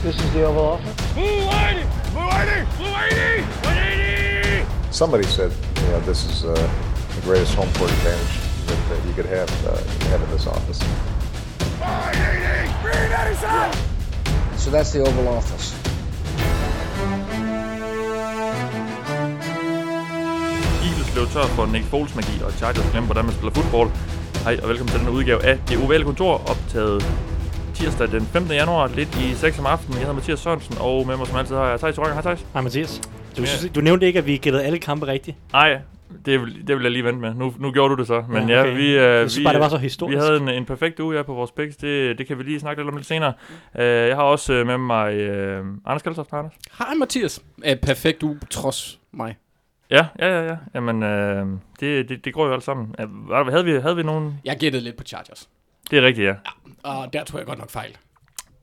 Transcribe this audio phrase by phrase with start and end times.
[0.00, 0.94] This is the Oval Office.
[1.12, 1.82] Blue 180!
[2.14, 2.76] Blue 180!
[2.78, 3.42] Blue 180!
[3.66, 4.92] 180!
[4.92, 8.38] Somebody said, you know, this is uh, the greatest home court advantage
[8.68, 9.74] that, that you could have, uh,
[10.10, 10.78] have in this office.
[11.82, 12.70] 180!
[12.78, 13.74] Green Edison!
[14.56, 15.74] So that's the Oval Office.
[20.86, 23.90] Eagles blev tør for Nick Foles magi, og Chargers glemte, hvordan man spiller fodbold.
[24.44, 27.27] Hej og velkommen til denne udgave af Det Ovale Kontor, optaget
[27.78, 28.52] tirsdag den 15.
[28.54, 29.92] januar, lidt i 6 om aftenen.
[29.94, 32.12] Jeg hedder Mathias Sørensen, og med mig som altid har jeg Thijs Rønger.
[32.12, 32.46] Hej Thijs.
[32.52, 33.00] Hej Mathias.
[33.36, 33.46] Du, Ja.
[33.46, 35.36] synes, du nævnte ikke, at vi gættede alle kampe rigtigt.
[35.52, 35.80] Nej,
[36.26, 37.34] det, vil- det vil jeg lige vente med.
[37.34, 38.24] Nu, nu gjorde du det så.
[38.28, 38.76] Men ja, Ja, ja okay.
[38.76, 40.18] vi, uh, Jeg synes vi, bare, det var så vi historisk.
[40.18, 41.76] havde en, en perfekt uge ja, på vores picks.
[41.76, 43.32] Det, det kan vi lige snakke lidt om lidt senere.
[43.74, 45.14] Uh, jeg har også uh, med mig
[45.60, 46.52] uh, Anders Kaltoft, Anders.
[46.78, 47.42] Hej Mathias.
[47.64, 49.36] Æ, perfekt uge, trods mig.
[49.90, 50.46] Ja, ja, ja.
[50.46, 50.56] ja.
[50.74, 52.94] Jamen, uh, det, det, det går jo alt sammen.
[53.04, 54.40] Uh, hvad- havde, vi, havde vi nogen...
[54.44, 55.48] Jeg gættede lidt på Chargers.
[55.90, 56.34] Det er rigtigt, ja.
[56.82, 57.96] Og der tror jeg godt nok fejl.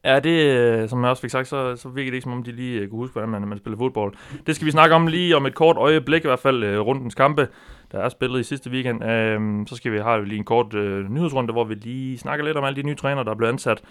[0.06, 2.44] Ja, det, øh, som jeg også fik sagt, så, så virker det ikke som om,
[2.44, 4.14] de lige øh, kunne huske, hvordan man, man spiller fodbold.
[4.48, 7.16] Det skal vi snakke om lige om et kort øjeblik, i hvert fald øh, rundens
[7.16, 7.48] kampe,
[7.92, 9.04] der er spillet i sidste weekend.
[9.04, 12.58] Øhm, så skal vi have lige en kort øh, nyhedsrunde, hvor vi lige snakker lidt
[12.58, 13.82] om alle de nye trænere, der er blevet ansat,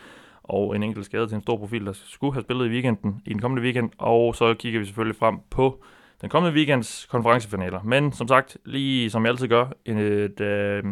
[0.42, 3.32] og en enkelt skade til en stor profil, der skulle have spillet i weekenden, i
[3.32, 3.90] den kommende weekend.
[3.98, 5.82] Og så kigger vi selvfølgelig frem på
[6.20, 7.82] den kommende weekends konferencefinaler.
[7.82, 10.84] Men som sagt, lige som jeg altid gør, et, øh,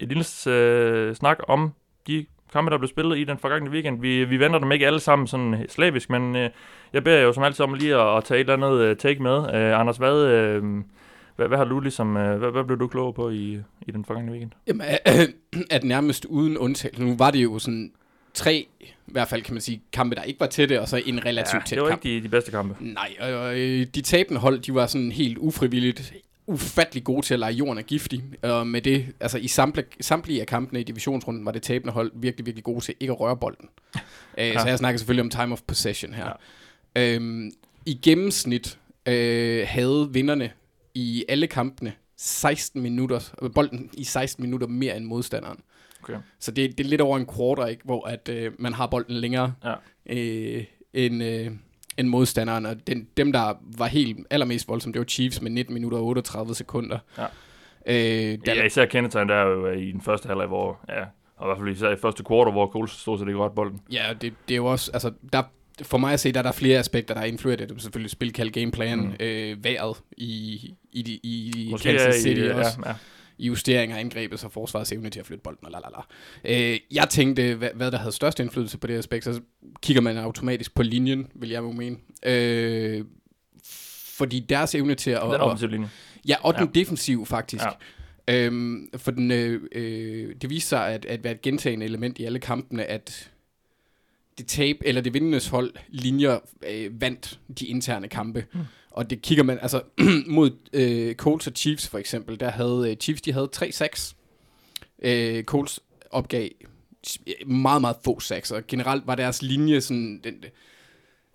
[0.00, 1.72] et lille øh, snak om
[2.06, 4.00] de kampe, der blev spillet i den forgangne weekend.
[4.00, 6.50] Vi, vi venter dem ikke alle sammen sådan slavisk, men øh,
[6.92, 9.22] jeg beder jo som altid om lige at, at tage et eller andet øh, take
[9.22, 9.54] med.
[9.54, 10.62] Øh, Anders, hvad, øh,
[11.36, 14.04] hvad, hvad har du ligesom, øh, hvad, hvad blev du klogere på i, i den
[14.04, 14.50] forgangne weekend?
[14.66, 14.86] Jamen,
[15.70, 17.04] at nærmest uden undtagelse.
[17.04, 17.92] Nu var det jo sådan
[18.34, 21.24] tre, i hvert fald kan man sige, kampe, der ikke var tætte, og så en
[21.26, 22.04] relativt Ja, tæt det var kamp.
[22.04, 22.76] ikke de, de bedste kampe.
[22.80, 26.12] Nej, og, og øh, de tabende hold, de var sådan helt ufrivilligt
[26.46, 28.24] ufattelig gode til at lege jorden af giftig.
[28.42, 32.12] Og med det, altså i samtlige, samtlige af kampene i divisionsrunden, var det tabende hold
[32.14, 33.68] virkelig, virkelig gode til ikke at røre bolden.
[34.38, 34.58] ja.
[34.58, 36.32] Så jeg snakker selvfølgelig om time of possession her.
[36.96, 37.14] Ja.
[37.14, 37.50] Øhm,
[37.86, 40.50] I gennemsnit øh, havde vinderne
[40.94, 45.60] i alle kampene 16 minutter, øh, bolden i 16 minutter mere end modstanderen.
[46.02, 46.16] Okay.
[46.40, 49.14] Så det, det er lidt over en quarter, ikke, hvor at, øh, man har bolden
[49.14, 49.74] længere Ja.
[50.06, 51.50] øh, end, øh,
[51.96, 52.66] end modstanderen.
[52.66, 56.04] Og den, dem, der var helt allermest voldsomme, det var Chiefs med 19 minutter og
[56.04, 56.98] 38 sekunder.
[57.18, 57.24] Ja.
[57.86, 61.00] Øh, der, Ja, især kendetegn der er jo øh, i den første halvleg, hvor, ja,
[61.36, 63.80] og i hvert fald især i første quarter, hvor Coles stod til det godt bolden.
[63.92, 65.42] Ja, det, det er jo også, altså, der,
[65.82, 67.58] for mig at se, der er der flere aspekter, der er influeret.
[67.58, 69.14] Det er selvfølgelig spilkald, gameplan, mm.
[69.20, 70.54] øh, vejret i,
[70.92, 72.78] i, i, i Måske Kansas City i, også.
[72.84, 72.94] Ja, ja.
[73.38, 76.72] I justeringer af angrebet, så forsvarets evne til at flytte bolden og la la la.
[76.72, 79.40] Øh, jeg tænkte, hvad, hvad der havde størst indflydelse på det aspekt, så
[79.82, 81.96] kigger man automatisk på linjen, vil jeg jo mene.
[82.26, 83.04] Øh,
[84.16, 85.22] fordi deres evne til at...
[85.22, 85.90] Den offensive linje.
[86.28, 86.80] Ja, og den Ja.
[86.80, 87.64] defensiv faktisk.
[87.64, 87.70] Ja.
[88.46, 92.24] Øhm, for den, øh, øh, det viste sig at, at være et gentagende element i
[92.24, 93.30] alle kampene, at
[94.38, 96.38] det tab eller det vindendes hold linjer
[96.70, 98.44] øh, vandt de interne kampe.
[98.52, 98.60] Mm.
[98.90, 99.82] Og det kigger man, altså
[100.26, 104.14] mod øh, Colts og Chiefs for eksempel, der havde øh, Chiefs, de havde 3-6.
[105.02, 105.80] Øh, Colts
[106.10, 106.48] opgav
[107.46, 110.44] meget, meget få sacks, og generelt var deres linje sådan, den,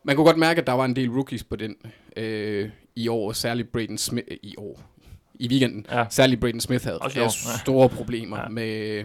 [0.06, 1.76] man kunne godt mærke, at der var en del rookies på den
[2.18, 4.82] øh, i år, særligt Braden Smith, øh, i år,
[5.36, 6.06] i weekenden, Ja.
[6.10, 7.58] særligt Braden Smith havde Også år, ja.
[7.64, 8.48] store problemer Ja.
[8.50, 9.04] med,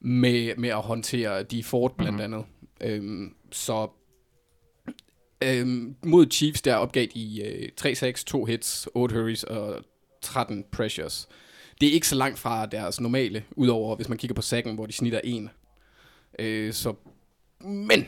[0.00, 2.20] med, med at håndtere de Ford blandt Mhm.
[2.22, 2.34] mm-hmm.
[2.34, 2.46] andet.
[2.80, 3.88] Øhm, så
[5.42, 9.84] øhm, mod Chiefs der opgav de øh, 3-6, 2 hits, 8 hurries og
[10.22, 11.28] 13 pressures.
[11.80, 14.86] Det er ikke så langt fra deres normale, udover hvis man kigger på sækken, hvor
[14.86, 15.48] de snitter 1.
[16.38, 16.94] Øh, så,
[17.60, 18.06] men,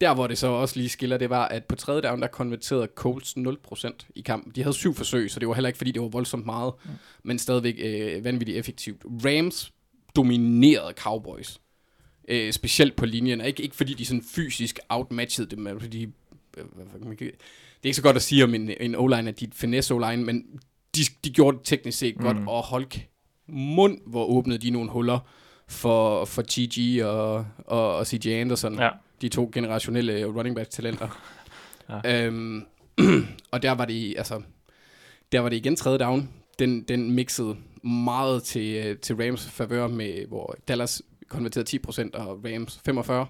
[0.00, 2.88] der hvor det så også lige skiller, det var, at på tredje down, der konverterede
[2.94, 4.52] Colts 0% i kampen.
[4.54, 6.90] De havde syv forsøg, så det var heller ikke, fordi det var voldsomt meget, mm.
[7.22, 9.02] men stadigvæk øh, vanvittigt effektivt.
[9.04, 9.72] Rams
[10.16, 11.60] dominerede Cowboys.
[12.28, 13.40] Øh, specielt på linjen.
[13.40, 16.02] Ikke, ikke fordi de sådan fysisk outmatchede dem, men fordi...
[16.56, 16.64] Øh,
[17.16, 17.30] det
[17.82, 20.24] er ikke så godt at sige om en, en O-line, at de er finesse O-line,
[20.24, 20.44] men
[20.96, 22.22] de, de gjorde det teknisk set mm.
[22.22, 22.86] godt, og hold
[23.48, 25.18] mund, hvor åbnede de nogle huller
[25.68, 28.78] for, for TG og, og, og CJ Anderson.
[28.78, 28.90] Ja.
[29.22, 31.08] De to generationelle running back talenter.
[32.04, 32.26] Ja.
[32.26, 32.66] Øhm,
[33.52, 34.42] og der var det, altså,
[35.32, 36.30] der var det igen tredje down.
[36.58, 42.40] Den, den mixede meget til, øh, til Rams favør, med, hvor Dallas konverterede 10%, og
[42.44, 43.26] Rams 45%.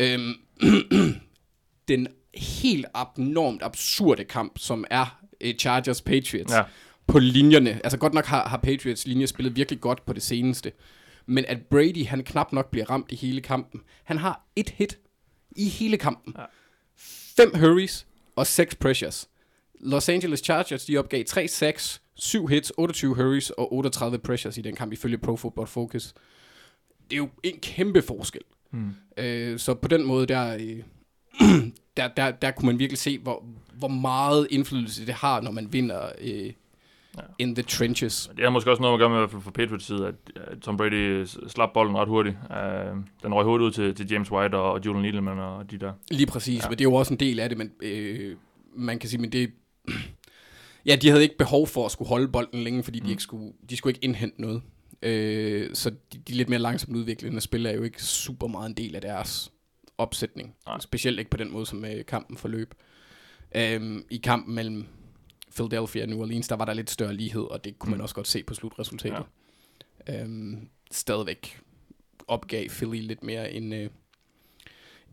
[0.00, 0.34] Øhm,
[1.88, 6.62] den helt abnormt absurde kamp, som er øh, Chargers Patriots Ja.
[7.06, 7.80] på linjerne.
[7.84, 10.72] Altså godt nok har, har Patriots linje spillet virkelig godt på det seneste.
[11.26, 13.80] Men at Brady, han knap nok bliver ramt i hele kampen.
[14.04, 14.98] Han har et hit
[15.56, 16.34] i hele kampen.
[16.38, 16.44] Ja.
[17.36, 18.06] Fem hurries
[18.36, 19.28] og seks pressures.
[19.80, 24.60] Los Angeles Chargers, de opgav 3 sacks, 7 hits, 28 hurries og 38 pressures i
[24.60, 26.14] den kamp, ifølge Pro Football Focus.
[27.12, 28.42] Det er jo en kæmpe forskel.
[28.70, 28.90] Mm.
[29.16, 30.82] Øh, så på den måde, der, øh,
[31.96, 33.44] der, der, der kunne man virkelig se, hvor,
[33.78, 36.52] hvor meget indflydelse det har, når man vinder øh,
[37.18, 37.22] Ja.
[37.38, 38.30] in the trenches.
[38.36, 40.14] Det har måske også noget at gøre med, i hvert fald fra Patriots side, at,
[40.60, 42.36] Tom Brady slap bolden ret hurtigt.
[42.50, 45.78] Uh, den røg hurtigt ud til, til James White og, og Julian Edelman og de
[45.78, 45.92] der.
[46.10, 46.68] Lige præcis, ja.
[46.68, 48.36] men det er jo også en del af det, men øh,
[48.76, 49.50] man kan sige, men det...
[50.86, 53.06] Ja, de havde ikke behov for at skulle holde bolden længe, fordi mm.
[53.06, 54.62] de, ikke skulle, de skulle ikke indhente noget.
[55.02, 58.76] Øh, så de, de lidt mere langsomt udviklende spil er jo ikke super meget en
[58.76, 59.52] del af deres
[59.98, 60.54] opsætning.
[60.66, 60.80] Nej.
[60.80, 62.74] Specielt ikke på den måde, som øh, kampen forløb.
[63.56, 64.86] Øh, I kampen mellem
[65.54, 68.02] Philadelphia og New Orleans, der var der lidt større lighed, og det kunne man Mm.
[68.02, 69.24] også godt se på slutresultatet.
[70.08, 70.24] Ja.
[70.24, 70.52] Øh,
[70.90, 71.60] stadigvæk
[72.28, 73.90] opgav Philly lidt mere end, øh,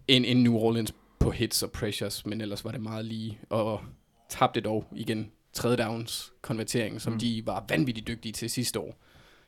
[0.08, 3.82] end, end New Orleans på hits og pressures, men ellers var det meget lige, og
[4.30, 7.20] tabte dog igen tredje downs konvertering, som mm.
[7.20, 8.98] de var vanvittigt dygtige til sidste år.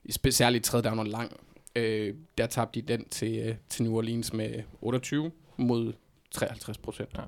[0.09, 1.31] Spe- Særligt tredje down og lang.
[1.75, 4.49] Øh, der tabte de den til, øh, til New Orleans med
[4.81, 5.93] 28 mod
[6.31, 7.09] 53 procent.
[7.15, 7.19] Ja.
[7.21, 7.25] Ja.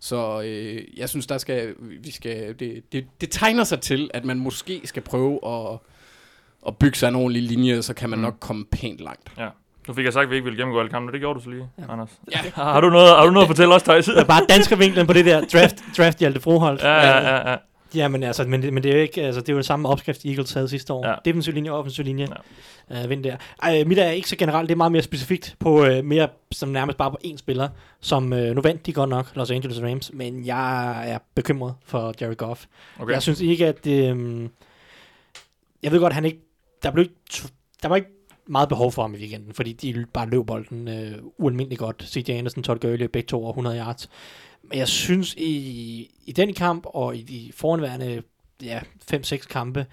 [0.00, 4.24] Så øh, jeg synes, der skal, vi skal, det, det, det tegner sig til, at
[4.24, 5.78] man måske skal prøve at,
[6.66, 8.22] at bygge sig en ordentlig linje, så kan man Mm.
[8.22, 9.32] nok komme pænt langt.
[9.88, 11.12] Nu fik jeg sagt, at vi ikke ville gennemgå alle kampene.
[11.12, 11.82] Det gjorde du så lige, ja.
[11.84, 11.92] Ja.
[11.92, 12.20] Anders.
[12.32, 12.38] Ja.
[12.54, 14.04] Har, har, du noget, har du noget at fortælle os, Thijs?
[14.04, 16.82] Det er bare danskervinklen på det der draft, draft Hjalte Froholt.
[16.82, 17.56] Ja, ja, ja, ja.
[17.94, 19.64] Ja, men, altså, men, det- men det er jo ikke, altså, det er jo den
[19.64, 21.06] samme opskrift, Eagles havde sidste år.
[21.08, 21.14] Ja.
[21.24, 22.26] Defensiv linje og offensiv linje.
[22.90, 23.04] Ja.
[23.04, 23.36] Uh, vind der.
[23.62, 26.68] Ej, mit er ikke så generelt, det er meget mere specifikt på uh, mere som
[26.68, 27.68] nærmest bare på én spiller,
[28.00, 32.14] som uh, nu vandt de godt nok, Los Angeles Rams, men jeg er bekymret for
[32.20, 32.64] Jared Goff.
[33.00, 33.12] Okay.
[33.12, 34.10] Jeg synes ikke, at.
[34.12, 34.50] Um,
[35.82, 36.38] jeg ved godt, han ikke...
[36.82, 37.14] Der, blev ikke,
[37.82, 38.08] der var ikke
[38.46, 42.04] meget behov for ham i weekenden, fordi de bare løb bolden øh, ualmindeligt godt.
[42.06, 42.30] C.J.
[42.30, 44.10] Anderson, Todd Gurley, begge to over 100 yards.
[44.62, 48.22] Men jeg synes, i, i den kamp og i de foranværende
[48.62, 48.80] ja,
[49.14, 49.86] 5-6 kampe,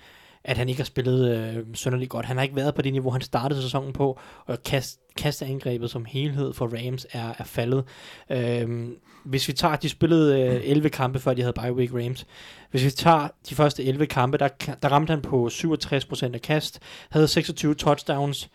[0.44, 2.26] at han ikke har spillet øh, sønderligt godt.
[2.26, 6.06] Han har ikke været på det niveau, han startede sæsonen på, og kast, kasteangrebet som
[6.06, 7.84] helhed for Rams er, er faldet.
[8.30, 12.26] Øhm, hvis vi tager, de spillede øh, 11 kampe, før de havde bye week Rams.
[12.72, 14.48] Hvis vi tager de første 11 kampe, der,
[14.82, 16.80] der ramte han på 67% af kast,
[17.10, 18.50] havde 26 touchdowns,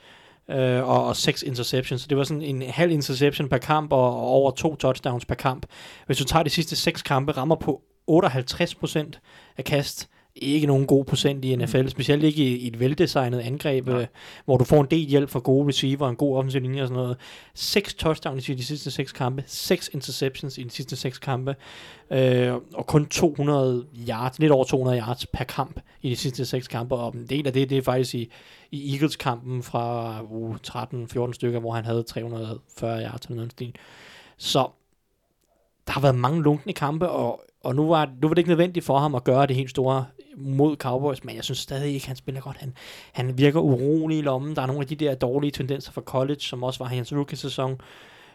[0.50, 2.02] øh, og, og 6 interceptions.
[2.02, 5.34] Så det var sådan en halv interception per kamp, og, og over to touchdowns per
[5.34, 5.66] kamp.
[6.06, 9.20] Hvis du tager de sidste 6 kampe, rammer på 58%
[9.56, 13.88] af kast, ikke nogen god procent i NFL, specielt ikke i, i et veldesignet angreb,
[13.88, 14.06] øh,
[14.44, 17.02] hvor du får en del hjælp fra gode receiver, en god offensiv linje og sådan
[17.02, 17.16] noget.
[17.54, 21.56] 6 touchdowns i de sidste 6 kampe, 6 interceptions i de sidste 6 kampe,
[22.10, 26.68] øh, og kun 200 yards, lidt over 200 yards per kamp i de sidste 6
[26.68, 28.30] kampe, og en del af det, det er faktisk i,
[28.70, 30.56] i Eagles-kampen fra uh,
[31.26, 33.74] 13-14 stykker, hvor han havde 340 yards eller noget stil.
[34.36, 34.68] Så
[35.86, 38.86] der har været mange lunkne kampe, og, og nu, var, nu var det ikke nødvendigt
[38.86, 40.04] for ham at gøre det helt store
[40.36, 42.56] mod Cowboys, men jeg synes stadig ikke, han spiller godt.
[42.56, 42.74] Han,
[43.12, 44.56] han virker urolig i lommen.
[44.56, 47.80] Der er nogle af de der dårlige tendenser fra college, som også var hans rookie-sæson,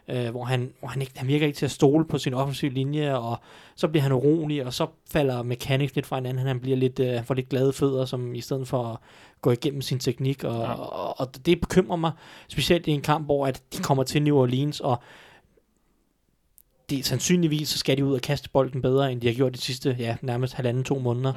[0.08, 2.72] øh, hvor, han, hvor han, ikke, han virker ikke til at stole på sin offensive
[2.72, 3.38] linje, og
[3.76, 6.48] så bliver han urolig, og så falder mechanics lidt fra hinanden.
[6.48, 8.98] Han bliver lidt, øh, får lidt glade fødder, som i stedet for at
[9.42, 10.62] gå igennem sin teknik, og, Ja.
[10.62, 10.74] ja.
[10.74, 12.12] og, og det bekymrer mig,
[12.48, 15.00] specielt i en kamp, hvor at de kommer til New Orleans, og
[16.89, 19.57] det, sandsynligvis så skal de ud og kaste bolden bedre, end de har gjort de
[19.62, 21.34] sidste, ja, nærmest halvanden, to måneder.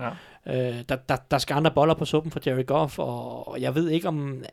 [0.47, 0.71] Ja.
[0.71, 3.75] Øh, der, der, der skal andre boller på suppen for Jerry Goff, og, og jeg
[3.75, 4.45] ved ikke om...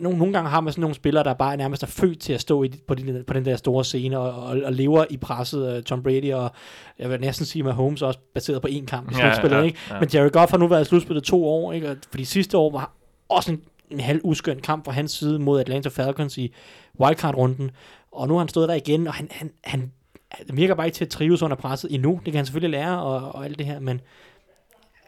[0.00, 2.40] Nogle, nogle gange har man sådan nogle spillere, der bare nærmest er født til at
[2.40, 5.84] stå i, på, de, på den der store scene, og, og, og lever i presset.
[5.84, 6.50] Tom Brady og
[6.98, 9.62] jeg vil næsten sige, at Holmes også baseret på én kamp i Ja, slutspillet, ja,
[9.62, 9.78] ikke?
[9.90, 10.00] ja.
[10.00, 11.90] Men Jerry Goff har nu været i slutspillet to år, ikke?
[11.90, 12.92] Og fordi sidste år var
[13.28, 16.52] også en, en halv uskøn kamp fra hans side mod Atlanta Falcons i
[17.00, 17.70] wildcard-runden,
[18.12, 19.92] og nu har han stået der igen, og han, han, han,
[20.30, 22.10] han virker bare ikke til at trives under presset endnu.
[22.10, 24.00] Det kan han selvfølgelig lære, og, og alt det her, men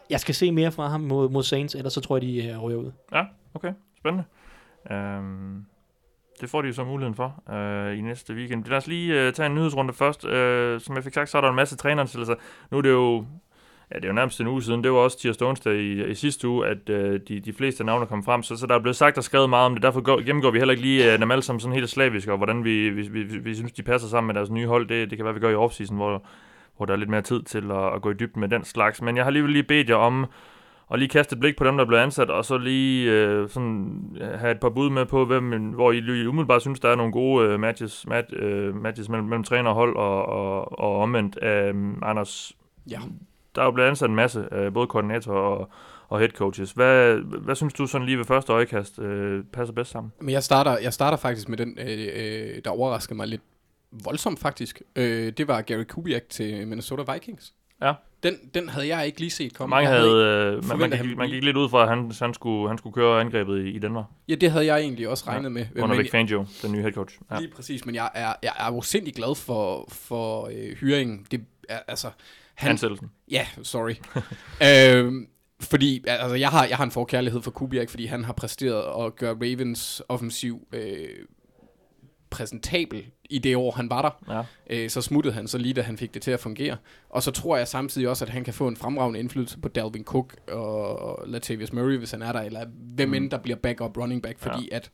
[0.09, 2.63] jeg skal se mere fra ham mod, mod Saints, ellers så tror jeg, de uh,
[2.63, 2.91] ryger ud.
[3.13, 3.73] Ja, okay.
[3.97, 4.23] Spændende.
[4.91, 5.65] Um,
[6.41, 8.65] det får de jo så muligheden for uh, i næste weekend.
[8.65, 10.23] Lad os lige uh, tage en nyhedsrunde først.
[10.23, 12.35] Uh, som jeg fik sagt, så er der en masse træneransættelser.
[12.71, 13.25] Nu er det jo
[13.93, 14.83] Ja, det er jo nærmest en uge siden.
[14.83, 18.05] Det var også tirsdag onsdag i, i sidste uge, at øh, de, de fleste navne
[18.05, 18.43] kom frem.
[18.43, 19.83] Så, så der er blevet sagt og skrevet meget om det.
[19.83, 22.37] Derfor går, gennemgår vi heller ikke lige øh, dem alle sammen sådan helt slavisk, og
[22.37, 24.87] hvordan vi, vi, vi, vi, vi synes, de passer sammen med deres nye hold.
[24.87, 26.23] Det, det kan være, vi gør i offseason, hvor,
[26.77, 29.01] hvor der er lidt mere tid til at, at gå i dybden med den slags.
[29.01, 30.25] Men jeg har alligevel lige bedt jer om
[30.87, 33.49] og lige kaste et blik på dem, der er blevet ansat, og så lige øh,
[33.49, 36.89] sådan, øh, have et par bud med på, hvem, hvor I lige umiddelbart synes, der
[36.89, 40.79] er nogle gode øh, matches, mat, øh, matches mellem, mellem træner og hold, og, og,
[40.79, 41.39] og omvendt.
[41.43, 42.53] Øh, Anders,
[42.89, 42.99] Ja
[43.55, 45.69] der er jo blevet ansat en masse, øh, både koordinator og,
[46.07, 46.71] og head coaches.
[46.71, 50.13] Hvad, hvad synes du sådan lige ved første øjekast øh, passer bedst sammen?
[50.19, 53.41] Men jeg starter, jeg starter faktisk med den, øh, øh, der overraskede mig lidt
[53.91, 54.81] voldsomt faktisk.
[54.95, 57.53] Øh, det var Gary Kubiak til Minnesota Vikings.
[57.81, 57.93] Ja.
[58.23, 59.69] Den, den havde jeg ikke lige set komme.
[59.69, 62.33] Mange havde, ikke øh, man, man, gik, man gik lidt ud fra, at han, han,
[62.33, 64.05] skulle, han skulle køre angrebet i, i Danmark.
[64.27, 65.65] Ja, det havde jeg egentlig også regnet Ja, med.
[65.83, 67.19] Under Vic Fangio, den nye head coach.
[67.31, 67.39] Ja.
[67.39, 68.81] Lige præcis, men jeg er, jeg er jo
[69.15, 71.25] glad for, for øh, hyringen.
[71.31, 72.07] Det er, altså,
[72.55, 73.11] han, Ansættelsen.
[73.31, 73.93] Ja, sorry.
[74.97, 75.27] øhm,
[75.59, 79.15] fordi altså, jeg, har, jeg har en forkærlighed for Kubiak, fordi han har præsteret at
[79.15, 81.09] gøre Ravens offensiv øh,
[82.29, 84.33] præsentabel i det år, han var der.
[84.35, 84.43] Ja.
[84.69, 86.77] Øh, så smuttede han så lige, da han fik det til at fungere.
[87.09, 90.03] Og så tror jeg samtidig også, at han kan få en fremragende indflydelse på Dalvin
[90.03, 92.65] Cook og Latavius Murray, hvis han er der, eller
[92.95, 93.13] hvem Mm.
[93.13, 94.75] end der bliver backup running back, fordi ja.
[94.75, 94.91] at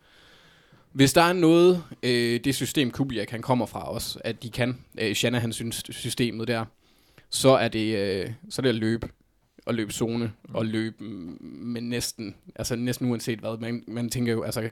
[0.92, 4.78] hvis der er noget, øh, det system Kubiak han kommer fra også, at de kan,
[5.00, 6.66] øh, Shanahan synes systemet der,
[7.30, 9.10] så er det, øh, så er det at løbe
[9.66, 13.58] og løbe zone og løbe mm, med næsten, altså næsten uanset hvad.
[13.58, 14.70] Man, man tænker jo, altså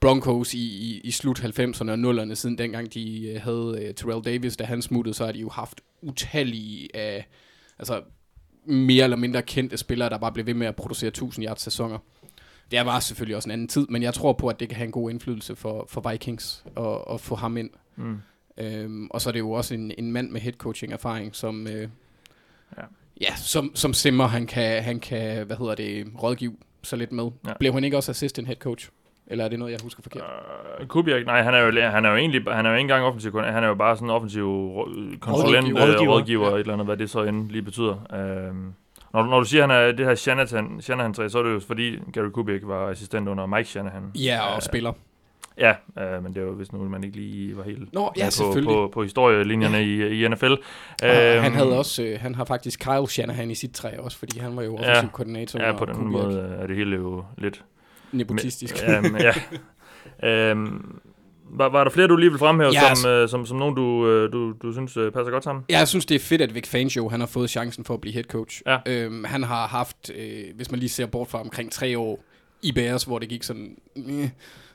[0.00, 4.24] Broncos i, i, i slut 90'erne og 0'erne, siden dengang de øh, havde øh, Terrell
[4.24, 7.28] Davis, da han smuttede, så har de jo haft utallige af,
[7.78, 8.02] altså
[8.64, 11.98] mere eller mindre kendte spillere, der bare blev ved med at producere 1000 yards sæsoner.
[12.70, 14.86] Det var selvfølgelig også en anden tid, men jeg tror på, at det kan have
[14.86, 17.70] en god indflydelse for, for Vikings at, at få ham ind.
[17.96, 18.16] Mm.
[18.58, 21.66] Øhm, og så er det jo også en, en mand med head coaching erfaring, som
[21.66, 21.88] øh,
[22.78, 22.82] Ja.
[23.20, 23.34] ja.
[23.36, 27.30] som, som Simmer, han kan, han kan, hvad hedder det, rådgive så lidt med.
[27.46, 27.52] Ja.
[27.58, 28.88] Blev han ikke også assistant head coach?
[29.26, 30.22] Eller er det noget, jeg husker forkert?
[30.80, 33.04] Uh, Kubiak, nej, han er jo, han er jo egentlig, han er jo ikke engang
[33.04, 34.44] offensiv, han er jo bare sådan en offensiv
[35.20, 35.80] konsulent, Rådgiver.
[35.80, 36.12] rådgiver, Rådgiver.
[36.12, 36.54] rådgiver ja.
[36.54, 37.92] et eller andet, hvad det så end lige betyder.
[37.94, 38.56] Uh,
[39.12, 41.60] når, når du siger, han er det her Shanahan, Shanahan træ, så er det jo
[41.60, 44.10] fordi Gary Kubiak var assistent under Mike Shanahan.
[44.14, 44.92] Ja, og Øh, spiller.
[45.58, 45.70] Ja,
[46.16, 48.60] uh, men det er jo hvis nu man ikke lige var helt Nå, ja, på,
[48.64, 49.82] på, på historielinjerne ja.
[49.82, 50.44] i, i NFL.
[50.52, 50.58] Og
[51.08, 54.38] Øhm, han havde også, øh, han har faktisk Kyle Shanahan i sit træ også, fordi
[54.38, 55.08] han var jo offensiv Ja.
[55.12, 56.12] koordinator Ja, på den Kubiak.
[56.12, 57.64] måde er det hele jo lidt
[58.12, 58.76] Nepotistisk.
[58.88, 59.32] Øhm, ja.
[60.50, 61.00] øhm,
[61.54, 63.74] var, var der flere, du lige vil fremhæve, Ja, som, altså- øh, som, som nogen,
[63.74, 65.64] du, øh, du, du synes øh, passer godt sammen?
[65.70, 68.00] Ja, jeg synes, det er fedt, at Vic Fangio han har fået chancen for at
[68.00, 68.62] blive head coach.
[68.66, 68.78] Ja.
[68.86, 72.24] Øhm, han har haft, øh, hvis man lige ser bort fra omkring tre år
[72.62, 74.28] i Bears, hvor det gik sådan, øh,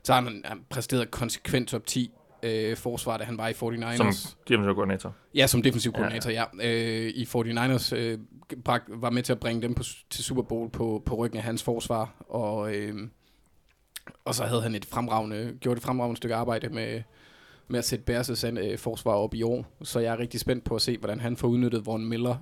[0.07, 2.11] så har han, han præsteret konsekvent top 10
[2.43, 3.95] øh, forsvar, da han var i 49ers.
[3.97, 4.13] Som
[4.47, 5.13] defensiv koordinator.
[5.35, 5.97] Ja, som defensiv Ja.
[5.99, 6.43] koordinator, ja.
[6.63, 8.19] Øh, I 49ers øh,
[8.87, 11.63] var med til at bringe dem på, til Super Bowl på, på ryggen af hans
[11.63, 12.95] forsvar, og, øh,
[14.25, 17.01] og så havde han et fremragende, gjort et fremragende stykke arbejde med,
[17.67, 19.77] med at sætte Bears' øh, forsvar op i år.
[19.83, 22.35] Så jeg er rigtig spændt på at se, hvordan han får udnyttet Von Miller.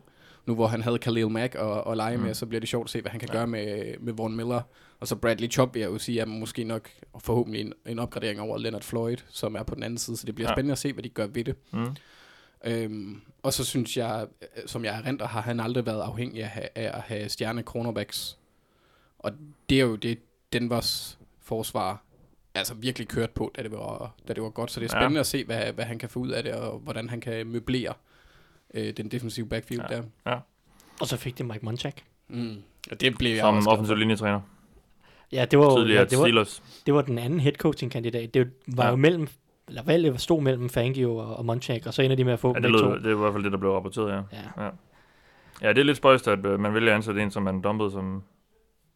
[0.45, 2.23] Nu hvor han havde Khalil Mack og, og lege Mm.
[2.23, 3.37] med, så bliver det sjovt at se, hvad han kan Ja.
[3.37, 4.61] gøre med, med Von Miller.
[4.99, 8.41] Og så Bradley Chubb vil jeg jo sige, er måske nok forhåbentlig en, en opgradering
[8.41, 10.17] over Leonard Floyd, som er på den anden side.
[10.17, 10.51] Så det bliver Ja.
[10.51, 10.55] ja.
[10.55, 11.55] spændende at se, hvad de gør ved det.
[11.73, 11.95] Mm.
[12.65, 16.45] Øhm, og så synes jeg, øh, som jeg erindrer, har han aldrig været afhængig af,
[16.45, 18.37] at have- af at have stjerne cornerbacks.
[19.19, 19.31] Og
[19.69, 20.19] det er jo det,
[20.53, 22.01] Denvers forsvar
[22.55, 24.71] altså virkelig kørt på, da det var, da det var godt.
[24.71, 25.01] Så det er Ja.
[25.01, 25.19] spændende ja.
[25.19, 27.93] at se, hvad, hvad han kan få ud af det, og hvordan han kan møblere
[28.73, 29.95] øh, den defensive backfield Ja.
[29.95, 30.01] ja.
[30.25, 30.39] der.
[31.01, 32.01] Og så fik det Mike Munchak.
[32.27, 32.55] Mm.
[32.91, 34.41] Og det blev jeg Som også glad offensiv linjetræner.
[35.35, 36.63] Ja, det var, jo- ja, det, var, Steelers.
[36.85, 38.33] det var den anden head coaching kandidat.
[38.33, 38.87] Det var Ja.
[38.87, 38.89] ja.
[38.89, 39.27] jo mellem,
[39.67, 42.47] eller valget stod mellem Fangio og, og Munchak, og så ender de med at få
[42.47, 42.89] Ja, det, begge to.
[42.89, 44.63] lød, det er i hvert fald det, der blev rapporteret, ja.
[44.63, 44.69] Ja.
[45.61, 47.91] Ja, det er lidt spøjst, at øh, man vælger at ansætte en, som man dumpede
[47.91, 48.23] som,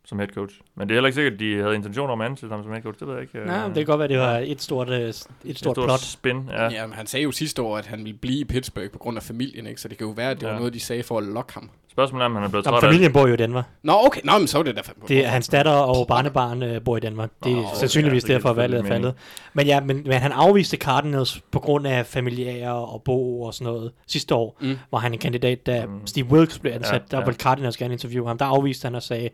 [0.06, 0.56] som head coach.
[0.76, 2.72] Men det er heller ikke sikkert, at de havde intentioner om at ansætte ham som
[2.72, 3.00] head coach.
[3.00, 3.40] Det ved jeg ikke.
[3.40, 6.00] øh, Nej, det kan godt være, det var et stort, øh, et et stort plot.
[6.00, 6.46] spin.
[6.50, 6.64] Ja.
[6.64, 6.70] Ja.
[6.72, 9.18] ja, men han sagde jo sidste år, at han ville blive i Pittsburgh på grund
[9.18, 9.82] af familien, ikke?
[9.82, 10.52] Så det kan jo være, at det Ja.
[10.52, 11.70] var noget, de sagde for at lokke ham.
[12.00, 13.64] Spørgsmålet er, om han er blevet Nå, træt af familien bor jo i Denver.
[13.84, 14.22] Nå, okay.
[14.24, 14.94] Nå, men så var det derfor.
[15.08, 17.30] Det er hans datter og barnebarn øh, bor i Danmark.
[17.44, 19.14] Det er oh, okay, sandsynligvis ja, det derfor, valget er faldet.
[19.54, 23.74] Men ja, men, men han afviste Cardinals på grund af familiære og bo og sådan
[23.74, 23.92] noget.
[24.08, 24.78] Sidste år Mm.
[24.92, 26.08] var han en kandidat, da Mm.
[26.08, 26.94] Steve Wilkes blev ansat.
[26.94, 27.26] Ja, der ja.
[27.26, 28.38] ville Cardinals gerne interviewe ham.
[28.38, 29.30] Der afviste han og sagde,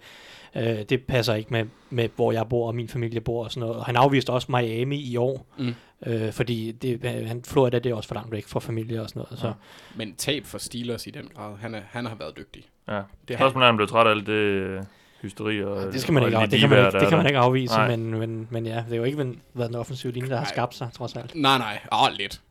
[0.56, 3.62] øh, det passer ikke med, med, hvor jeg bor og min familie bor og sådan
[3.62, 3.76] noget.
[3.76, 5.74] Og han afviste også Miami i år, Mm.
[6.06, 9.20] Øh, fordi det, han, Florida det er også for langt væk fra familie og sådan
[9.20, 9.40] noget.
[9.40, 9.48] Så.
[9.48, 9.54] Ja.
[9.96, 11.58] Men tab for Steelers i den grad.
[11.58, 12.64] Han, er, han har været dygtig.
[12.88, 13.02] Ja.
[13.28, 14.84] Det har er, om han blev træt af alt det øh,
[15.22, 17.40] hysteri og Det skal man og ikke, det kan man ikke, det kan man ikke
[17.40, 17.88] afvise, Nej.
[17.88, 20.76] men, men, men ja, det er jo ikke været den offensive linje, der har skabt
[20.76, 21.36] sig, trods alt.
[21.36, 21.80] Nej, nej.
[21.92, 22.42] Åh, lidt.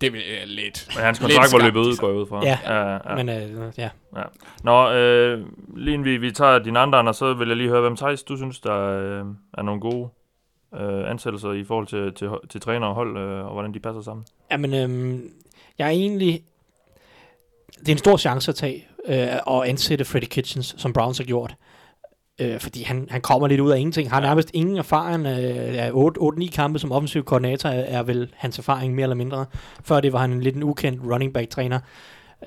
[0.00, 0.88] Det er uh, lidt.
[0.94, 2.00] Men hans kontrakt var løbet ud, så.
[2.00, 2.44] går jeg ud fra.
[2.44, 3.24] Ja, ja, ja.
[3.24, 3.88] Men øh, ja,
[4.62, 7.80] Nå, øh, lige inden vi, vi tager dine andre, Anders, så vil jeg lige høre,
[7.80, 9.24] hvem Thijs, du synes, der øh,
[9.58, 10.08] er nogle gode
[10.74, 14.02] øh, ansættelser i forhold til, til, til træner og hold, øh, og hvordan de passer
[14.02, 14.26] sammen.
[14.50, 15.30] Jamen, øhm,
[15.78, 16.42] jeg er egentlig...
[17.80, 21.24] Det er en stor chance at tage øh, og ansætte Freddie Kitchens, som Browns har
[21.24, 21.54] gjort.
[22.40, 24.10] Øh, fordi han, han kommer lidt ud af ingenting.
[24.10, 24.26] Har Ja.
[24.26, 25.26] nærmest ingen erfaring.
[25.26, 29.46] Øh, af 8-9 kampe som offensiv koordinator er, er vel hans erfaring mere eller mindre.
[29.84, 31.80] Før det var han en lidt en ukendt running back træner.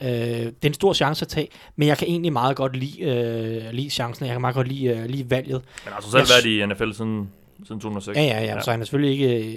[0.02, 3.02] Øh, det er en stor chance at tage, men jeg kan egentlig meget godt lide,
[3.02, 4.26] øh, lide chancen.
[4.26, 5.62] Jeg kan meget godt lide, øh, lide valget.
[5.86, 7.30] Men altså selv Jeg været i NFL siden,
[7.66, 8.18] siden 2006.
[8.18, 8.62] Ja, ja, ja, Ja.
[8.62, 9.48] Så han er selvfølgelig ikke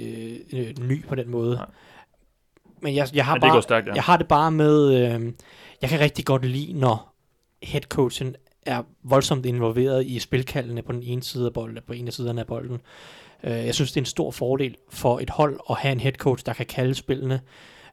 [0.52, 1.56] øh, øh, ny på den måde.
[1.56, 1.66] Nej.
[2.82, 3.94] men jeg, jeg, har Men det bare, stærkt, ja.
[3.94, 5.32] jeg har det bare med, øh,
[5.82, 7.14] jeg kan rigtig godt lide, når
[7.62, 12.12] headcoachen er voldsomt involveret i spilkaldene på den ene side af bolden, på en af
[12.12, 12.80] siderne af bolden.
[13.44, 16.46] Øh, jeg synes, det er en stor fordel for et hold at have en headcoach,
[16.46, 17.40] der kan kalde spillene,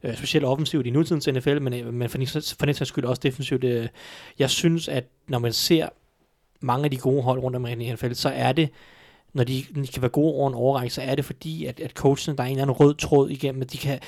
[0.02, 2.18] øh, specielt offensivt i nutidens NFL, men, øh, men for
[2.66, 3.64] den sags skyld også defensivt.
[3.64, 3.88] Øh,
[4.38, 5.88] jeg synes, at når man ser
[6.60, 8.68] mange af de gode hold rundt omkring i NFL, så er det,
[9.34, 11.90] når de, de kan være gode over en overrække, så er det fordi, at, at
[11.90, 13.98] coachen, der er en eller anden rød tråd igennem, at de kan,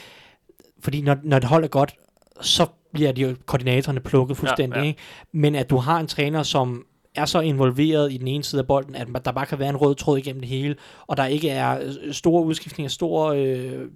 [0.81, 1.95] fordi når, når et hold er godt,
[2.41, 4.77] så bliver de jo koordinatorerne plukket fuldstændig.
[4.77, 4.87] Ja, ja.
[4.87, 5.01] Ikke?
[5.33, 8.67] Men at du har en træner, som er så involveret i den ene side af
[8.67, 10.77] bolden, at der bare kan være en rød tråd igennem det hele,
[11.07, 13.91] og der ikke er øh, store udskiftninger, store, øh,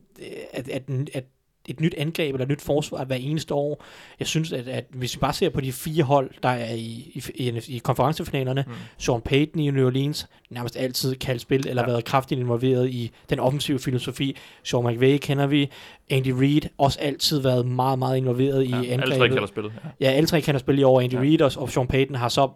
[0.53, 0.83] at, at,
[1.15, 1.25] at
[1.69, 3.85] et nyt angreb eller et nyt forsvar hver eneste år.
[4.19, 7.13] Jeg synes, at, at hvis vi bare ser på de fire hold, der er i,
[7.15, 8.73] i, i, i konferencefinalerne, mm.
[8.99, 11.89] Sean Payton i New Orleans, nærmest altid kaldt spil, eller ja.
[11.89, 14.37] været kraftigt involveret i den offensive filosofi.
[14.63, 15.71] Sean McVay kender vi.
[16.11, 19.19] Andy Reid, også altid været meget, meget involveret i Ja, alle angrebet.
[19.19, 19.65] tre kalder spil.
[19.65, 20.07] Ja.
[20.07, 21.01] Ja, alle tre kan spille i år.
[21.01, 21.21] Andy ja.
[21.21, 22.49] Reid og, og Sean Payton har så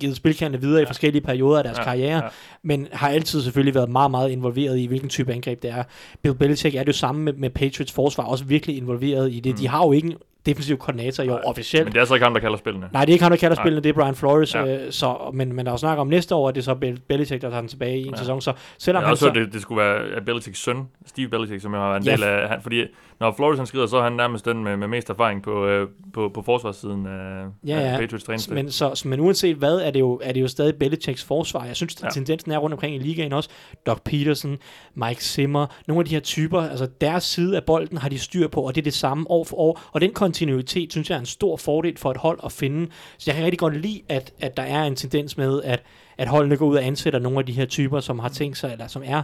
[0.00, 0.82] givet spilkerne videre ja.
[0.82, 1.88] i forskellige perioder af deres Ja, ja.
[1.88, 2.24] karriere, ja.
[2.24, 2.28] ja.
[2.62, 5.82] men har altid selvfølgelig været meget, meget involveret i, hvilken type angreb det er.
[6.22, 9.52] Bill Belichick er det jo samme med, med Patriots forsvar, også virkelig involveret i det.
[9.52, 9.58] Mm.
[9.58, 10.14] De har jo ikke en
[10.46, 11.84] defensiv koordinator i år, officielt.
[11.84, 12.88] Men det er så ikke ham, der kalder spillene.
[12.92, 13.62] Nej, det er ikke ham, der kalder Nej.
[13.64, 14.54] spillene, det er Brian Flores.
[14.54, 14.64] Ja.
[14.64, 14.84] Ja.
[14.86, 16.74] Øh, så, men, men der er jo snak om næste år, at det er så
[16.74, 18.10] Bill Belichick, der tager den tilbage i en Ja.
[18.10, 18.16] ja.
[18.16, 18.40] sæson.
[18.40, 19.32] Så selvom har han også så...
[19.34, 22.12] det, det skulle være Belichicks søn, Steve Belichick, som jo har været en Ja.
[22.12, 22.48] del af...
[22.48, 22.84] Han, fordi
[23.22, 25.88] når Flores han skrider, så er han nærmest den med, med mest erfaring på, øh,
[26.12, 27.98] på, på forsvarssiden af, Ja, af ja.
[27.98, 28.54] Patriots træningsstab.
[28.54, 31.64] Men, så, men uanset hvad, er det jo, er det jo stadig Belichicks forsvar.
[31.64, 32.06] Jeg synes, Ja.
[32.06, 32.10] ja.
[32.10, 33.50] tendensen er rundt omkring i ligaen også.
[33.86, 34.58] Doug Peterson,
[34.94, 38.48] Mike Zimmer, nogle af de her typer, altså deres side af bolden har de styr
[38.48, 39.80] på, og det er det samme år for år.
[39.92, 42.88] Og den kontinuitet, synes jeg, er en stor fordel for et hold at finde.
[43.18, 45.82] Så jeg kan rigtig godt lide, at, at der er en tendens med, at,
[46.18, 48.72] at holdene går ud og ansætter nogle af de her typer, som har tænkt sig,
[48.72, 49.22] eller som er,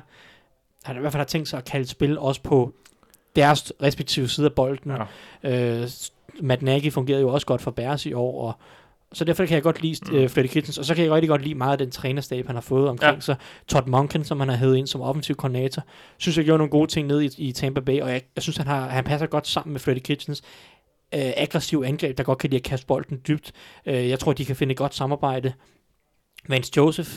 [0.84, 2.74] har i hvert fald har tænkt sig at kalde spil også på
[3.36, 4.92] deres respektive side af bolden.
[5.44, 5.80] Ja.
[5.82, 5.88] Øh,
[6.40, 8.52] Matt Nagy fungerede jo også godt for Bears i år, og
[9.12, 10.18] så derfor kan jeg godt lide Mm.
[10.24, 12.56] uh, Freddy Kitchens, og så kan jeg rigtig godt lide meget af den trænerstab, han
[12.56, 13.20] har fået omkring Ja.
[13.20, 13.36] sig.
[13.68, 15.82] Todd Monken, som han har hævet ind som offensiv koordinator,
[16.18, 18.56] synes jeg gjorde nogle gode ting ned i, i Tampa Bay, og jeg, jeg synes,
[18.56, 20.42] han, har, han passer godt sammen med Freddy Kitchens.
[21.16, 23.52] Uh, aggressiv angreb, der godt kan lide at kaste bolden dybt.
[23.86, 25.52] Uh, jeg tror, de kan finde et godt samarbejde.
[26.48, 27.10] Vance Joseph,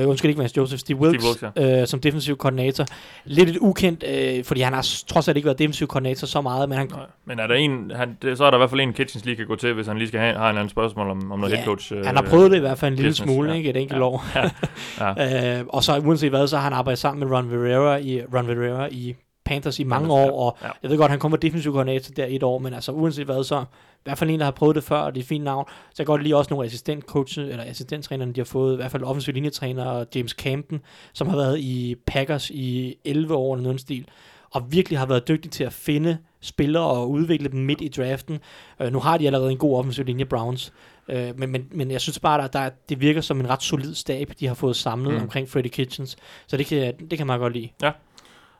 [0.00, 2.84] Uh, undskyld ikke Vance Joseph, Steve Wilkes, Steve Wilkes uh, som defensiv koordinator.
[3.24, 4.04] Lidt et ukendt,
[4.38, 7.00] uh, fordi han har trods alt ikke været defensiv koordinator så meget, men han, Nej.
[7.24, 9.36] Men er der en, han, det, så er der i hvert fald en Kitchens lige
[9.36, 11.38] kan gå til, hvis han lige skal have, have en eller anden spørgsmål om, om
[11.38, 11.92] noget Ja, head coach.
[12.04, 13.52] Han har prøvet det i hvert fald en lille business, smule, ja.
[13.54, 13.58] ja.
[13.58, 13.70] ikke?
[13.70, 14.04] Et enkelt Ja.
[14.04, 14.24] år.
[15.18, 15.58] Ja.
[15.60, 18.48] øh, og så uanset hvad, så har han arbejdet sammen med Ron Rivera i, Ron
[18.48, 20.68] Rivera i Panthers i mange Panthers, år, og ja.
[20.82, 23.64] jeg ved godt, han kommer defensiv koordinator der et år, men altså uanset hvad, så
[24.04, 25.64] hvert fald en, der har prøvet det før, og det er et fint navn.
[25.68, 28.90] Så jeg kan godt lide også nogle assistentcoaches, eller assistenttrænerne, de har fået, i hvert
[28.90, 30.80] fald offensiv linjetræner, James Camden,
[31.12, 34.08] som har været i Packers i 11 år eller noget stil,
[34.50, 38.38] og virkelig har været dygtig til at finde spillere og udvikle dem midt i draften.
[38.80, 40.72] Øh, nu har de allerede en god offensiv linje, Browns,
[41.08, 43.94] øh, men, men, men jeg synes bare, at der, det virker som en ret solid
[43.94, 45.20] stab, de har fået samlet Mm.
[45.22, 47.68] omkring Freddy Kitchens, så det kan, det kan man godt lide.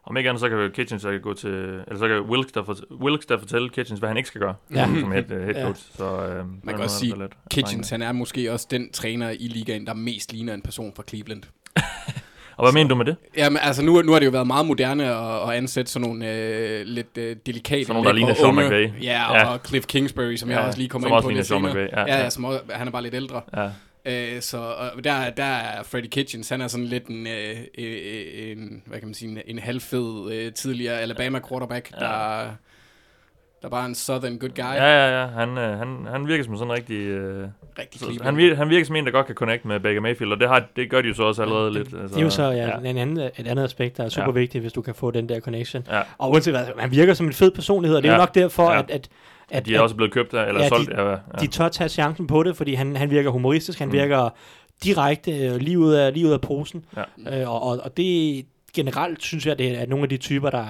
[0.06, 2.64] Om ikke andet, så kan Kitchens så kan gå til, eller så kan Wilkes der,
[2.64, 4.84] fort, Wilkes der fortælle Kitchens, hvad han ikke skal gøre, Ja.
[5.00, 5.64] som head, head Ja.
[5.64, 5.82] coach.
[5.96, 7.14] Så, øh, Man kan også sige,
[7.50, 11.02] Kitchens, han er måske også den træner i ligaen, der mest ligner en person fra
[11.08, 11.42] Cleveland.
[12.56, 13.16] Og hvad mener du med det?
[13.36, 16.32] Jamen, altså nu, nu har det jo været meget moderne at, at ansætte sådan nogle
[16.32, 17.84] øh, lidt øh, delikate...
[17.84, 18.90] Sådan nogle, der ligner Sean McVay.
[19.02, 19.44] Ja, Ja.
[19.52, 21.46] og Cliff Kingsbury, som Ja, jeg også lige kommer som ind også på ligner lidt
[21.48, 21.72] Sean senere.
[21.74, 22.22] McVay, ja, Ja, ja.
[22.22, 23.40] ja, som også, han er bare lidt ældre.
[23.56, 23.68] Ja.
[24.04, 28.50] Øh, så og der, der er Freddy Kitchens, han er sådan lidt en, øh, øh,
[28.50, 32.04] en hvad kan man sige, en, en halvfed øh, tidligere Alabama quarterback, Ja.
[32.06, 32.50] der,
[33.62, 34.62] der bare er en southern good guy.
[34.64, 35.26] Ja, ja, ja.
[35.26, 36.96] Han, øh, han, han virker som sådan en rigtig...
[36.96, 40.00] Øh, Rigtig så, han, virker, han virker som en, der godt kan connecte med Baker
[40.00, 41.88] Mayfield, og det, har, det gør de jo så også allerede lidt.
[41.94, 44.28] Altså, Det er jo så ja, En anden, et andet aspekt, der er super Ja.
[44.30, 44.38] ja.
[44.38, 45.86] vigtigt, hvis du kan få den der connection.
[45.90, 46.00] Ja.
[46.18, 48.18] Og uanset hvad, han virker som en fed personlighed, og det er Ja.
[48.18, 48.78] jo nok derfor, Ja.
[48.78, 49.08] at, at,
[49.52, 51.10] at, De er også blevet købt af, eller Ja, solgt de- af...
[51.34, 53.92] Ja, de tør tage chancen på det, fordi han, han virker humoristisk, han Mm.
[53.92, 54.30] virker
[54.84, 56.84] direkte øh, lige ud af, lige ud af posen.
[57.26, 57.40] Ja.
[57.42, 60.66] Øh, og, og, og det generelt synes jeg, det er nogle af de typer, der,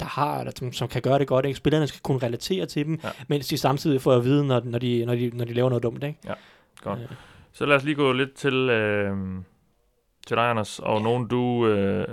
[0.00, 1.46] der har, eller som, som kan gøre det godt.
[1.46, 1.56] Ikke?
[1.56, 3.08] Spillerne skal kunne relatere til dem, Ja.
[3.08, 3.12] ja.
[3.28, 5.82] mens de samtidig får at vide, når, når, de, når, de, når de laver noget
[5.82, 6.04] dumt.
[6.04, 6.18] Ikke?
[6.82, 6.98] Godt.
[7.00, 7.06] Øh,
[7.52, 9.16] Så lad os lige gå lidt til, øh,
[10.26, 12.06] til dig, Anders, og nogen du øh,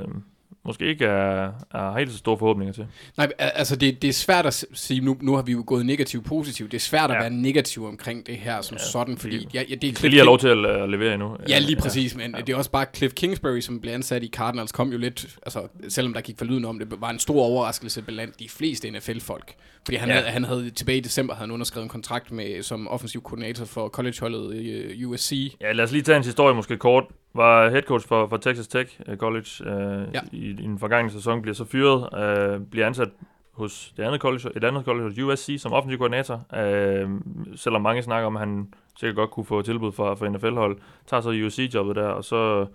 [0.65, 2.85] måske ikke er, er helt så store forhåbninger til.
[3.17, 5.85] Nej, al- altså det, det er svært at sige, nu, nu har vi jo gået
[5.85, 7.19] negativt positivt, det er svært at Ja.
[7.21, 10.01] være negativ omkring det her som Ja, ja, sådan, fordi ja, ja, det er Cliff
[10.03, 11.37] lige King- lov til at, at levere endnu.
[11.49, 12.37] Ja, lige Øh, præcis, men Ja.
[12.37, 12.43] ja.
[12.43, 15.67] det er også bare Cliff Kingsbury, som blev ansat i Cardinals, kom jo lidt, altså
[15.89, 19.53] selvom der gik for lyden om det, var en stor overraskelse blandt de fleste NFL-folk.
[19.85, 20.15] Fordi han, Ja.
[20.15, 20.19] ja.
[20.21, 23.65] havde, han havde tilbage i december havde han underskrevet en kontrakt med som offensiv koordinator
[23.65, 25.55] for collegeholdet i uh, USC.
[25.61, 27.03] Ja, lad os lige tage en historie måske kort.
[27.33, 30.19] Var head coach for, for Texas Tech øh, College øh, ja.
[30.31, 33.09] I, i den forgangne sæson, bliver så fyret, øh, bliver ansat
[33.51, 36.45] hos det andet college, et andet college hos USC som offensiv koordinator.
[36.55, 37.09] Øh,
[37.55, 41.21] selvom mange snakker om, at han sikkert godt kunne få tilbud fra, fra NFL-hold, tager
[41.21, 42.65] så USC-jobbet der, og så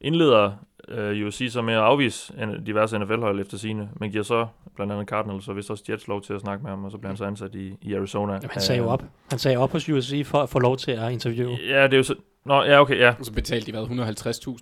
[0.00, 0.52] indleder
[0.88, 2.32] øh, USC så med at afvise
[2.66, 4.46] diverse NFL-hold efter sine, men giver så
[4.76, 6.98] blandt andet Cardinals og vist også Jets lov til at snakke med ham, og så
[6.98, 8.32] bliver han så ansat i, i Arizona.
[8.32, 9.04] Jamen, han sagde jo Øh, op.
[9.30, 11.58] Han sagde op hos USC for at få lov til at interviewe.
[11.68, 12.14] Ja, det er jo så...
[12.46, 13.14] Nå, ja, okay, ja.
[13.18, 13.82] Og så betalte de hvad,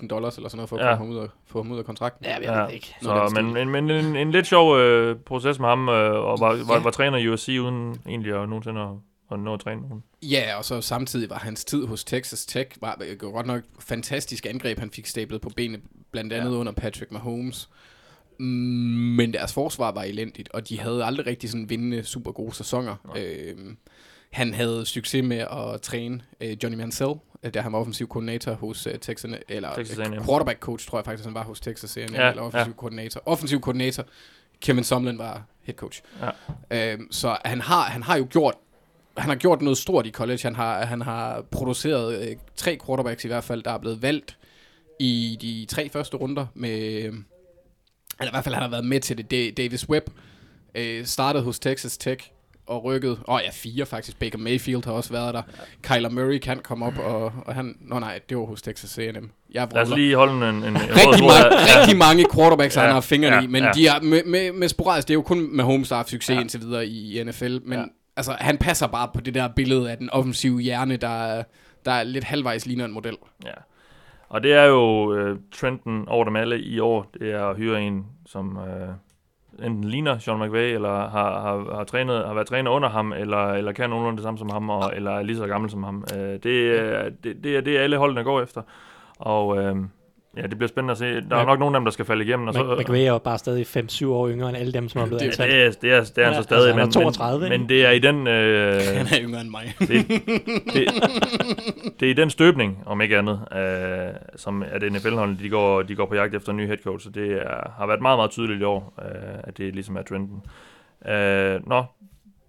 [0.01, 0.89] 150.000 dollars eller sådan noget for at Ja.
[0.89, 0.95] ja.
[0.95, 2.25] få, ham ud af, få ham ud af kontrakten.
[2.27, 2.59] Ja, jeg Ja.
[2.61, 2.95] ved det ikke.
[3.03, 6.65] Så, men, men, men en, en lidt sjov øh, proces med ham, øh, og var,
[6.67, 6.81] var, Ja.
[6.83, 8.89] var træner i USC uden egentlig at nogensinde at,
[9.33, 10.03] at nå at træne nogen.
[10.23, 14.47] Ja, og så samtidig var hans tid hos Texas Tech, var øh, godt nok fantastisk
[14.47, 15.81] angreb, han fik stablet på benene,
[16.13, 16.57] blandt andet ja.
[16.57, 17.69] under Patrick Mahomes.
[18.39, 22.97] Men deres forsvar var elendigt, og de havde aldrig rigtig sådan vindende super gode sæsoner.
[23.17, 23.77] Øhm,
[24.33, 27.13] han havde succes med at træne øh, Johnny Mansell,
[27.45, 30.25] øh, da han var offensiv koordinator hos øh, Texas, eller Texas øh, A&M.
[30.25, 32.77] quarterback coach, tror jeg faktisk, han var hos Texas A&M, Ja, eller offensiv ja.
[32.77, 33.23] koordinator.
[33.27, 34.05] Offensiv koordinator,
[34.61, 36.03] Kevin Sumlin var head coach.
[36.71, 36.93] Ja.
[36.93, 38.55] Øhm, så han har, han har jo gjort
[39.19, 40.41] han har gjort noget stort i college.
[40.43, 44.39] Han har, han har produceret øh, tre quarterbacks i hvert fald, der er blevet valgt
[45.01, 46.79] i de tre første runder med...
[48.21, 49.31] Eller i hvert fald han har været med til det.
[49.31, 50.07] Da- Davis Webb
[50.75, 52.31] øh, startede hos Texas Tech
[52.67, 53.11] og rykket...
[53.11, 54.19] Åh oh, ja, fire faktisk.
[54.19, 55.43] Baker Mayfield har også været der.
[55.83, 57.77] Kyler Murray kan komme op, og, og han...
[57.81, 59.31] Nå nej, det var hos Texas A&M.
[59.55, 60.55] Jeg Lad os lige holde en...
[60.57, 61.81] en, en Rigtig, mange, her.
[61.81, 63.71] rigtig mange quarterbacks, ja, Ja, han har fingrene ja, i, men ja.
[63.75, 66.35] de er med, med, med sporadisk, det er jo kun Mahomes, der har succes Ja.
[66.35, 66.41] ja.
[66.41, 67.79] indtil videre i, i NFL, men Ja.
[67.79, 67.85] ja.
[68.17, 71.43] altså, han passer bare på det der billede af den offensive hjerne, der, er-
[71.85, 73.17] der er lidt halvvejs ligner en model.
[73.45, 73.51] Ja.
[74.29, 77.83] Og det er jo øh, trenden over dem alle i år, det er at hyre
[77.83, 78.89] en, som øh,
[79.63, 83.53] enten ligner Sean McVay, eller har, har, har, trænet, har været træner under ham, eller,
[83.53, 86.05] eller kan nogenlunde det samme som ham, og, eller er lige så gammel som ham.
[86.17, 88.63] Øh, det, er- det, det er det, alle holdene går efter.
[89.19, 89.77] Og øh,
[90.37, 91.05] ja, det bliver spændende at se.
[91.21, 91.45] Der er Ja.
[91.45, 92.49] nok nogle af dem, der skal falde igennem.
[92.49, 95.01] Og så, Mc- McVay er jo bare stadig 5-7 år yngre end alle dem, som
[95.01, 95.49] er blevet Det- ansat.
[95.49, 97.61] det, er, det, er, det er han så stadig, altså, han er men, 32, men,
[97.61, 98.27] men det er i den...
[98.27, 99.75] Øh, Han er yngre end mig.
[99.89, 100.09] det,
[100.75, 100.89] det,
[102.01, 105.95] det er i den støbning, om ikke andet, øh, som at NFL-holdene, de går, de
[105.95, 108.31] går på jagt efter en ny head coach, så det er, har været meget, meget
[108.31, 110.43] tydeligt i år, øh, at det ligesom er trenden.
[111.09, 111.85] Øh, nå,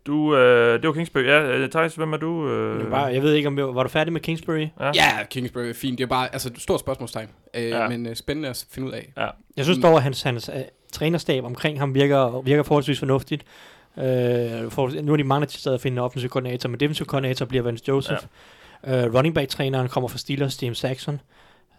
[0.07, 1.23] du, øh, det var Kingsbury.
[1.23, 2.49] Ja, øh, Thijs, hvem er du?
[2.49, 4.67] Øh, Men Bare, jeg ved ikke, om var du færdig med Kingsbury?
[4.79, 4.91] ja.
[4.95, 5.97] Ja, Kingsbury er fint.
[5.97, 7.81] Det er bare altså, et stort spørgsmålstegn, øh, Ja.
[7.81, 7.89] ja.
[7.89, 9.13] men øh, spændende at finde ud af.
[9.57, 10.61] Jeg synes dog, at hans, hans uh,
[10.93, 13.43] trænerstab omkring ham virker, virker forholdsvis fornuftigt.
[13.97, 14.03] Uh,
[14.69, 17.63] for, nu er de mange til at finde en offensiv koordinator, men defensiv koordinator bliver
[17.63, 18.23] Vance Joseph.
[18.87, 19.07] Ja.
[19.07, 21.21] Uh, running back-træneren kommer fra Steelers, James Saxon,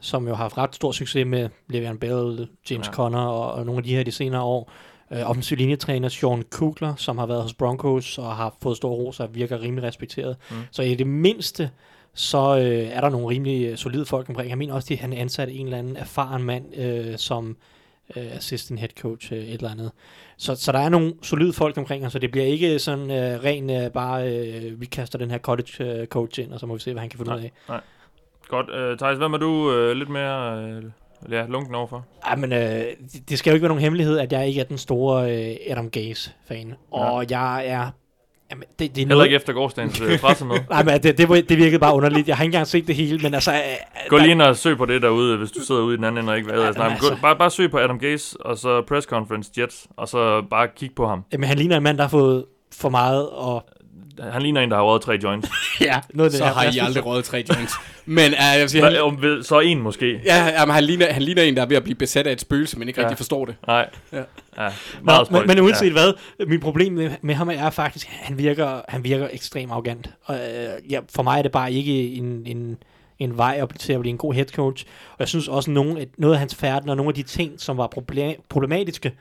[0.01, 2.91] som jo har haft ret stor succes med Le'Veon Bell, James Ja.
[2.91, 2.95] ja.
[2.95, 4.73] Conner og, og nogle af de her de senere år.
[5.11, 9.21] Uh, offensiv linjetræner Sean Kugler, som har været hos Broncos og har fået stor ros
[9.21, 10.37] og virker rimelig respekteret.
[10.51, 10.57] Mm.
[10.71, 11.71] Så i det mindste,
[12.14, 14.51] så øh, er der nogle rimelig øh, solide folk omkring.
[14.51, 17.57] Jeg mener også, at han ansat en eller anden erfaren mand øh, som
[18.16, 19.90] øh, assistant head coach, øh, et eller andet.
[20.37, 23.45] Så, så der er nogle solide folk omkring ham, så det bliver ikke sådan øh,
[23.45, 26.75] ren øh, bare, øh, vi kaster den her cottage øh, coach ind, og så må
[26.75, 27.53] vi se, hvad han kan finde ud af.
[28.49, 28.71] Godt.
[28.71, 30.83] Øh, Thijs, hvem er du øh, lidt mere øh,
[31.31, 32.05] ja, lunken overfor?
[32.26, 32.85] Ej, men øh,
[33.29, 35.90] det- skal jo ikke være nogen hemmelighed, at jeg ikke er den store øh, Adam
[35.90, 36.74] Gaze-fan.
[36.90, 37.90] Og jeg er...
[38.50, 40.64] Jamen, det, det er Heller noget, ikke efter gårdsdagens øh, pressemøde.
[40.70, 42.29] Nej, men det, det, det virkede bare underligt.
[42.29, 43.52] Jeg har ikke engang set det hele, men altså...
[43.52, 43.59] øh,
[44.09, 46.05] Gå der- lige ind og søg på det derude, hvis du sidder ude i den
[46.05, 46.83] anden ende og ikke ved, Ja, altså.
[47.00, 50.68] Gå- Bare, bare søg på Adam Gase, og så press conference Jets, og så bare
[50.76, 51.24] kig på ham.
[51.33, 53.64] Jamen, han ligner en mand, der har fået for meget, og
[54.33, 55.48] Han ligner en, der har røget tre joints.
[55.81, 57.72] ja, noget af det Så her har I aldrig rådet tre joints.
[58.07, 60.20] Men uh, jeg vil sige, Hva- han, om ved- Så en måske.
[60.24, 62.40] ja, jamen, han, ligner, han ligner en, der er ved at blive besat af et
[62.40, 63.07] spøgelse, men ikke Ja.
[63.07, 63.55] rigtig forstår det.
[63.66, 63.88] Nej.
[64.12, 64.16] Ja.
[64.16, 64.22] ja
[64.59, 64.64] Nå,
[65.02, 65.46] meget men, spøjst.
[65.46, 65.92] men uanset ja.
[65.92, 66.12] hvad,
[66.46, 70.11] min problem med, med ham er faktisk, han virker, han virker ekstremt arrogant.
[70.24, 72.76] Og, øh, ja, for mig er det bare ikke en, en,
[73.18, 74.85] en vej op til at blive en god head coach.
[75.11, 77.52] Og jeg synes også, nogle, at noget af hans færden og nogle af de ting,
[77.61, 79.12] som var problem, problematiske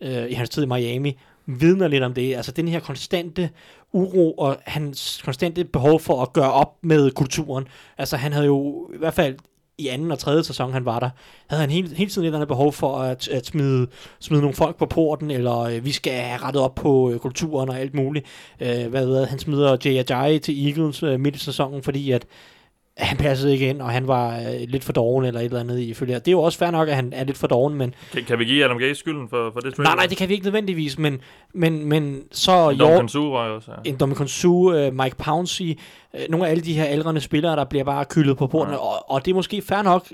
[0.00, 2.34] øh, i hans tid i Miami, vidner lidt om det.
[2.36, 3.50] Altså den her konstante
[3.92, 7.68] uro og hans konstante behov for at gøre op med kulturen.
[7.98, 9.34] Altså han havde jo i hvert fald
[9.78, 11.10] i anden og tredje sæson, han var der,
[11.46, 13.86] havde han hele, hele tiden et eller andet behov for at, at smide,
[14.20, 17.68] smide nogle folk på porten, eller øh, vi skal have rettet op på øh, kulturen
[17.68, 18.26] og alt muligt.
[18.60, 22.10] Øh, hvad ved jeg, han smider Jay Ajayi til Eagles øh, midt i sæsonen, fordi
[22.10, 22.26] at
[22.96, 25.78] han passede ikke ind, og han var øh, lidt for doven eller et eller andet
[25.80, 26.14] ifølge.
[26.14, 28.38] Det er jo også fair nok, at han er lidt for doven, men Kan, kan
[28.38, 30.98] vi give Adam Gase skylden for, for det nej, nej, det kan vi ikke nødvendigvis,
[30.98, 31.20] men,
[31.54, 33.90] men, men så Dom York, Kansu røg også, ja.
[33.90, 35.78] en Dominic Su, øh, Mike Pouncey,
[36.14, 38.78] øh, nogle af alle de her aldrende spillere, der bliver bare kyldet på porten, Ja.
[38.78, 40.08] og, og det er måske fair nok.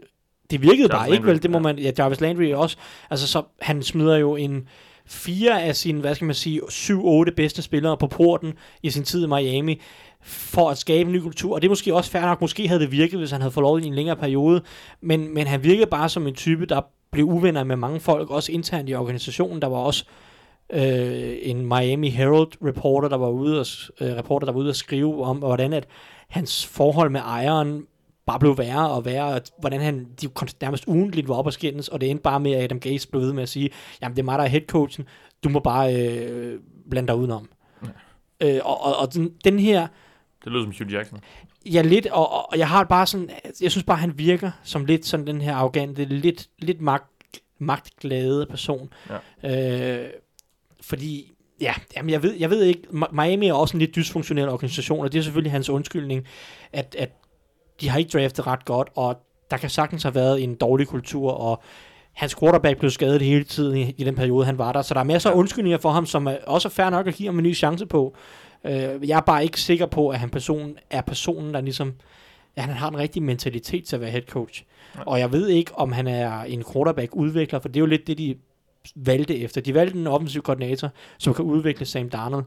[0.51, 1.29] Det virkede Jarvis bare ikke, vel?
[1.35, 1.62] Landry, Det må ja.
[1.62, 2.77] man, ja, Jarvis Landry også.
[3.11, 4.68] Altså, så han smider jo en
[5.07, 9.25] fire af sine, hvad skal man sige, syv-otte bedste spillere på porten i sin tid
[9.25, 9.81] i Miami,
[10.23, 11.55] for at skabe en ny kultur.
[11.55, 12.41] Og det er måske også fair nok.
[12.41, 14.62] Måske havde det virket, hvis han havde fået lov i en længere periode.
[15.01, 16.81] Men, men han virkede bare som en type, der
[17.12, 19.62] blev uvenner med mange folk, også internt i organisationen.
[19.62, 20.05] Der var også
[20.73, 23.67] øh, en Miami Herald reporter, der var ude og,
[24.01, 25.87] øh, reporter, der var ude og skrive om, hvordan at
[26.29, 27.87] hans forhold med ejeren
[28.27, 30.29] bare blev værre og værre, og hvordan han de
[30.61, 33.23] nærmest ugentligt var op og skændes, og det endte bare med, at Adam Gase blev
[33.23, 33.71] ved med at sige,
[34.03, 35.07] jamen det er mig, der er headcoachen,
[35.45, 37.49] du må bare øh, blande dig udenom.
[38.41, 39.87] Øh, og, og, og den, den her,
[40.45, 41.19] Det lyder som Hugh Jackson.
[41.67, 43.31] Ja, lidt, og, og- og jeg har bare sådan,
[43.61, 48.47] jeg synes bare, han virker som lidt sådan den her arrogante, lidt, lidt magt, magtglade
[48.47, 48.93] person.
[49.43, 50.01] Ja.
[50.05, 50.11] Øh,
[50.81, 54.49] fordi, ja, jamen jeg ved, jeg ved ikke, Mi- Miami er også en lidt dysfunktionel
[54.49, 56.27] organisation, og det er selvfølgelig hans undskyldning,
[56.73, 57.11] at, at
[57.81, 59.17] de har ikke draftet ret godt, og
[59.51, 61.63] der kan sagtens have været en dårlig kultur, og
[62.13, 64.83] hans quarterback blev skadet hele tiden i, i den periode, han var der.
[64.83, 67.15] Så der er masser af undskyldninger for ham, som er også er fair nok at
[67.15, 68.17] give ham en ny chance på.
[68.65, 71.95] Øh, jeg er bare ikke sikker på, at han person, er personen, der ligesom
[72.57, 74.65] at han har den rigtige mentalitet til at være head coach.
[75.07, 78.19] Og jeg ved ikke, om han er en quarterback-udvikler, for det er jo lidt det,
[78.19, 78.37] de
[78.95, 79.61] valgte efter.
[79.61, 82.45] De valgte en offensiv koordinator, som kan udvikle Sam Darnold.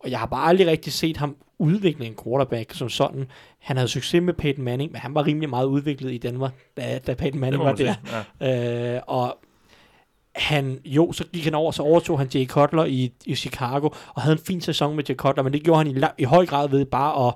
[0.00, 3.26] Og jeg har bare aldrig rigtig set ham udvikle en quarterback som sådan.
[3.58, 7.00] Han havde succes med Peyton Manning, men han var rimelig meget udviklet i Danmark, da,
[7.06, 7.94] da Peyton Manning var der.
[8.40, 8.94] Ja.
[8.96, 9.38] Øh, og
[10.36, 14.22] han, jo, så gik han over, så overtog han Jay Cutler i, i Chicago, og
[14.22, 16.68] havde en fin sæson med Jay Cutler, men det gjorde han i, i høj grad
[16.68, 17.34] ved bare at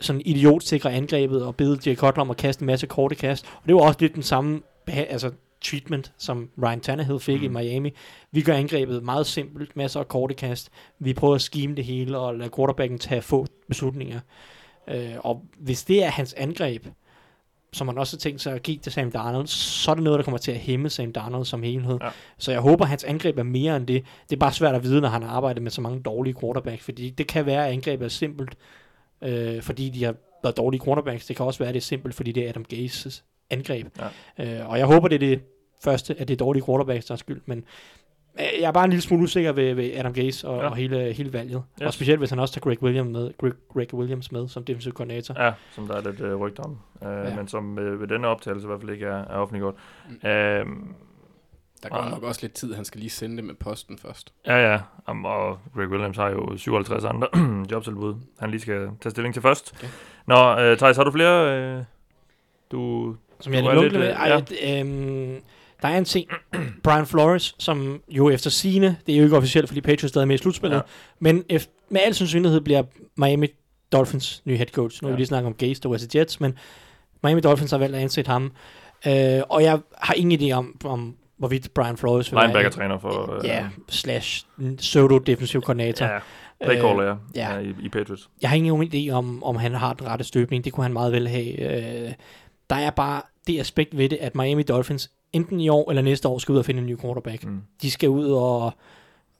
[0.00, 3.46] sådan idiotsikre angrebet og bede Jay Cutler om at kaste en masse korte kast.
[3.46, 7.44] Og det var også lidt den samme altså, treatment, som Ryan Tannehill fik mm.
[7.44, 7.94] i Miami.
[8.32, 10.70] Vi gør angrebet meget simpelt, masser af korte kast.
[10.98, 14.20] Vi prøver at scheme det hele og lade quarterbacken tage få beslutninger.
[14.88, 16.86] Øh, og hvis det er hans angreb,
[17.72, 20.18] som man også har tænkt sig at give til Sam Darnold, så er det noget,
[20.18, 21.98] der kommer til at hæmme Sam Darnold som helhed.
[22.02, 22.08] Ja.
[22.38, 24.04] Så jeg håber, at hans angreb er mere end det.
[24.30, 26.84] Det er bare svært at vide, når han har arbejdet med så mange dårlige quarterbacks,
[26.84, 28.56] fordi det kan være, at angrebet er simpelt,
[29.22, 31.26] øh, fordi de har været dårlige quarterbacks.
[31.26, 33.86] Det kan også være, at det er simpelt, fordi det er Adam Gases angreb.
[34.38, 34.60] Ja.
[34.60, 35.42] Øh, og jeg håber, det er det
[35.84, 37.58] første, at det er dårlige quarterbacks, der er skyld, men
[38.40, 40.68] øh, jeg er bare en lille smule usikker ved, ved Adam Gase og, Ja.
[40.70, 41.62] og hele, hele valget.
[41.82, 41.86] Yes.
[41.86, 44.92] Og specielt, hvis han også tager Greg Williams med, Greg, Greg Williams med som defensive
[44.92, 45.44] koordinator.
[45.44, 46.78] Ja, som der er lidt øh, rygter om.
[47.02, 47.36] Øh, Ja.
[47.36, 49.74] Men som øh, ved denne optagelse i hvert fald ikke er, er offentliggjort.
[50.22, 50.28] Mm.
[50.28, 50.94] Øhm,
[51.82, 54.32] Der går nok også lidt tid, han skal lige sende det med posten først.
[54.46, 54.80] ja, ja.
[55.06, 57.28] Om, og Greg Williams har jo 57 andre
[57.70, 59.74] jobtilbud, han lige skal tage stilling til først.
[59.78, 59.88] Okay.
[60.26, 61.58] Nå, øh, Thijs, har du flere?
[61.60, 61.82] Øh,
[62.72, 63.16] du...
[63.40, 63.92] Som jeg med.
[63.94, 64.80] øh, Ej, ja.
[64.80, 65.36] øhm,
[65.82, 66.28] der er en ting.
[66.84, 70.26] Brian Flores, som jo efter sine, det er jo ikke officielt, fordi Patriots stadig er
[70.26, 70.82] med i slutspillet, Ja.
[71.18, 72.82] men efter, med al sandsynlighed bliver
[73.16, 73.46] Miami
[73.92, 75.02] Dolphins nye head coach.
[75.02, 75.12] Nu Ja.
[75.14, 76.58] vi lige snakket om Gase, der var til Jets, men
[77.22, 78.52] Miami Dolphins har valgt at ansætte ham.
[79.06, 83.34] Øh, og jeg har ingen idé om, om hvorvidt Brian Flores vil Linebacker-træner for...
[83.38, 84.46] Øh, ja, slash
[84.76, 86.06] pseudo-defensiv koordinator.
[86.06, 86.18] ja.
[86.64, 87.10] Playcaller, ja.
[87.12, 87.54] Øh, ja.
[87.54, 87.60] ja.
[87.60, 88.28] i, I Patriots.
[88.42, 90.64] Jeg har ingen idé om, om han har den rette støbning.
[90.64, 92.06] Det kunne han meget vel have.
[92.06, 92.12] Øh,
[92.70, 96.28] der er bare det aspekt ved det, at Miami Dolphins enten i år eller næste
[96.28, 97.44] år skal ud og finde en ny quarterback.
[97.44, 97.60] Mm.
[97.82, 98.72] De skal ud og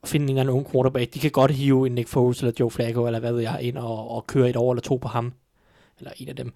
[0.05, 1.15] finde en ung quarterback.
[1.15, 3.79] De kan godt hive en Nick Foles eller Joe Flacco eller hvad ved jeg ind
[3.79, 5.33] og, og køre et år eller to på ham.
[5.99, 6.53] Eller en af dem.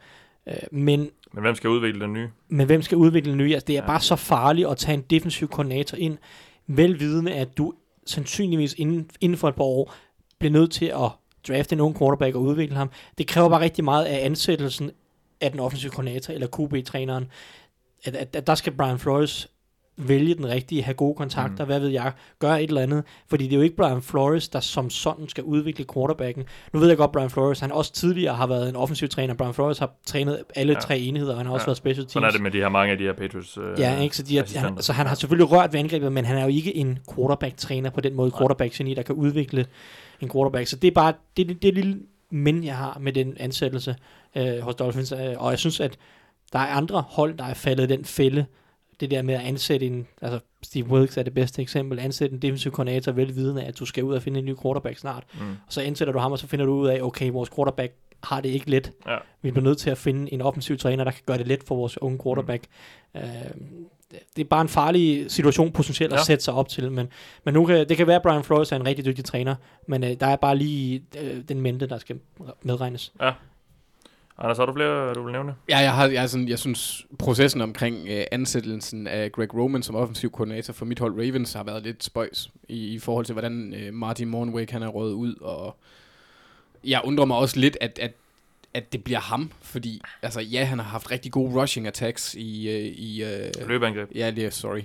[0.49, 2.29] Øh, men Men hvem skal udvikle den nye?
[2.49, 3.55] men hvem skal udvikle den nye?
[3.55, 3.87] Altså, det er ja.
[3.87, 6.19] bare så farligt at tage en defensiv koordinator ind,
[6.67, 7.75] velvidende, at du
[8.07, 9.95] sandsynligvis inden, inden for et par år
[10.39, 11.11] bliver nødt til at
[11.49, 12.91] drafte en ung quarterback og udvikle ham.
[13.19, 14.91] Det kræver bare rigtig meget af ansættelsen
[15.43, 17.29] af den offensive koordinator eller QB-træneren.
[18.05, 19.49] At, at, at der skal Brian Flores
[19.97, 21.67] vælge den rigtige, have gode kontakter, mm.
[21.69, 23.05] hvad ved jeg, gøre et eller andet.
[23.29, 26.45] Fordi det er jo ikke Brian Flores, der som sådan skal udvikle quarterbacken.
[26.73, 29.35] Nu ved jeg godt, Brian Flores, han også tidligere har været en offensiv træner.
[29.35, 30.79] Brian Flores har trænet alle Ja.
[30.81, 31.69] tre enheder, og han har også Ja.
[31.69, 32.13] været special teams.
[32.13, 34.17] Sådan er det med de her mange af de her Patriots øh, Ja, ikke?
[34.17, 34.71] Så, de er, assistenter.
[34.75, 37.91] han, så han har selvfølgelig rørt ved angrebet, men han er jo ikke en quarterback-træner
[37.91, 39.67] på den måde, quarterback-geni, der kan udvikle
[40.21, 40.67] en quarterback.
[40.67, 41.99] Så det er bare det, det, det lille
[42.35, 43.97] men, jeg har med den ansættelse
[44.37, 45.13] øh, hos Dolphins.
[45.13, 45.99] Øh, og jeg synes, at
[46.53, 48.47] der er andre hold, der er faldet i den fælde.
[49.01, 52.43] Det der med at ansætte en, altså Steve Wilkes er det bedste eksempel, ansætte en
[52.43, 55.25] defensive koordinator velvidende, at du skal ud og finde en ny quarterback snart.
[55.35, 55.41] Mm.
[55.67, 57.93] Og så ansætter du ham, og så finder du ud af, okay, vores quarterback
[58.23, 58.93] har det ikke let.
[59.07, 59.17] Ja.
[59.43, 61.75] Vi bliver nødt til at finde en offensiv træner, der kan gøre det let for
[61.77, 62.65] vores unge quarterback.
[63.15, 63.21] Mm.
[63.21, 63.27] Øh,
[64.37, 66.25] det er bare en farlig situation potentielt at Ja.
[66.25, 67.09] sætte sig op til, men,
[67.45, 69.55] men nu kan, det kan være, at Brian Flores er en rigtig dygtig træner,
[69.89, 72.19] men øh, der er bare lige øh, den mente, der skal
[72.63, 73.13] medregnes.
[74.39, 75.55] Anders, har du flere, du vil nævne?
[75.69, 79.95] Ja, jeg, har, jeg, sådan, jeg synes, processen omkring øh, ansættelsen af Greg Roman som
[79.95, 83.75] offensiv koordinator for mit hold Ravens har været lidt spøjs i, i forhold til, hvordan
[83.75, 85.77] øh, Martin Mornweg han er røget ud, og
[86.85, 88.13] jeg undrer mig også lidt, at, at,
[88.75, 92.69] at det bliver ham, fordi altså, ja, han har haft rigtig gode rushing attacks i...
[92.71, 94.09] Øh, i øh, Løbeangreb.
[94.15, 94.83] Ja, det er, sorry.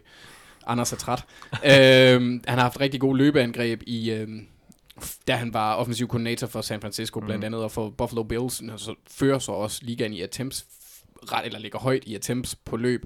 [0.67, 1.23] Anders er træt.
[2.15, 4.25] øhm, han har haft rigtig gode løbeangreb i, f-
[5.27, 7.45] da han var offensiv koordinator for San Francisco blandt Mhm.
[7.45, 10.65] andet, og for Buffalo Bills, så fører så også ligaen i attempts,
[11.33, 13.05] ret eller ligger højt i attempts på løb.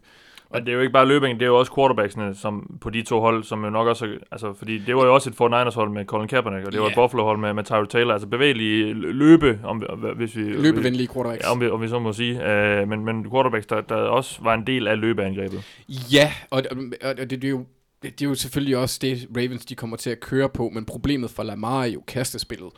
[0.49, 3.01] Og det er jo ikke bare løbingen, det er jo også quarterbacksene som, på de
[3.04, 5.89] to hold, som jo nok også, altså, fordi det var jo også et 49ers hold
[5.89, 6.95] med Colin Kaepernick, og det var et.
[6.95, 9.84] Buffalo hold med, med Tyrod Taylor, altså bevægelige løbe, om,
[10.15, 10.41] hvis vi...
[10.41, 11.43] Løbevenlige quarterbacks.
[11.45, 12.34] Ja, om vi, om vi så må sige.
[12.36, 15.63] Uh, men, men quarterbacks, der, der også var en del af løbeangrebet.
[16.12, 17.65] Ja, og, og, og det, det, er jo,
[18.04, 21.32] det er jo selvfølgelig også det, Ravens de kommer til at køre på, men problemet
[21.32, 22.70] for Lamar er jo kastespillet.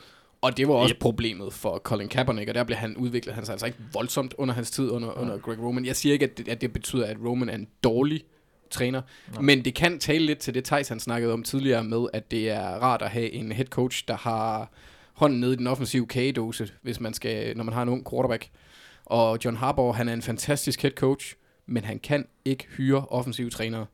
[0.41, 0.99] Og det var også yep.
[0.99, 4.53] problemet for Colin Kaepernick, og der blev han udviklet han sig altså ikke voldsomt under
[4.53, 5.85] hans tid under, under Greg Roman.
[5.85, 8.23] Jeg siger ikke, at det, at det betyder, at Roman er en dårlig
[8.69, 9.01] træner,
[9.33, 9.41] Nej.
[9.41, 12.49] men det kan tale lidt til det, Thijs han snakkede om tidligere med, at det
[12.49, 14.71] er rart at have en head coach, der har
[15.13, 18.49] hånden nede i den offensive kagedåse, hvis man skal, når man har en ung quarterback.
[19.05, 23.49] Og John Harbaugh, han er en fantastisk head coach, men han kan ikke hyre offensive
[23.49, 23.85] trænere.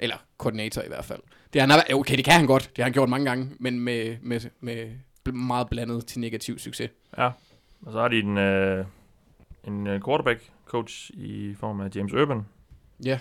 [0.00, 1.20] Eller koordinator i hvert fald.
[1.52, 2.70] Det han har, okay, det kan han godt.
[2.70, 4.96] Det har han gjort mange gange, men med, med, med
[5.32, 6.90] meget blandet til negativ succes.
[7.18, 7.30] Ja,
[7.82, 8.86] og så har de en, uh,
[9.64, 12.46] en uh, quarterback-coach i form af James Urban.
[13.04, 13.18] Ja,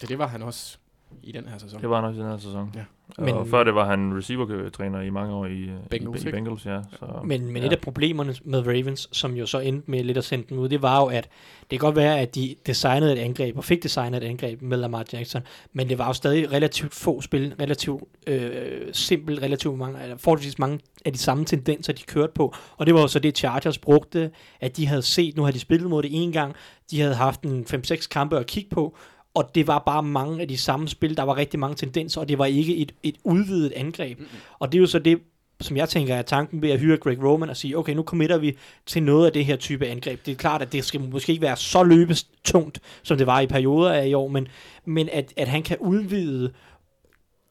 [0.00, 0.78] det, det var han også
[1.22, 1.80] i den her sæson.
[1.80, 2.72] Det var han også i den her sæson.
[2.74, 2.84] Ja.
[3.18, 6.30] Men, og før det var han receiver-træner i mange år i, øh, Bengals, i, i?
[6.30, 6.80] Bengals ja.
[6.90, 7.66] Så, Men, men ja.
[7.66, 10.68] et af problemerne med Ravens, som jo så endte med lidt at sende den ud,
[10.68, 11.28] det var jo, at
[11.60, 14.76] det kan godt være, at de designede et angreb, og fik designet et angreb med
[14.78, 15.42] Lamar Jackson,
[15.72, 20.58] men det var jo stadig relativt få spil, relativt øh, simpelt, relativt mange, eller forholdsvis
[20.58, 22.54] mange af de samme tendenser, de kørte på.
[22.76, 25.60] Og det var jo så det, Chargers brugte, at de havde set, nu har de
[25.60, 26.54] spillet mod det en gang,
[26.90, 28.96] de havde haft en 5-6 kampe at kigge på,
[29.38, 32.28] og det var bare mange af de samme spil, der var rigtig mange tendenser, og
[32.28, 34.18] det var ikke et, et udvidet angreb.
[34.18, 34.38] Mm-hmm.
[34.58, 35.20] Og det er jo så det,
[35.60, 38.38] som jeg tænker er tanken ved at hyre Greg Roman og sige, okay, nu committer
[38.38, 40.26] vi til noget af det her type angreb.
[40.26, 43.46] Det er klart, at det skal måske ikke være så løbestungt, som det var i
[43.46, 44.48] perioder af i år, men,
[44.84, 46.52] men at, at han kan udvide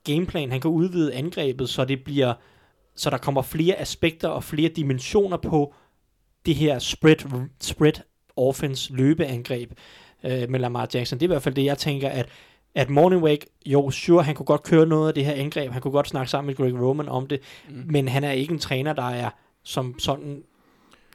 [0.03, 2.33] gameplan, han kan udvide angrebet, så det bliver,
[2.95, 5.73] så der kommer flere aspekter og flere dimensioner på
[6.45, 8.01] det her spread, spread
[8.37, 9.71] offense løbeangreb
[10.23, 11.19] øh, med Lamar Jackson.
[11.19, 12.27] Det er i hvert fald det, jeg tænker, at
[12.75, 15.81] at Morning Wake, jo, sure, han kunne godt køre noget af det her angreb, han
[15.81, 17.83] kunne godt snakke sammen med Greg Roman om det, Mm.
[17.85, 19.29] men han er ikke en træner, der er
[19.63, 20.43] som sådan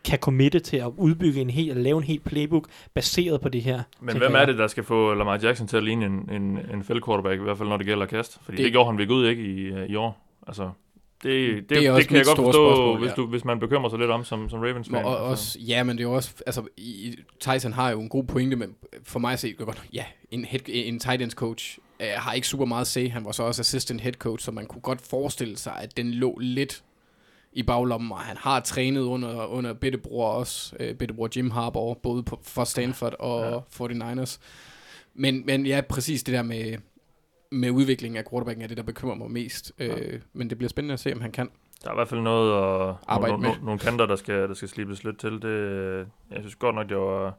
[0.05, 3.83] kan committe til at udbygge en helt, lave en helt playbook baseret på det her.
[4.01, 6.85] Men hvem er det, der skal få Lamar Jackson til at ligne en, en, en
[6.85, 8.33] feld quarterback, i hvert fald når det gælder kast?
[8.43, 10.27] Fordi det, Det- det gjorde han ved Gud ikke i, øh, i år.
[10.47, 10.71] Altså,
[11.23, 13.15] det, det, det, er også det kan jeg godt forstå, spørgsmål, hvis, ja.
[13.15, 15.05] du, hvis man bekymrer sig lidt om som, som Ravens fan.
[15.05, 15.25] Og, altså.
[15.25, 18.57] også, ja, men det er jo også, altså, i, Tyson har jo en god pointe,
[18.57, 21.79] men for mig at se, det er godt, ja, en, head, en tight ends coach
[22.01, 23.11] øh, har ikke super meget at se.
[23.11, 26.11] Han var så også assistant head coach, så man kunne godt forestille sig, at den
[26.11, 26.83] lå lidt
[27.53, 32.23] i baglommen, og han har trænet under, under bedtebror også, øh, bedtebror Jim Harbaugh, både
[32.23, 33.87] på, for Stanford og ja.
[33.87, 34.39] 49ers.
[35.15, 36.77] Men, men ja, præcis det der med,
[37.53, 39.73] med udviklingen af quarterbacken er det, der bekymrer mig mest.
[39.79, 39.87] Ja.
[39.87, 41.51] Øh, men det bliver spændende at se, om han kan.
[41.85, 43.49] Der er i hvert fald noget at, Arbejde nogle, med.
[43.51, 45.33] nogle, nogle kanter, der skal, der skal slibes lidt til.
[45.33, 47.35] Det, øh, jeg synes godt nok, det var,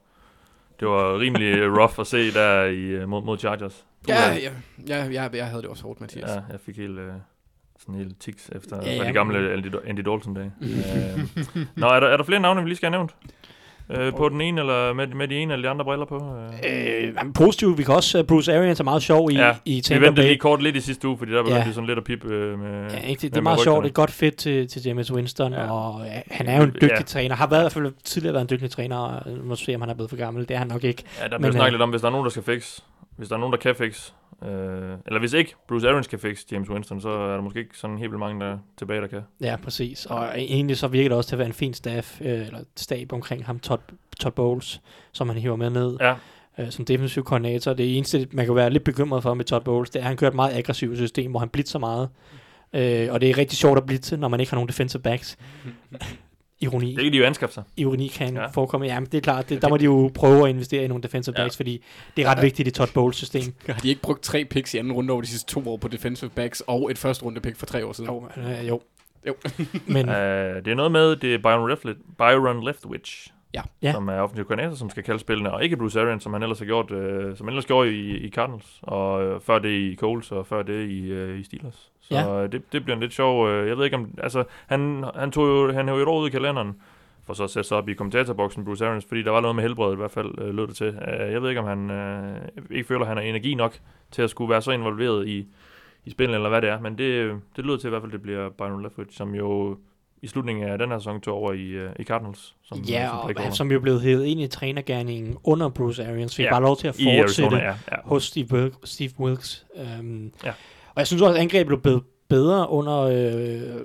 [0.79, 3.85] det var rimelig rough at se der i, øh, mod, mod Chargers.
[4.07, 4.51] Ja, ja,
[4.87, 6.29] ja, ja, jeg havde det også hårdt, Mathias.
[6.29, 7.13] Ja, jeg fik helt, øh,
[7.79, 10.51] sådan helt tics efter ja, ja, de gamle Andy, Andy Dalton-dage.
[10.61, 13.15] øh, nå, er der, er der flere navne, vi lige skal have nævnt?
[13.89, 16.15] Øh, på den ene, eller med, med de ene eller de andre briller på?
[16.15, 17.05] Øh.
[17.07, 17.77] Øh, han er positiv.
[17.77, 20.23] Vi kan også, uh, Bruce Arians er meget sjov i, Ja, i Vi Tampa ventede
[20.25, 20.27] Bay.
[20.29, 21.71] lige kort lidt i sidste uge, fordi der begyndte Ja.
[21.71, 22.91] sådan lidt at pippe øh, med...
[22.91, 23.21] Ja, ikke?
[23.21, 23.75] Det, det er meget sjovt.
[23.77, 23.87] rygterne.
[23.87, 25.71] Et godt fedt til, til James Winston, ja.
[25.71, 27.01] Og ja, han er jo en dygtig Ja.
[27.01, 27.35] træner.
[27.35, 29.81] Har været i hvert fald tidligere været en dygtig træner, og må vi se, om
[29.81, 30.47] han er blevet for gammel.
[30.47, 31.03] Det er han nok ikke.
[31.21, 32.79] Ja, der Men, bliver snakket øh, lidt om, hvis der er nogen, der skal fix.
[33.17, 34.11] Hvis der er nogen, der kan fix.
[34.43, 37.77] Øh, eller hvis ikke Bruce Arians kan fix James Winston, så er der måske ikke
[37.77, 39.21] sådan helt vildt mange, der er tilbage, der kan.
[39.41, 40.05] Ja, præcis.
[40.05, 43.13] Og egentlig så virker det også til at være en fin staff, øh, eller stab
[43.13, 43.81] omkring ham, Todd,
[44.19, 45.97] Todd Bowles, som han hiver med ned.
[46.01, 46.15] Ja,
[46.57, 47.73] øh, som defensiv koordinator.
[47.73, 50.17] Det eneste, man kan være lidt bekymret for med Todd Bowles, det er, at han
[50.17, 52.09] kører et meget aggressivt system, hvor han blitzer meget.
[52.73, 55.37] Øh, og det er rigtig sjovt at blitze, når man ikke har nogen defensive backs.
[56.63, 57.63] Ironi, det kan de jo anskaffe sig.
[57.77, 58.41] ironi kan ja.
[58.41, 58.47] Ja.
[58.47, 58.87] forekomme.
[58.87, 61.33] Jamen, det er klart, det, der må de jo prøve at investere i nogle defensive
[61.37, 61.43] Ja.
[61.43, 61.83] backs, fordi
[62.17, 63.41] det er ret vigtigt i Todd Bowles system.
[63.67, 65.87] Har de ikke brugt tre picks i anden runde over de sidste to år på
[65.87, 68.09] defensive backs, og et første runde pick for tre år siden?
[68.09, 68.81] Jo, øh, jo.
[69.27, 69.35] Jo.
[69.87, 73.61] Men Øh, det er noget med, det er Byron, Leftwich, Byron Leftwich, Ja.
[73.81, 73.91] Ja.
[73.91, 76.59] som er offensiv koordinator, som skal kalde spillene, og ikke Bruce Arians, som han ellers
[76.59, 79.95] har gjort, øh, som han ellers gjorde i, i Cardinals, og øh, før det i
[79.95, 81.91] Coles, og før det i, øh, i Steelers.
[82.09, 82.47] Så Ja.
[82.47, 85.47] det, det bliver en lidt sjov, øh, jeg ved ikke om, altså, han, han tog
[85.47, 86.75] jo, han hævde et år ud i kalenderen,
[87.25, 89.63] for så at sætte sig op i kommentatorboksen, Bruce Arians, fordi der var noget med
[89.63, 90.87] helbredet i hvert fald, øh, lød det til.
[90.87, 92.35] Øh, jeg ved ikke, om han øh,
[92.71, 93.77] ikke føler, at han har energi nok
[94.11, 95.47] til at skulle være så involveret i,
[96.05, 98.21] i spillet, eller hvad det er, men det, det lyder til i hvert fald, det
[98.21, 99.77] bliver Byron Leftwich, som jo
[100.21, 102.55] i slutningen af den her sæson tog over i, øh, i Cardinals.
[102.63, 106.45] Som, ja, som og som jo blev hævet ind i trænergærningen under Bruce Arians, fik
[106.45, 107.19] Ja, bare lov til at fortsætte.
[107.19, 107.73] Arizona, ja.
[107.91, 107.97] ja.
[108.03, 109.65] hos Steve, Steve Wilkes.
[109.99, 110.53] Um, Ja.
[110.95, 113.81] Og jeg synes også, at angrebet blev bedre under øh,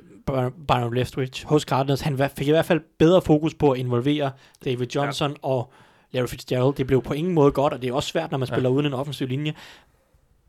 [0.72, 2.00] Byron- Leftwich hos Cardinals.
[2.00, 4.30] Han fik i hvert fald bedre fokus på at involvere
[4.64, 5.36] David Johnson ja.
[5.42, 5.72] og
[6.12, 6.74] Larry Fitzgerald.
[6.74, 8.54] Det blev på ingen måde godt, og det er også svært, når man Ja.
[8.54, 9.54] spiller uden en offensiv linje.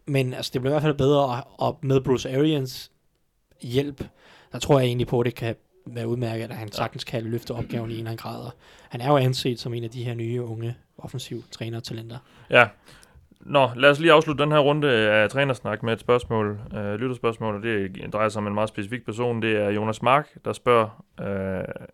[0.06, 2.92] Men altså, det blev i hvert fald bedre, og, og med Bruce Arians
[3.62, 4.04] hjælp,
[4.52, 5.56] der tror jeg egentlig på, at det kan
[5.88, 8.50] være udmærket, at han sagtens kan løfte opgaven i en eller anden grad.
[8.90, 12.18] Han er jo anset som en af de her nye, unge, offensiv trænertalenter.
[12.50, 12.68] Ja.
[13.40, 17.56] Nå, lad os lige afslutte den her runde af trænersnak med et spørgsmål, øh, lytterspørgsmål,
[17.56, 19.42] og det drejer sig om en meget specifik person.
[19.42, 21.86] Det er Jonas Mark, der spørger, øh,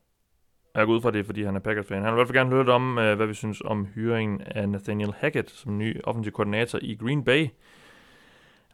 [0.76, 2.04] jeg går ud fra det, fordi han er Packers-fan.
[2.04, 4.70] Han vil i hvert fald gerne høre om, øh, hvad vi synes om hyringen af
[4.70, 7.48] Nathaniel Hackett som ny offensiv koordinator i Green Bay.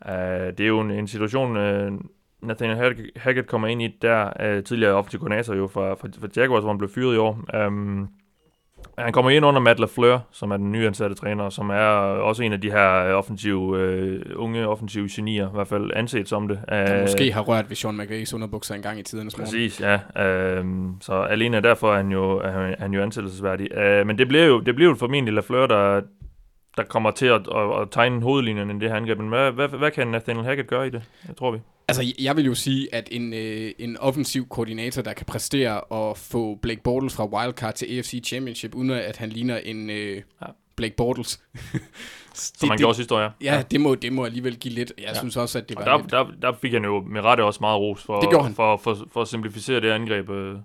[0.09, 1.91] Øh, det er jo en, en situation, øh,
[2.41, 6.61] Nathaniel Hackett kommer ind i, der øh, tidligere offensiv koordinator jo fra, fra, fra Jaguars,
[6.63, 7.65] hvor han blev fyret i år.
[7.67, 8.09] Um,
[9.03, 11.85] han kommer ind under Matt LaFleur, som er den nyansatte træner, som er
[12.21, 16.29] også en af de her øh, offensive, øh, unge offensive genier, i hvert fald anset
[16.29, 16.59] som det.
[16.69, 19.45] Der Øh, måske har rørt ved Sean McVays underbukser en gang i tidernes morgen.
[19.45, 20.23] Præcis, ja.
[20.25, 23.73] Øhm, så alene derfor er han jo, er han, er han jo ansættelsesværdig.
[23.77, 26.01] Øh, men det bliver jo, det bliver jo formentlig Lafleur, der,
[26.77, 29.17] der kommer til at, at, at tegne hovedlinjen i det her angreb.
[29.17, 31.59] Men hvad, hvad, hvad kan Nathaniel Hackett gøre i det, jeg tror vi?
[31.99, 36.17] Altså, jeg vil jo sige, at en, øh, en offensiv koordinator, der kan præstere og
[36.17, 40.45] få Blake Bortles fra Wildcard til AFC Championship, uden at han ligner en øh, Ja.
[40.75, 41.41] Blake Bortles.
[42.33, 43.29] Som han gjorde sidste år, ja.
[43.41, 44.93] Ja, det må, det må alligevel give lidt.
[44.97, 45.19] Jeg Ja.
[45.19, 46.41] synes også, at det var Og der, lidt...
[46.41, 48.55] der, der fik han jo med rette også meget ros for, Det han.
[48.55, 50.29] for, for, for at simplificere det angreb.
[50.29, 50.55] Øh,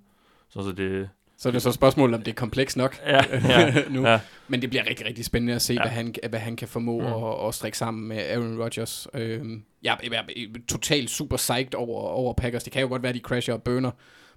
[0.49, 1.09] så det,
[1.39, 4.07] Så er det så spørgsmålet, om det er kompleks nok ja, ja, nu.
[4.09, 4.20] ja.
[4.49, 5.80] Men det bliver rigtig, rigtig spændende at se, Ja.
[5.82, 7.07] hvad, han, hvad han kan formå Mm.
[7.07, 9.09] at, at strikke sammen med Aaron Rodgers.
[9.14, 12.64] Øhm, jeg, jeg, jeg er totalt super psyched over, over Packers.
[12.64, 13.91] Det kan jo godt være, de crasher og burner,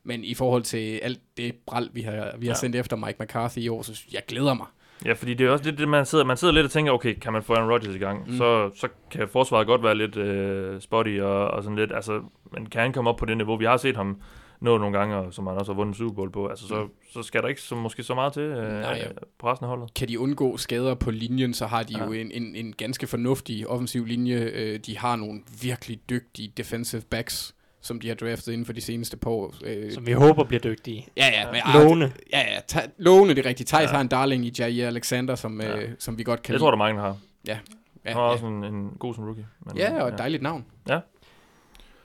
[0.04, 2.58] men i forhold til alt det bral, vi har, vi har Ja.
[2.60, 4.68] sendt efter Mike McCarthy i år, så jeg glæder mig.
[5.06, 7.14] Ja, fordi det er også lidt det, man sidder, man sidder lidt og tænker, okay,
[7.20, 8.28] kan man få Aaron Rodgers i gang?
[8.32, 8.38] Mm.
[8.38, 12.22] Så, så kan forsvaret godt være lidt øh, spotty og, og sådan lidt, altså,
[12.54, 13.58] men kan han komme op på det niveau?
[13.58, 14.22] Vi har set ham
[14.62, 16.90] nå nogle gange, og som han også har vundet Super Bowl på, altså, så, Mm.
[17.14, 19.08] så skal der ikke så, måske så meget til øh, Nej, ja.
[19.40, 19.94] på resten af holdet.
[19.94, 22.00] Kan de undgå skader på linjen, så har de Ja.
[22.00, 22.06] ja.
[22.06, 24.36] jo en, en, en ganske fornuftig offensiv linje.
[24.36, 28.82] Øh, De har nogle virkelig dygtige defensive backs, som de har draftet inden for de
[28.82, 29.54] seneste par år.
[29.64, 31.08] Øh, Som vi håber bliver dygtige.
[31.18, 31.52] Ja, ja.
[31.52, 32.12] Men, Lovende.
[32.34, 32.60] Ja, ja.
[32.68, 33.70] Ta- lovende, det er rigtigt.
[33.70, 33.88] Thijs Ja.
[33.90, 33.94] ja.
[33.94, 35.70] har en darling i Jair Alexander, som, Ja.
[35.70, 35.82] ja.
[35.84, 37.18] øh, som vi godt kan Jeg tror, der er mange, der har.
[37.48, 37.58] Ja,
[38.06, 39.48] Han var også en, en god som rookie.
[39.66, 40.66] Men, ja, og et dejligt navn.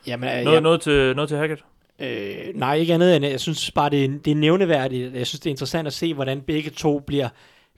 [0.06, 1.64] Jamen, øh, Noget, jeg, noget, til, noget til Hackett?
[1.98, 5.14] Øh, nej, ikke andet end, jeg synes bare, det er, det er nævneværdigt.
[5.14, 7.28] Jeg synes, det er interessant at se, hvordan begge to bliver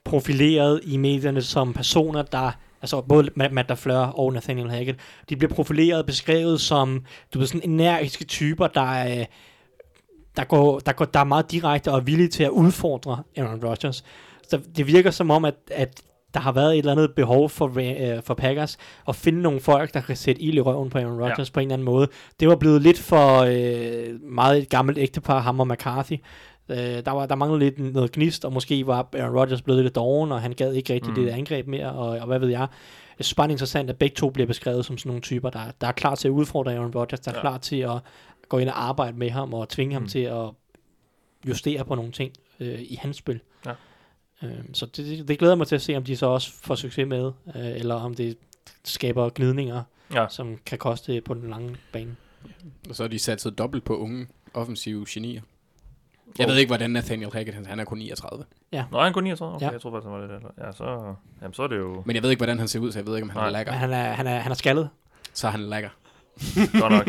[0.04, 2.50] profileret i medierne som personer, der,
[2.82, 4.98] altså både Matt LaFleur og Nathaniel Hackett,
[5.28, 7.04] de bliver profileret, beskrevet som,
[7.34, 9.24] du ved, sådan energiske typer, der er,
[10.36, 13.64] der, går, der, går, der er meget direkte og er villige til at udfordre Aaron
[13.64, 14.04] Rodgers.
[14.48, 16.02] Så det virker som om, at, at
[16.36, 17.66] der har været et eller andet behov for,
[18.16, 18.76] øh, for Packers
[19.08, 21.52] at finde nogle folk, der kan sætte ild i røven på Aaron Rodgers ja.
[21.54, 22.08] på en eller anden måde.
[22.40, 26.12] Det var blevet lidt for øh, meget et gammelt ægtepar, ham og McCarthy.
[26.68, 29.94] Øh, der, var, der manglede lidt noget gnist, og måske var Aaron Rodgers blevet lidt
[29.94, 31.14] doven, og han gad ikke rigtig Mm.
[31.24, 32.66] det angreb mere, og, og hvad ved jeg.
[33.18, 35.50] Jeg synes bare, det er interessant, at begge to bliver beskrevet som sådan nogle typer,
[35.50, 37.40] der, der er klar til at udfordre Aaron Rodgers, der er ja.
[37.40, 37.98] klar til at
[38.48, 40.08] gå ind og arbejde med ham, og tvinge ham Mm.
[40.08, 40.44] til at
[41.48, 43.40] justere på nogle ting øh, i hans spil.
[44.42, 44.46] Ja.
[44.46, 47.06] Øh, så det, det, glæder mig til at se, om de så også får succes
[47.08, 48.36] med, øh, eller om det
[48.84, 49.82] skaber glidninger,
[50.14, 50.26] Ja.
[50.28, 52.16] som kan koste på den lange bane.
[52.88, 55.42] Og så har de satset dobbelt på unge offensive genier.
[56.38, 58.44] Jeg ved ikke, hvordan Nathaniel Hackett, han- han er kun 39.
[58.90, 59.54] Nå, han kun 39?
[59.56, 59.70] Okay, Ja.
[59.70, 60.66] jeg tror faktisk, han var lidt ældre.
[60.66, 62.92] Ja, så, jamen, så er det jo Men jeg ved ikke, hvordan han ser ud,
[62.92, 63.46] så jeg ved ikke, om han Nej.
[63.46, 63.72] er lækker.
[63.72, 64.88] Men han er, han er, han er skaldet.
[65.32, 65.88] Så er han lækker.
[66.80, 67.08] godt nok.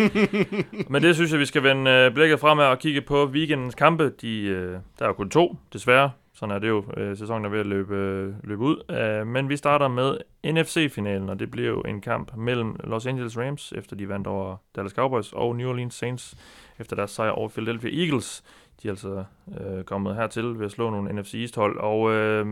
[0.90, 4.14] Men det synes jeg, vi skal vende øh, blikket fremad og kigge på weekendens kampe.
[4.22, 6.12] De, øh, der er jo kun to, desværre.
[6.38, 6.84] Sådan er det jo.
[6.98, 8.92] Øh, sæsonen er ved at løbe, øh, løbe ud.
[8.92, 13.38] Øh, men vi starter med NFC-finalen, og det bliver jo en kamp mellem Los Angeles
[13.38, 16.36] Rams, efter de vandt over Dallas Cowboys, og New Orleans Saints,
[16.80, 18.44] efter deres sejr over Philadelphia Eagles.
[18.84, 19.24] De er altså
[19.60, 21.80] øh, kommet hertil ved at slå nogle NFC East-hold.
[21.80, 22.46] Og øh,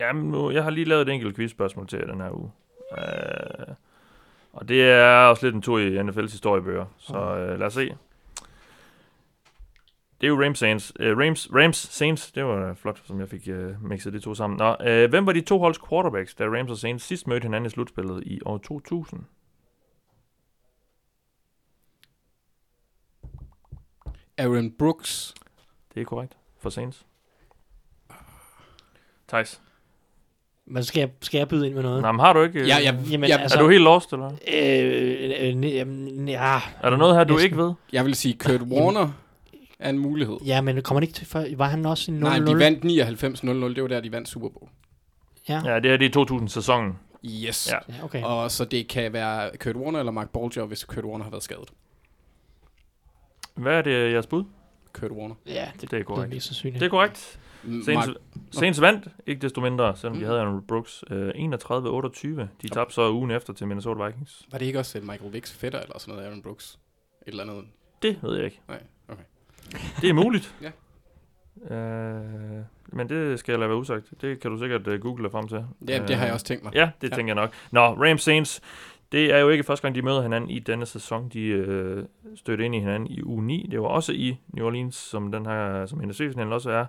[0.00, 2.50] jamen, nu, jeg har lige lavet et enkelt quiz-spørgsmål til jer den her uge.
[2.98, 3.74] Øh,
[4.52, 7.96] og det er også lidt en tur i NFL's historiebøger, så øh, lad os se.
[10.20, 10.92] Det er jo Rams Saints.
[11.00, 14.56] Øh, Rams, Rams Saints, det var flot, som jeg fik øh, mixet de to sammen.
[14.56, 17.66] Nå, øh, hvem var de to holds quarterbacks, da Rams og Saints sidst mødte hinanden
[17.66, 19.20] i slutspillet i år 2000?
[24.38, 25.34] Aaron Brooks.
[25.94, 27.06] Det er korrekt for Saints.
[29.28, 29.60] Thijs.
[30.66, 32.02] Men skal jeg, skal jeg byde ind med noget?
[32.02, 32.66] Nej, men har du ikke...
[32.66, 34.26] Ja, jeg, Jamen, jeg, altså- er du helt lost, eller?
[34.26, 37.44] Øh, øh, øh, ja, Er der noget her, du næsten.
[37.44, 37.72] ikke ved?
[37.92, 39.12] jeg vil sige, Kurt Warner
[39.80, 40.36] er en mulighed.
[40.46, 42.18] ja, men kommer ikke til, for, var han også i 0-0?
[42.18, 43.74] Nej, de vandt 99-0-0.
[43.74, 44.70] Det var der, de vandt Super Bowl.
[45.48, 46.98] Ja, Ja, det er det i 2000-sæsonen.
[47.24, 47.68] Yes.
[47.72, 47.94] Ja.
[47.98, 48.04] Ja.
[48.04, 48.22] okay.
[48.22, 51.42] Og så det kan være Kurt Warner eller Mark Bolger, hvis Kurt Warner har været
[51.42, 51.68] skadet.
[53.54, 54.44] Hvad er det, jeres bud?
[54.92, 55.34] Kurt Warner.
[55.46, 56.32] Ja, det, Det er det er korrekt.
[56.34, 56.80] mest sandsynligt.
[56.80, 57.38] Det er korrekt.
[57.84, 58.16] Saints, Mark-
[58.52, 60.26] Saints vandt, ikke desto mindre, selvom de Mm.
[60.26, 61.04] havde Aaron Brooks.
[61.10, 62.48] Øh, 31-28.
[62.62, 64.42] De tabte så ugen efter til Minnesota Vikings.
[64.50, 66.78] Var det ikke også øh, Michael Vicks fætter eller sådan noget, Aaron Brooks?
[67.26, 67.64] Et eller andet.
[68.02, 68.60] Det ved jeg ikke.
[68.68, 68.82] Nej.
[70.00, 70.54] Det er muligt.
[70.62, 70.70] Ja.
[71.76, 74.12] Øh, men det skal jeg lade være usagt.
[74.20, 75.64] Det kan du sikkert uh, google dig frem til.
[75.88, 76.74] Ja, det har jeg Øh, også tænkt mig.
[76.74, 77.16] Ja, det Ja.
[77.16, 77.52] tænker jeg nok.
[77.70, 78.60] Nå, Rams Saints.
[79.12, 81.28] Det er jo ikke første gang, de møder hinanden i denne sæson.
[81.28, 82.04] De øh,
[82.36, 83.68] stødte ind i hinanden i uge 9.
[83.70, 86.86] Det var også i New Orleans, som den her, som NFC-finalen også er.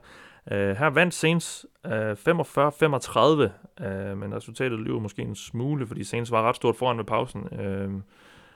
[0.51, 1.95] Uh, her vandt Saints uh, 45-35,
[3.85, 7.41] uh, men resultatet lyver måske en smule, fordi Saints var ret stort foran ved pausen.
[7.41, 8.01] Uh,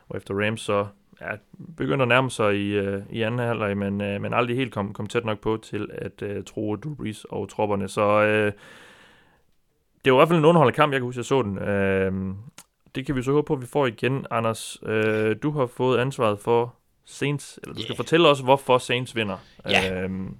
[0.09, 0.86] og efter Rams så
[1.22, 1.28] ja,
[1.78, 4.93] begyndte at nærme sig i, uh, i anden halvleg, men, uh, men aldrig helt kom,
[4.93, 7.88] kom tæt nok på til at uh, tro Drew Brees og tropperne.
[7.88, 8.51] Så uh,
[10.05, 11.57] det var i hvert fald en underholdende kamp, jeg kan huske, jeg så den.
[11.57, 12.36] Uh,
[12.95, 14.26] det kan vi så håbe på, at vi får igen.
[14.32, 17.97] Anders, uh, du har fået ansvaret for Saints, eller du skal Ja.
[17.99, 19.38] fortælle os, hvorfor Saints vinder.
[19.70, 20.01] Ja.
[20.03, 20.38] Øhm,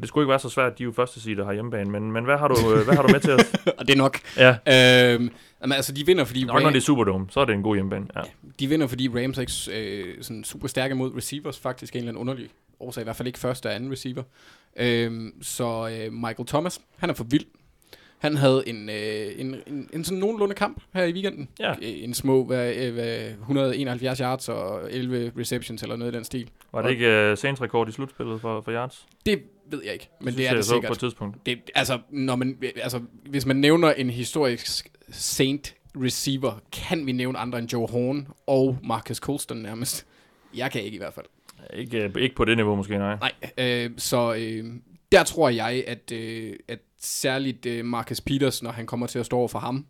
[0.00, 1.90] og det skulle ikke være så svært, de er jo første side, der har hjemmebane,
[1.90, 3.40] men, men hvad, har du, øh, hvad har du med til os?
[3.78, 4.18] Og det er nok.
[4.36, 5.30] Ja, Øhm,
[5.62, 7.76] jamen, altså, de vinder, fordi nok når det er Superdome, så er det en god
[7.76, 8.06] hjemmebane.
[8.16, 8.20] Ja.
[8.60, 12.08] de vinder, fordi Rams er ikke øh, sådan super stærke mod receivers, faktisk en eller
[12.10, 12.48] anden underlig
[12.80, 14.22] årsag, i hvert fald ikke første og anden receiver.
[14.76, 17.44] Øhm, så øh, Michael Thomas, han er for vild.
[18.20, 21.48] Han havde en, øh, en, en, en sådan nogenlunde kamp her i weekenden.
[21.60, 21.70] Ja.
[21.70, 26.24] Øh, En små hvad, øh, hvad, 171 yards og 11 receptions eller noget i den
[26.24, 26.50] stil.
[26.72, 29.06] Var det ikke uh, Saints rekord i slutspillet for, for yards?
[29.26, 30.92] Det ved jeg ikke, men det, synes det er jeg, det så på sikkert.
[30.92, 31.46] et tidspunkt.
[31.46, 37.38] Det, altså, når man, altså, hvis man nævner en historisk Saint receiver, kan vi nævne
[37.38, 40.06] andre end Joe Horn og Marcus Colston nærmest.
[40.56, 41.26] Jeg kan ikke i hvert fald.
[41.74, 43.16] Ikke, uh, ikke på det niveau måske, nej.
[43.20, 43.32] Nej,
[43.84, 44.64] øh, så øh,
[45.12, 49.26] der tror jeg, at, øh, at særligt øh, Marcus Peters, når han kommer til at
[49.26, 49.86] stå over for ham,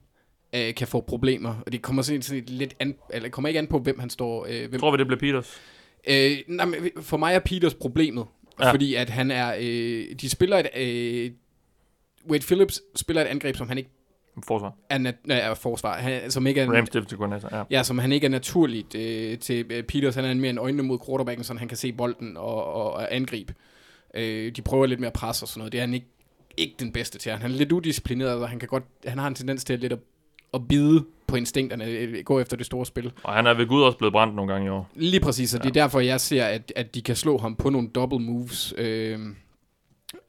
[0.54, 1.54] øh, kan få problemer.
[1.66, 4.46] Og det kommer sådan, sådan lidt an, eller kommer ikke an på, hvem han står.
[4.50, 5.60] Øh, hvem, Tror vi, det bliver Peters?
[6.08, 8.26] Øh, nej, men for mig er Peters problemet,
[8.60, 8.72] ja.
[8.72, 11.30] Fordi at han er, øh, de spiller et, øh,
[12.30, 13.90] Wade Phillips spiller et angreb, som han ikke
[14.46, 14.74] Forsvar.
[14.90, 17.62] er, nat- nej, er forsvar, han, som ikke er, Rams coordinator, ja.
[17.70, 20.82] ja, som han ikke er naturligt øh, til øh, Peters, han er mere en øjnene
[20.82, 23.54] mod quarterbacken, så han kan se bolden og, og, og angribe.
[24.14, 26.06] Øh, de prøver lidt mere pres og sådan noget, det er han ikke,
[26.56, 27.32] ikke den bedste til.
[27.32, 29.92] Han er lidt udisciplineret, og han, kan godt, han har en tendens til at lidt
[29.92, 29.98] at,
[30.54, 33.12] at bide på instinkterne, øh, gå efter det store spil.
[33.22, 34.90] Og han er ved Gud også blevet brændt nogle gange i år.
[34.94, 37.70] Lige præcis, og det er derfor, jeg ser, at, at de kan slå ham på
[37.70, 38.74] nogle double moves.
[38.78, 39.18] Øh,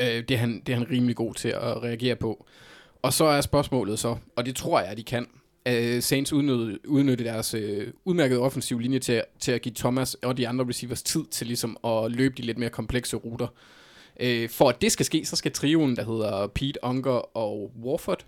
[0.01, 2.45] øh, det, er han, det er han rimelig god til at reagere på.
[3.01, 5.27] Og så er spørgsmålet så, og det tror jeg, at de kan,
[5.65, 10.37] øh, Saints udnytte, udnytte deres øh, udmærkede offensiv linje til, til at give Thomas og
[10.37, 13.47] de andre receivers tid til ligesom at løbe de lidt mere komplekse ruter.
[14.19, 18.25] Øh, for at det skal ske, så skal trioen, der hedder Pete, Unger og Warford,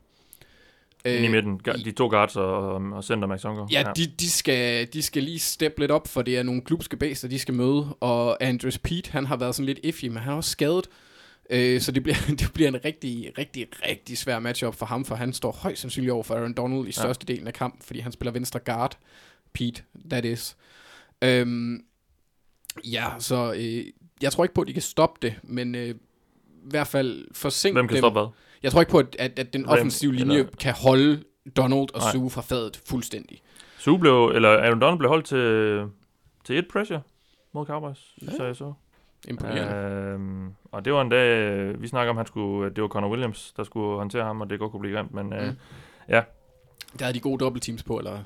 [1.05, 1.61] Øh, i midten.
[1.85, 3.67] De to guards og, og center Max Unger.
[3.71, 6.97] Ja, de, de, skal, de skal lige steppe lidt op, for det er nogle klubske
[6.97, 7.95] baser, de skal møde.
[7.99, 10.87] Og Andres Pete, han har været sådan lidt iffy, men han er også skadet.
[11.49, 15.15] Øh, så det bliver, det bliver en rigtig, rigtig, rigtig svær matchup for ham, for
[15.15, 16.91] han står højst sandsynligt over for Aaron Donald i Ja.
[16.91, 18.97] største delen af kampen, fordi han spiller venstre guard.
[19.53, 20.55] Pete, that is.
[21.21, 21.79] Øhm,
[22.85, 23.85] ja, så øh,
[24.23, 25.93] jeg tror ikke på, at de kan stoppe det, men øh, i
[26.63, 28.01] hvert fald forsinke Hvem kan dem.
[28.01, 28.29] stoppe hvad?
[28.63, 31.23] Jeg tror ikke på, at, at, at den offensive linje eller- kan holde
[31.57, 32.11] Donald og Nej.
[32.11, 33.41] Sue fra fadet fuldstændig.
[33.77, 35.83] Sue blev, eller Aaron Donald blev holdt til,
[36.43, 37.01] til et pressure
[37.53, 38.31] mod Cowboys, ja.
[38.37, 38.73] så jeg så.
[39.27, 39.75] Imponerende.
[39.75, 43.53] Øhm, og det var en dag, vi snakker om, han skulle, det var Connor Williams,
[43.57, 45.33] der skulle håndtere ham, og det godt kunne blive grimt, men mm.
[45.33, 45.55] øh, Mm.
[46.09, 46.21] ja.
[46.99, 48.19] Der havde de gode dobbeltteams på, eller?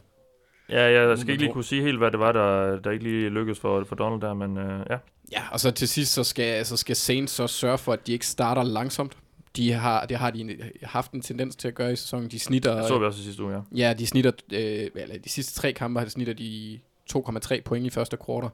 [0.70, 3.30] Ja, jeg skal ikke lige kunne sige helt, hvad det var, der, der ikke lige
[3.30, 4.98] lykkedes for, for Donald der, men øh, ja.
[5.32, 8.14] Ja, og så til sidst, så skal, så skal Saints så sørge for, at de
[8.14, 9.18] ikke starter langsomt.
[9.56, 12.32] De har, det har de haft en tendens til at gøre i sæsonen.
[12.32, 13.60] De snitter, Det så vi også sidste uge, ja.
[13.88, 16.80] ja, de snitter, øh, eller de sidste tre kampe, har snitter de
[17.16, 18.50] 2,3 point i første kvartal,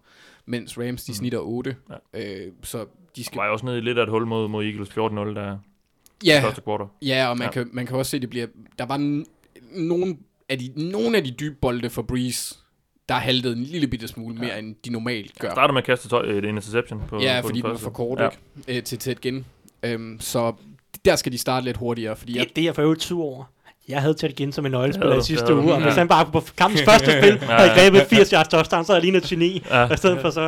[0.45, 1.15] mens Rams, de Mm.
[1.15, 1.75] snitter 8.
[2.13, 2.45] Ja.
[2.45, 3.37] Øh, så de skal...
[3.39, 4.93] var jo også nede i lidt af et hul mod, mod Eagles 14-0,
[5.39, 5.57] der
[6.25, 6.87] Ja, første kvartal.
[7.01, 7.51] ja og man, Ja.
[7.51, 8.47] Kan, man kan også se, at det bliver...
[8.79, 9.25] Der var n-
[9.81, 10.17] nogle
[10.49, 12.55] af de, nogle af de dybe bolde for Breeze,
[13.09, 15.51] der haltede en lille bitte smule mere, end de normalt gør.
[15.51, 17.83] Starter med at kaste tøj, et interception på, Ja, på fordi den var første.
[17.83, 18.29] for kort, ja.
[18.67, 18.77] ikke?
[18.77, 19.45] Øh, til tæt gen.
[19.83, 20.53] Øhm, så
[21.05, 23.23] der skal de starte lidt hurtigere, fordi jeg, Det, det er jeg for øvrigt sur
[23.23, 23.43] over.
[23.87, 25.61] Jeg havde Ted Ginn som en nøglespiller Ja, i det sidste havde du.
[25.63, 25.85] uge, og Ja.
[25.85, 27.79] hvis han bare på kampens første spil Ja, havde ja.
[27.83, 29.63] grebet 80 yards touchdown, så havde jeg lignet et geni.
[29.69, 29.83] Ja.
[29.83, 30.41] Og i stedet for så...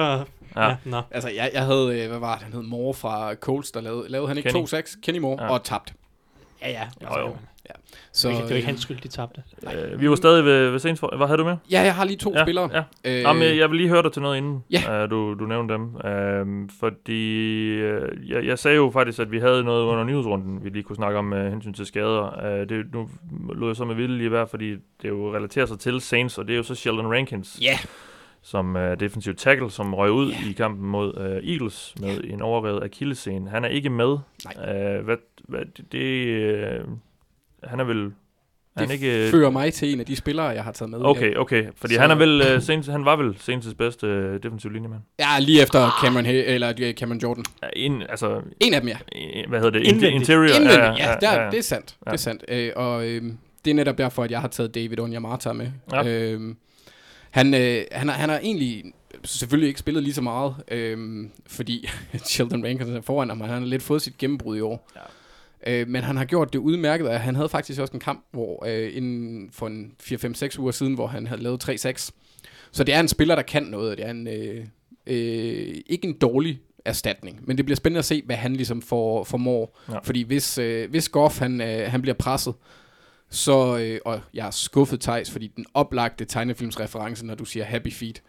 [0.55, 0.67] Ja.
[0.67, 1.01] Ja, nå.
[1.11, 4.09] Altså, jeg, jeg havde, øh, hvad var det, han hed Moore fra Colts, der lavede,
[4.11, 4.65] lavede han ikke Kenny.
[4.67, 4.99] 2-6?
[5.01, 5.45] Kenny Moore, Ja.
[5.47, 5.51] ja.
[5.53, 5.93] og tabt.
[6.61, 6.81] Ja, ja.
[7.03, 7.35] Jo, jo.
[8.11, 9.43] Så, det, det var ikke øh, hans skyld, de tabte.
[9.73, 10.99] Øh, vi var stadig ved, ved Saints.
[10.99, 11.57] For, hvad havde du med?
[11.71, 12.69] Ja, jeg har lige to ja, spillere.
[12.73, 12.83] Ja.
[13.05, 15.03] Øh, Jamen, jeg, jeg vil lige høre dig til noget inden, Ja.
[15.03, 15.83] uh, du, du nævnte dem.
[15.83, 20.69] Uh, fordi uh, jeg, jeg sagde jo faktisk, at vi havde noget under nyhedsrunden, vi
[20.69, 22.61] lige kunne snakke om med hensyn til skader.
[22.61, 23.09] Uh, det, nu
[23.55, 26.47] lå jeg så med vilje lige være, fordi det jo relaterer sig til Saints, og
[26.47, 27.59] det er jo så Sheldon Rankins.
[27.61, 27.77] Ja,
[28.41, 30.49] som er defensiv tackle, som røg ud yeah.
[30.49, 32.33] i kampen mod uh, Eagles med yeah.
[32.33, 33.49] en overrevet akillescene.
[33.49, 34.17] Han er ikke med.
[34.57, 34.97] Nej.
[34.97, 36.89] Uh, hvad, hvad, det, det, uh,
[37.65, 38.11] han er vel...
[38.77, 40.99] Han Det ikke, fører mig til en af de spillere, jeg har taget med.
[41.01, 41.65] Okay, okay.
[41.75, 45.01] Fordi Så- han er vel uh, senest, han var vel senest bedste uh, defensiv linjemand.
[45.19, 47.43] Ja, lige efter Cameron, Hay, eller øh, Cameron Jordan.
[47.63, 48.97] Ja, in, altså, En af dem, ja.
[49.47, 49.87] hvad hedder det?
[49.87, 50.13] Indvendigt.
[50.15, 50.55] Interior.
[50.55, 51.95] Indvendigt, ja, ja, der, det er sandt.
[52.05, 52.11] Ja.
[52.11, 52.45] Det er sandt.
[52.47, 53.23] Øh, og øh,
[53.65, 55.67] det er netop derfor, at jeg har taget David Onyemata med.
[55.91, 56.07] Ja.
[56.07, 56.55] Øh,
[57.31, 58.83] han, øh, han, har, han har egentlig
[59.23, 61.89] selvfølgelig ikke spillet lige så meget, øh, fordi
[62.25, 64.89] Sheldon Rankins er foran ham, og han har lidt fået sit gennembrud i år.
[64.95, 65.01] Ja.
[65.65, 68.65] Øh, men han har gjort det udmærket, og han havde faktisk også en kamp hvor
[68.67, 72.11] øh, inden for en 4-5-6 uger siden, hvor han havde lavet 3-6.
[72.71, 73.97] Så det er en spiller, der kan noget.
[73.97, 74.65] Det er en, øh,
[75.07, 79.23] øh, ikke en dårlig erstatning, men det bliver spændende at se, hvad han ligesom får,
[79.23, 79.79] formår.
[79.87, 79.93] Ja.
[79.93, 79.99] Ja.
[79.99, 82.53] Fordi hvis, øh, hvis Goff han, øh, han bliver presset,
[83.29, 87.93] så, øh, og jeg er skuffet Thijs, fordi den oplagte tegnefilmsreference, når du siger Happy
[87.93, 88.21] Feet,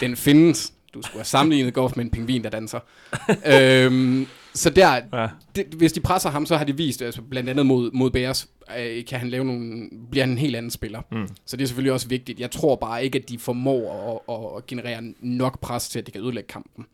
[0.00, 0.72] den findes.
[0.94, 2.80] Du skulle have sammenlignet Goff med en pingvin, der danser.
[3.54, 5.28] øhm, så der, Ja.
[5.56, 8.48] det, hvis de presser ham, så har de vist, altså blandt andet mod, mod Bears,
[8.78, 11.02] øh, kan han lave nogle, bliver han en helt anden spiller.
[11.12, 11.28] Mm.
[11.46, 12.40] Så det er selvfølgelig også vigtigt.
[12.40, 16.10] Jeg tror bare ikke, at de formår at, at generere nok pres til, at de
[16.12, 16.86] kan ødelægge kampen.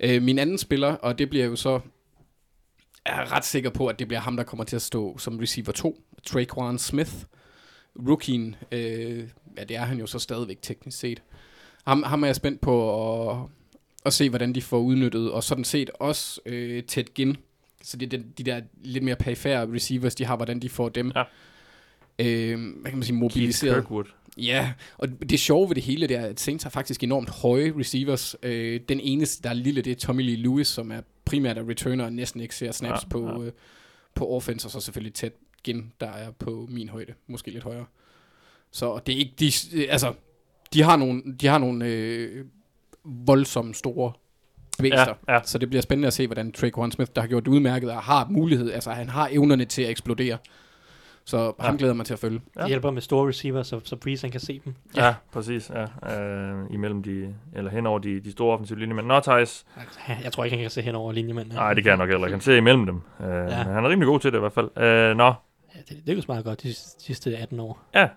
[0.00, 1.80] Øh, min anden spiller, og det bliver jo så,
[3.06, 5.38] jeg er ret sikker på, at det bliver ham, der kommer til at stå som
[5.38, 7.12] receiver 2, Traquan Smith.
[8.08, 9.24] Rookien, øh,
[9.58, 11.22] ja det er han jo så stadigvæk teknisk set.
[11.86, 12.74] Ham, ham er jeg spændt på
[13.30, 13.36] at,
[14.06, 17.36] at se, hvordan de får udnyttet, og sådan set også øh, Ted Ginn.
[17.82, 20.88] Så det er de, de der lidt mere perifære receivers, de har, hvordan de får
[20.88, 21.22] dem Ja.
[22.18, 23.74] øh, hvad kan man sige, Keith mobiliseret.
[23.74, 24.04] Kirkwood.
[24.38, 27.72] Ja, og det sjove ved det hele, det er, at Saints har faktisk enormt høje
[27.78, 28.36] receivers.
[28.42, 31.62] Øh, den eneste, der er lille, det er Tommy Lee Lewis, som er primært af
[31.68, 33.46] returner og næsten ikke ser snaps Ja, på, ja.
[33.46, 33.52] Øh,
[34.14, 35.30] på offense, og så selvfølgelig Ted
[35.64, 37.86] Ginn, der er på min højde, måske lidt højere.
[38.70, 39.52] Så det er ikke, de,
[39.90, 40.14] altså,
[40.72, 42.44] de har nogle, de har nogle øh,
[43.26, 44.12] voldsomme store
[44.80, 45.14] vækster.
[45.28, 45.40] Ja, ja.
[45.44, 48.02] Så det bliver spændende at se, hvordan Traquan Smith, der har gjort det udmærket, og
[48.02, 50.38] har mulighed, altså han har evnerne til at eksplodere.
[51.24, 51.78] Så ham Ja.
[51.78, 52.40] glæder jeg mig til at følge.
[52.56, 52.60] Ja.
[52.60, 54.74] Det hjælper med store receiver, så, så Breeze han kan se dem.
[54.96, 55.70] Ja, præcis.
[56.04, 56.20] Ja.
[56.20, 58.94] Øh, imellem de, eller hen over de, de store offensive linjer.
[58.96, 59.64] Men Nå, Thijs,
[60.08, 61.54] Ja, Jeg tror ikke, han kan se hen over linjemanden.
[61.54, 62.34] nej, det kan jeg nok heller ikke.
[62.34, 63.00] Han ser imellem dem.
[63.20, 63.48] Øh, ja.
[63.54, 64.78] Han er rimelig god til det i hvert fald.
[64.78, 65.32] Øh, nå,
[65.74, 67.78] Ja, det lykkedes meget godt de sidste 18 år.
[67.94, 68.08] ja.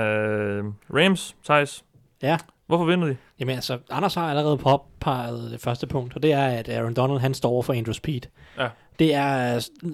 [0.00, 1.84] Øh, Rams, Thijs.
[2.22, 2.38] Ja.
[2.68, 3.16] Hvorfor vinder de?
[3.40, 7.18] Jamen altså, Anders har allerede påpeget det første punkt, og det er, at Aaron Donald,
[7.20, 8.20] han står over for Andrew Speed.
[8.58, 8.68] Ja.
[8.98, 9.92] Det er øh,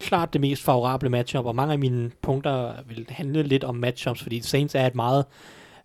[0.00, 4.22] klart det mest favorable matchup, og mange af mine punkter vil handle lidt om matchups,
[4.22, 5.24] fordi Saints er et meget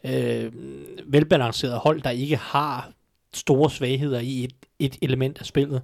[0.03, 0.51] øh,
[1.05, 2.91] velbalanceret hold, der ikke har
[3.33, 5.81] store svagheder i et, et element af spillet.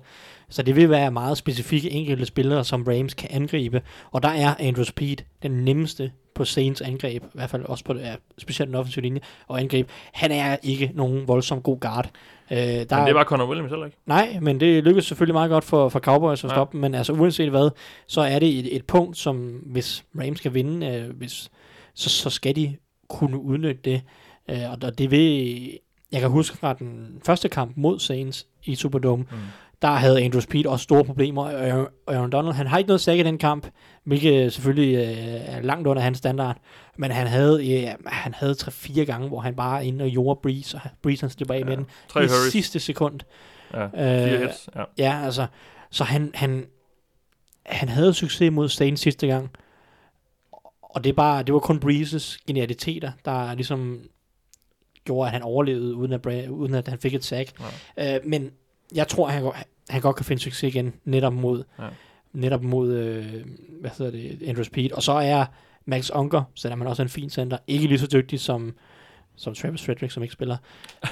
[0.50, 4.56] Så det vil være meget specifikke enkelte spillere, som Rams kan angribe, og der er
[4.60, 8.76] Andrew Speed den nemmeste på Saints angreb, i hvert fald også på ja, specielt den
[8.76, 9.90] offensive linje, og angreb.
[10.14, 12.10] Han er ikke nogen voldsom god guard.
[12.52, 13.98] Øh, der Men det var Conor Williams heller ikke.
[14.06, 16.56] Nej, men det lykkedes selvfølgelig meget godt for, for Cowboys at Ja.
[16.56, 17.70] stoppe men altså uanset hvad,
[18.08, 21.50] så er det et, et punkt, som hvis Rams skal vinde, øh, hvis,
[21.94, 22.76] så, så skal de
[23.10, 24.02] kunne udnytte det.
[24.50, 25.78] Øh, og, og det vil,
[26.12, 29.38] jeg kan huske fra den første kamp mod Saints i Superdome, Mm.
[29.82, 33.20] Der havde Andrew Speed også store problemer, og Aaron- Donald, han har ikke noget sæk
[33.20, 33.68] i den kamp,
[34.04, 36.58] hvilket selvfølgelig øh, er langt under hans standard,
[36.98, 40.40] men han havde, ja, han havde 3-4 gange, hvor han bare er inde og gjorde
[40.44, 41.66] Breeze, og Breeze han slipper af Ja.
[41.66, 42.32] med den i hurries.
[42.52, 43.20] sidste sekund.
[43.74, 44.70] Ja, Øh, hits.
[44.76, 44.84] Ja.
[44.98, 45.48] Ja, altså,
[45.92, 46.66] så han, han,
[47.66, 49.50] han havde succes mod Saints sidste gang,
[50.82, 54.00] og det, er bare, det var kun Breezes genialiteter, der ligesom
[55.06, 57.52] gjorde, at han overlevede, uden at, uden at han fik et sack.
[57.98, 58.16] Ja.
[58.16, 58.52] Øh, men
[58.96, 59.52] jeg tror, han,
[59.90, 61.84] han godt kan finde succes igen, netop mod, Ja.
[62.34, 63.26] netop mod øh,
[63.82, 64.92] hvad hedder det, Andrew Speed.
[64.92, 65.46] Og så er
[65.86, 68.74] Max Unger, selvom han også er en fin center, ikke lige så dygtig som,
[69.36, 70.58] som Travis Frederick, som ikke spiller.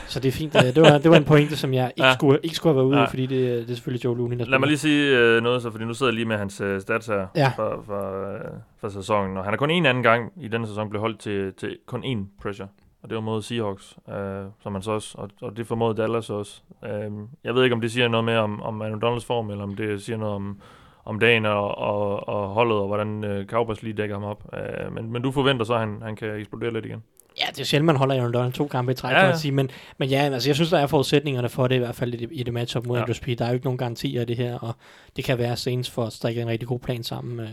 [0.07, 0.55] Så det er fint.
[0.55, 2.13] Øh, Det var, det var en pointe, som jeg ikke, Ja.
[2.13, 3.05] skulle, ikke skulle have været ude Ja.
[3.05, 5.71] fordi det, det er selvfølgelig Joe Looney, der Lad mig lige sige øh, noget så,
[5.71, 7.51] fordi nu sidder jeg lige med hans øh, stats her Ja.
[7.55, 8.39] for, for, øh,
[8.77, 9.37] for sæsonen.
[9.37, 12.03] Og han er kun en anden gang i denne sæson blevet holdt til, til kun
[12.03, 12.67] én pressure.
[13.03, 16.29] Og det var mod Seahawks, øh, som han så også, og, og det formåede Dallas
[16.29, 16.61] også.
[16.85, 17.11] Øh,
[17.43, 19.75] jeg ved ikke, om det siger noget mere om, om Aaron Donalds form, eller om
[19.75, 20.61] det siger noget om,
[21.05, 24.43] om dagen og, og, og holdet, og hvordan øh, Cowboys lige dækker ham op.
[24.53, 27.03] Øh, men, men du forventer så, at han, han kan eksplodere lidt igen.
[27.39, 29.35] Ja, det er sjældent, man holder Aaron Donald to kampe i træk, Ja, ja.
[29.35, 32.13] Sige, men, men ja, altså, jeg synes, der er forudsætningerne for det, i hvert fald
[32.13, 32.99] i det, i det matchup mod Ja.
[32.99, 33.03] ja.
[33.03, 33.35] Andrew Speed.
[33.35, 34.73] Der er jo ikke nogen garantier i det her, og
[35.15, 37.39] det kan være Saints for at strikke en rigtig god plan sammen.
[37.39, 37.47] Øh,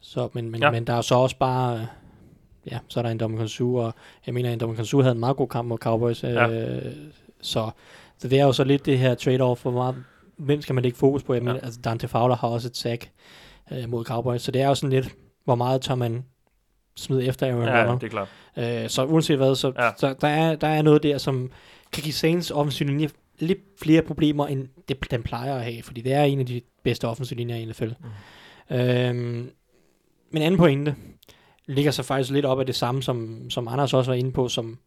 [0.00, 0.66] så, men, men, Ja.
[0.66, 0.72] ja.
[0.72, 1.74] men der er jo så også bare...
[1.74, 1.80] Øh,
[2.70, 3.94] ja, så er der en Dominican Sue, og
[4.26, 6.24] jeg mener, en Dominican Sue havde en meget god kamp mod Cowboys.
[6.24, 6.80] Øh, Ja.
[7.40, 7.70] så,
[8.18, 9.94] så det er jo så lidt det her trade-off, hvor meget,
[10.36, 11.34] hvem skal man lægge fokus på?
[11.34, 11.64] Jeg mener, Ja.
[11.64, 13.10] altså Dante Fowler har også et sack
[13.72, 16.24] øh, mod Cowboys, så det er jo sådan lidt, hvor meget tør man
[16.96, 18.00] smide efter Aaron Ja, Donald.
[18.00, 18.28] det er klart.
[18.84, 19.90] Øh, så uanset hvad, så, ja.
[19.96, 21.50] så der, er, der er noget der, som
[21.92, 23.08] kan give Saints offensiv linje
[23.38, 26.60] lidt flere problemer, end det, den plejer at have, fordi det er en af de
[26.84, 27.90] bedste offensiv linjer i NFL.
[28.70, 28.76] Mm.
[28.76, 29.50] Øhm,
[30.30, 30.94] men anden pointe
[31.70, 34.48] ligger så faktisk lidt op af det samme, som, som Anders også var inde på,
[34.48, 34.78] som,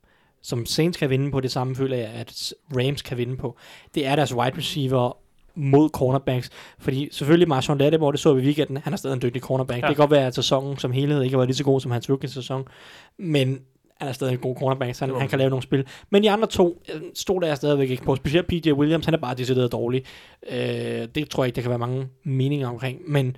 [0.42, 3.58] som Saints kan vinde på, det samme føler jeg, at Rams kan vinde på.
[3.96, 5.18] Det er deres wide receiver
[5.56, 6.50] mod cornerbacks.
[6.80, 9.82] Fordi selvfølgelig Marshawn Lattimore, det så vi i weekenden, han er stadig en dygtig cornerback.
[9.82, 9.88] Ja.
[9.88, 12.10] Det kan godt være, at sæsonen som helhed ikke været lige så god som hans
[12.10, 12.68] rookie-sæson,
[13.18, 13.60] men
[14.00, 15.86] han er stadig en god cornerback, så han, han kan lave nogle spil.
[16.10, 18.16] Men de andre to øh, stod der stadigvæk ikke på.
[18.16, 20.04] Specielt PJ Williams, han er bare decideret dårlig.
[20.50, 20.58] Øh,
[21.16, 23.00] det tror jeg ikke, der kan være mange meninger omkring.
[23.08, 23.38] Men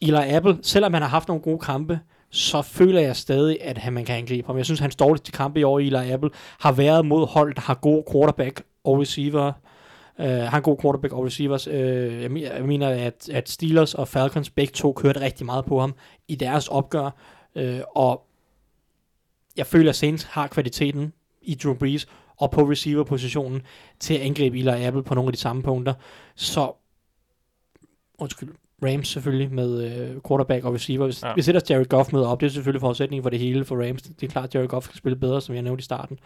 [0.00, 3.92] Eli Apple, selvom han har haft nogle gode kampe, så føler jeg stadig, at han,
[3.92, 4.56] man kan angribe ham.
[4.56, 7.74] Jeg synes, hans dårligste kampe i år, Eli Apple, har været mod hold, der har
[7.74, 9.52] god quarterback og receiver.
[10.18, 11.68] Uh, har en god quarterback og receivers.
[11.68, 15.80] Uh, jeg, jeg mener, at, at Steelers og Falcons begge to kørte rigtig meget på
[15.80, 15.94] ham
[16.28, 17.10] i deres opgør.
[17.54, 18.26] Uh, og
[19.56, 21.12] jeg føler, at Saints har kvaliteten
[21.42, 22.06] i Drew Brees
[22.36, 23.62] og på receiver-positionen
[24.00, 25.94] til at angribe Eli Apple på nogle af de samme punkter.
[26.34, 26.72] Så,
[28.18, 31.04] undskyld, Rams selvfølgelig med øh, quarterback og receiver.
[31.04, 31.34] Hvis, Ja.
[31.34, 34.02] hvis ellers Jared Goff møder op, det er selvfølgelig forudsætningen for det hele for Rams.
[34.02, 36.18] Det er klart, at Jared Goff skal spille bedre, som jeg nævnte i starten.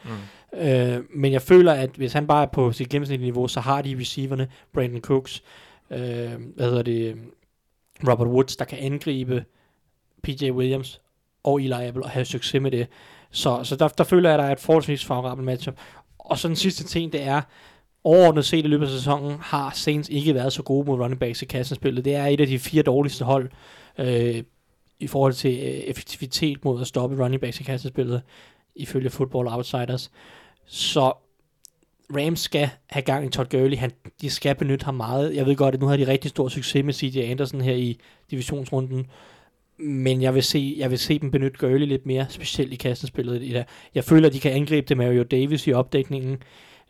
[0.52, 0.58] Mm.
[0.58, 3.82] Øh, men jeg føler, at hvis han bare er på sit gennemsnitlige niveau, så har
[3.82, 5.42] de receiverne, Brandon Cooks,
[5.90, 5.98] øh,
[6.56, 7.16] hvad hedder det,
[8.08, 9.44] Robert Woods, der kan angribe
[10.22, 11.00] PJ Williams
[11.44, 12.86] og Eli Apple og have succes med det.
[13.30, 15.74] Så, så der, der føler jeg, at der er et forholdsvis favorabelt matchup.
[16.18, 17.40] Og så den sidste ting, det er,
[18.04, 21.42] overordnet set i løbet af sæsonen, har Saints ikke været så gode mod running backs
[21.42, 22.04] i kassenspillet.
[22.04, 23.50] Det er et af de fire dårligste hold
[23.98, 24.42] øh,
[25.00, 28.22] i forhold til øh, effektivitet mod at stoppe running backs i kassenspillet,
[28.76, 30.10] ifølge Football Outsiders.
[30.66, 31.12] Så
[32.16, 33.76] Rams skal have gang i Todd Gurley.
[33.76, 33.90] Han,
[34.20, 35.34] de skal benytte ham meget.
[35.36, 37.98] Jeg ved godt, at nu har de rigtig stor succes med CJ Anderson her i
[38.30, 39.06] divisionsrunden.
[39.78, 43.42] Men jeg vil se, jeg vil se dem benytte Gurley lidt mere, specielt i kassenspillet.
[43.42, 43.64] i det.
[43.94, 46.38] Jeg føler, at de kan angribe det Mario Davis i opdækningen.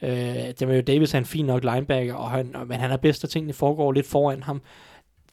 [0.03, 0.11] Øh,
[0.59, 3.31] det Mario Davis er en fin nok linebacker, og han, men han er bedst, at
[3.31, 4.63] tingene foregår lidt foran ham.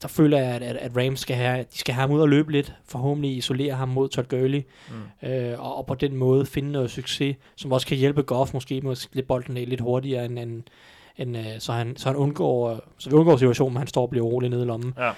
[0.02, 2.30] Der føler jeg, at, at, at Rams skal have, de skal have ham ud og
[2.30, 4.62] løbe lidt, forhåbentlig isolere ham mod Todd Gurley,
[5.24, 5.30] Mm.
[5.30, 8.82] øh, og, og på den måde finde noget succes, som også kan hjælpe Goff måske
[8.82, 10.64] med at slippe bolden af lidt hurtigere, end, end,
[11.18, 14.10] end øh, så, han, så han undgår, så vi undgår situationen, hvor han står og
[14.10, 14.94] bliver rolig nede i lommen.
[14.98, 15.10] Ja.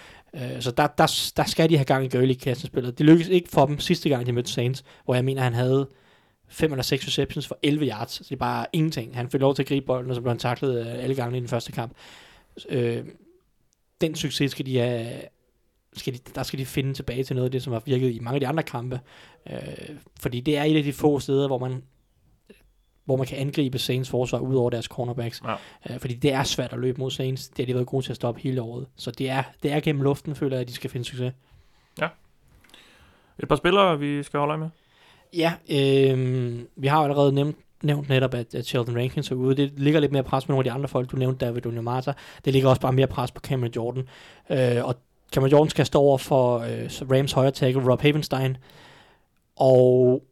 [0.56, 2.98] Øh, så der, der, der skal de have gang i Gurley i kassenspillet.
[2.98, 5.88] Det lykkedes ikke for dem sidste gang, de mødte Saints, hvor jeg mener, han havde
[6.54, 8.12] fem eller seks receptions for 11 yards.
[8.12, 9.16] Så det er bare ingenting.
[9.16, 11.38] Han fik lov til at gribe bolden, og så blev han taklet øh, alle gange
[11.38, 11.94] i den første kamp.
[12.70, 13.06] Øh,
[14.02, 15.22] den succes skal de have,
[15.94, 18.20] skal de, der skal de finde tilbage til noget af det, som har virket i
[18.20, 19.00] mange af de andre kampe.
[19.50, 19.58] Øh,
[20.20, 21.84] fordi det er et af de få steder, hvor man
[23.06, 25.42] hvor man kan angribe Saints forsvar ud over deres cornerbacks.
[25.46, 25.56] Ja.
[25.90, 27.48] Øh, fordi det er svært at løbe mod Saints.
[27.48, 28.88] Det har de været gode til at stoppe hele året.
[28.96, 31.34] Så det er, det er gennem luften, føler jeg, at de skal finde succes.
[33.40, 34.70] Et par spillere, vi skal holde øje med.
[35.38, 39.56] Ja, øh, vi har jo allerede nævnt, nævnt netop, at, at Sheldon Rankins er ude.
[39.56, 41.12] Det ligger lidt mere pres på nogle af de andre folk.
[41.12, 42.14] Du nævnte David Onyemata.
[42.46, 44.04] Det ligger også bare mere pres på Cameron Jordan.
[44.50, 44.96] Øh, og
[45.34, 48.58] Cameron Jordan skal stå over for øh, Rams højre tackle, Rob Havenstein.
[49.56, 50.24] Og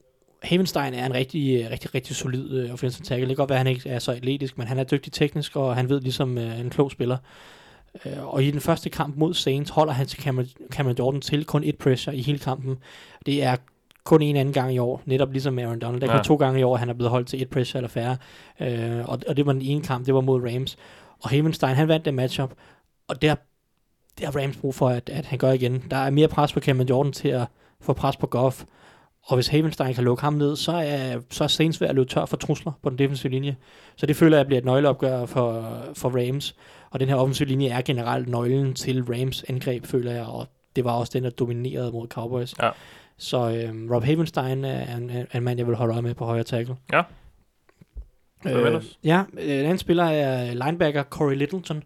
[0.44, 3.28] Havenstein er en rigtig, rigtig, rigtig solid øh, offensive tackle.
[3.28, 5.56] Det kan godt være, at han ikke er så atletisk, men han er dygtig teknisk,
[5.56, 7.18] og han ved ligesom øh, en klog spiller.
[8.06, 11.46] Øh, og i den første kamp mod Saints holder han til Cameron, Cameron Jordan til
[11.46, 12.78] kun et pressure i hele kampen.
[13.26, 13.56] Det er
[14.04, 16.02] kun en anden gang i år, netop ligesom Aaron Donald.
[16.02, 16.18] Der er Ja.
[16.18, 18.18] kun to gange i år, han er blevet holdt til et pressure eller færre.
[18.60, 20.78] Øh, og, og det var den ene kamp, det var mod Rams.
[21.24, 22.52] Og Havenstein, han vandt det matchup,
[23.08, 23.38] og det har,
[24.18, 25.84] det har Rams brug for, at, at han gør igen.
[25.92, 27.48] Der er mere pres på Cameron Jordan til at
[27.82, 28.64] få pres på Goff.
[29.26, 32.10] Og hvis Havenstein kan lukke ham ned, så er, så er Saints ved at løbe
[32.10, 33.56] tør for trusler på den defensive linje.
[33.96, 36.56] Så det føler jeg bliver et nøgleopgør for, for Rams.
[36.92, 40.26] Og den her offensive linje er generelt nøglen til Rams angreb, føler jeg.
[40.26, 42.54] Og det var også den, der dominerede mod Cowboys.
[42.62, 42.70] Ja.
[43.24, 46.26] Så øhm, Rob Havenstein er en, en, en mand, jeg vil holde øje med på
[46.26, 46.76] højre tackle.
[46.94, 47.02] Ja.
[48.46, 49.00] Ellers?
[49.04, 51.84] ja, øh, en anden spiller er linebacker Corey Littleton,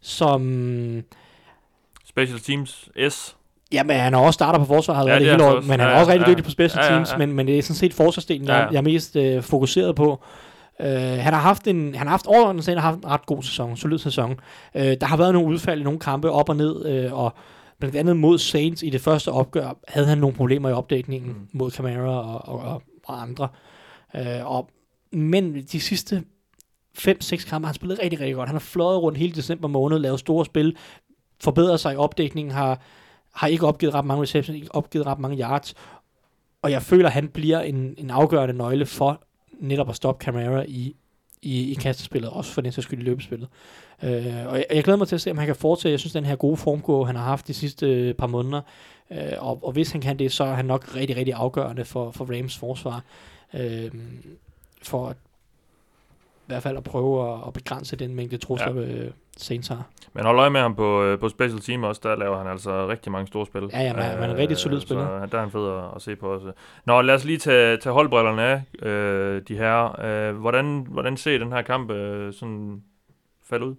[0.00, 0.42] som...
[2.08, 3.36] Special Teams S.
[3.72, 5.68] Jamen, han er også starter på forsvar, har Ja, det er hele han år, også.
[5.68, 6.30] men han Ja, er også ja, rigtig ja.
[6.30, 7.16] dygtig på special Ja, ja, teams, ja.
[7.16, 8.66] Men, men det er sådan set forsvarsdelen, jeg, Ja, ja.
[8.70, 10.24] jeg er mest øh, fokuseret på.
[10.80, 13.42] Uh, han har haft en, han har haft overordnet set har haft en ret god
[13.42, 14.30] sæson, solid sæson.
[14.74, 17.34] Uh, der har været nogle udfald i nogle kampe op og ned, uh, og
[17.82, 21.48] blandt andet mod Saints i det første opgør, havde han nogle problemer i opdækningen Mm.
[21.52, 23.48] mod Camara og, og, og, og andre.
[24.14, 24.70] Uh, og,
[25.12, 26.24] men de sidste
[26.98, 28.48] 5-6 kampe har han spillet rigtig, rigtig godt.
[28.48, 30.76] Han har fløjet rundt hele december måned, lavet store spil,
[31.40, 32.80] forbedret sig i opdækningen, har,
[33.34, 35.74] har ikke opgivet ret mange receptions, ikke opgivet ret mange yards.
[36.62, 39.22] Og jeg føler, at han bliver en, en afgørende nøgle for
[39.60, 40.96] netop at stoppe Camara i,
[41.42, 43.48] i, i kastespillet, også for den sags skyld i løbespillet.
[44.02, 45.92] Øh, og jeg, jeg glæder mig til at se, om han kan fortsætte.
[45.92, 48.60] Jeg synes, den her gode formgå, han har haft de sidste øh, par måneder,
[49.10, 52.10] øh, og, og hvis han kan det, så er han nok rigtig, rigtig afgørende for,
[52.10, 53.04] for Rams forsvar.
[53.54, 53.90] Øh,
[54.82, 58.86] for at, i hvert fald at prøve at, at begrænse den mængde trusler, ja.
[58.86, 59.88] øh, Saints har.
[60.14, 62.88] Men hold øje med ham på, øh, på special team også, der laver han altså
[62.88, 63.68] rigtig mange store spil.
[63.72, 65.26] Ja, ja, man, man er en rigtig solid så spiller.
[65.26, 66.52] der er han fed at, at se på også.
[66.84, 70.00] Nå, lad os lige tage, tage holdbrillerne af, øh, de her.
[70.00, 72.82] Øh, hvordan, hvordan ser den her kamp øh, sådan
[73.42, 73.74] falde ud?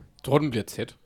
[0.00, 0.96] Jeg tror, den bliver tæt.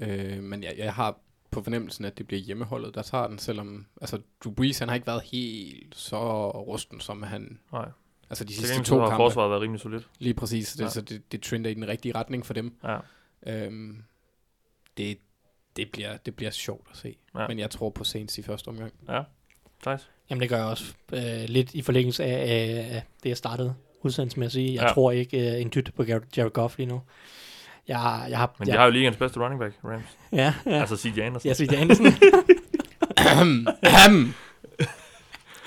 [0.00, 1.16] Øh, men jeg, jeg har
[1.50, 4.94] på fornemmelsen, at det bliver hjemmeholdet, der tager den, selvom altså, Drew Brees, han har
[4.94, 7.58] ikke været helt så rusten, som han...
[7.72, 7.88] Nej.
[8.30, 9.16] Altså de sidste to har kampe.
[9.16, 10.08] forsvaret været rimelig solidt.
[10.18, 10.84] Lige præcis, det, Ja.
[10.84, 10.90] ja.
[10.90, 12.74] så det, det trender i den rigtige retning for dem.
[12.84, 12.98] Ja.
[13.46, 14.02] Øhm,
[14.96, 15.18] det,
[15.76, 17.16] det, bliver, det bliver sjovt at se.
[17.34, 17.40] Ja.
[17.42, 17.48] Ja.
[17.48, 18.92] Men jeg tror på Saints i første omgang.
[19.82, 20.08] Thijs?
[20.30, 23.74] Jamen det gør jeg også øh, lidt i forlængelse af, af, af det, jeg startede
[24.02, 24.72] udsendelsen med at sige.
[24.74, 24.86] Jeg Ja.
[24.86, 24.92] ja.
[24.92, 26.02] tror ikke øh, en dyt på
[26.36, 27.02] Jared, Goff lige nu.
[27.88, 28.54] Jeg, jeg har...
[28.58, 30.04] Men jeg, de har jo ligens bedste running back, Rams.
[30.32, 30.54] Ja, ja.
[30.66, 30.80] Ja.
[30.80, 31.48] Altså CJ Anderson.
[31.48, 32.06] Jeg siger Andersen.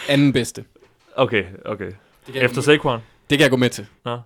[0.10, 0.66] Anden bedste.
[1.16, 1.92] Okay, okay.
[2.26, 3.00] Det kan, Efter Saquon?
[3.30, 3.88] det kan jeg gå med til.
[4.06, 4.20] Nå.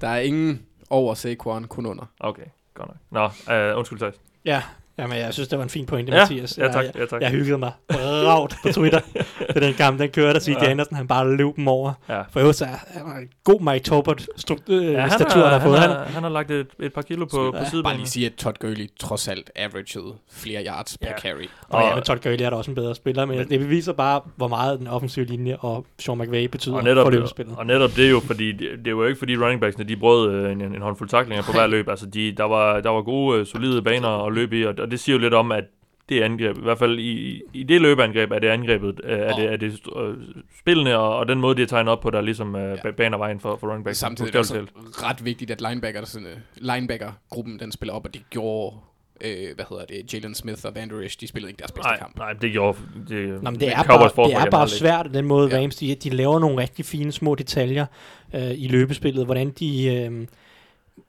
[0.00, 2.04] Der er ingen over Saquon, kun under.
[2.20, 3.30] Okay, godt nok.
[3.48, 4.14] Nå, øh, undskyld Thijs.
[4.44, 4.62] ja,
[4.98, 6.58] jamen jeg synes, det var en fin pointe, Ja, Mathias.
[6.58, 7.20] ja tak, Jeg, ja tak.
[7.22, 9.00] jeg hyggede mig ragt på Twitter.
[9.54, 10.70] det den kamp, den kørte, og CJ Ja.
[10.70, 11.92] Andersen, han bare løb dem over.
[12.08, 12.22] Ja.
[12.32, 12.68] For øvrigt så er
[12.98, 15.78] han en god Mike Tobert struktur, Ja, ja, han, statur, har, han har fået.
[15.78, 17.70] han, Han, har, han har lagt et, et par kilo på, Ja, på bare Bare
[17.70, 17.98] sidebanen.
[17.98, 21.18] lige sige, at Todd Gurley trods alt averagede flere yards per Ja.
[21.20, 21.48] carry.
[21.68, 23.92] og, ja, og- men Todd Gurley er da også en bedre spiller, men det beviser
[23.92, 27.54] bare, hvor meget den offensive linje og Sean McVay betyder Og for netop, løbespillet.
[27.58, 29.96] og netop det er jo, fordi det, det var jo ikke fordi running backsene, de
[29.96, 31.88] brød øh, en, en håndfuld taklinger på hver løb.
[31.88, 34.90] Altså, de, der, var, der var gode, øh, solide baner at løbe i, og, og
[34.90, 35.64] det siger jo lidt om, at
[36.08, 39.52] det angreb, i hvert fald i, i det løbeangreb, er det angrebet, øh, er det,
[39.52, 40.14] er det øh,
[40.60, 42.90] spillene og, og den måde, de er tegnet op på, der ligesom øh, Ja.
[42.90, 43.98] baner vejen for, for running backs.
[43.98, 44.66] Samtidig er det også
[45.02, 48.76] ret vigtigt, at linebacker, sådan, øh, linebacker-gruppen den spiller op, og det gjorde,
[49.24, 51.88] øh, hvad hedder det, Jalen Smith og Van Der Esch, de spillede ikke deres bedste
[51.88, 52.18] Nej, kamp.
[52.18, 52.78] nej, det gjorde...
[53.08, 55.62] Det, Nå, men det er bare, det er bare svært, den måde Ja.
[55.62, 57.86] Rams, de, de laver nogle rigtig fine små detaljer
[58.34, 60.26] øh, i løbespillet, hvordan de, øh,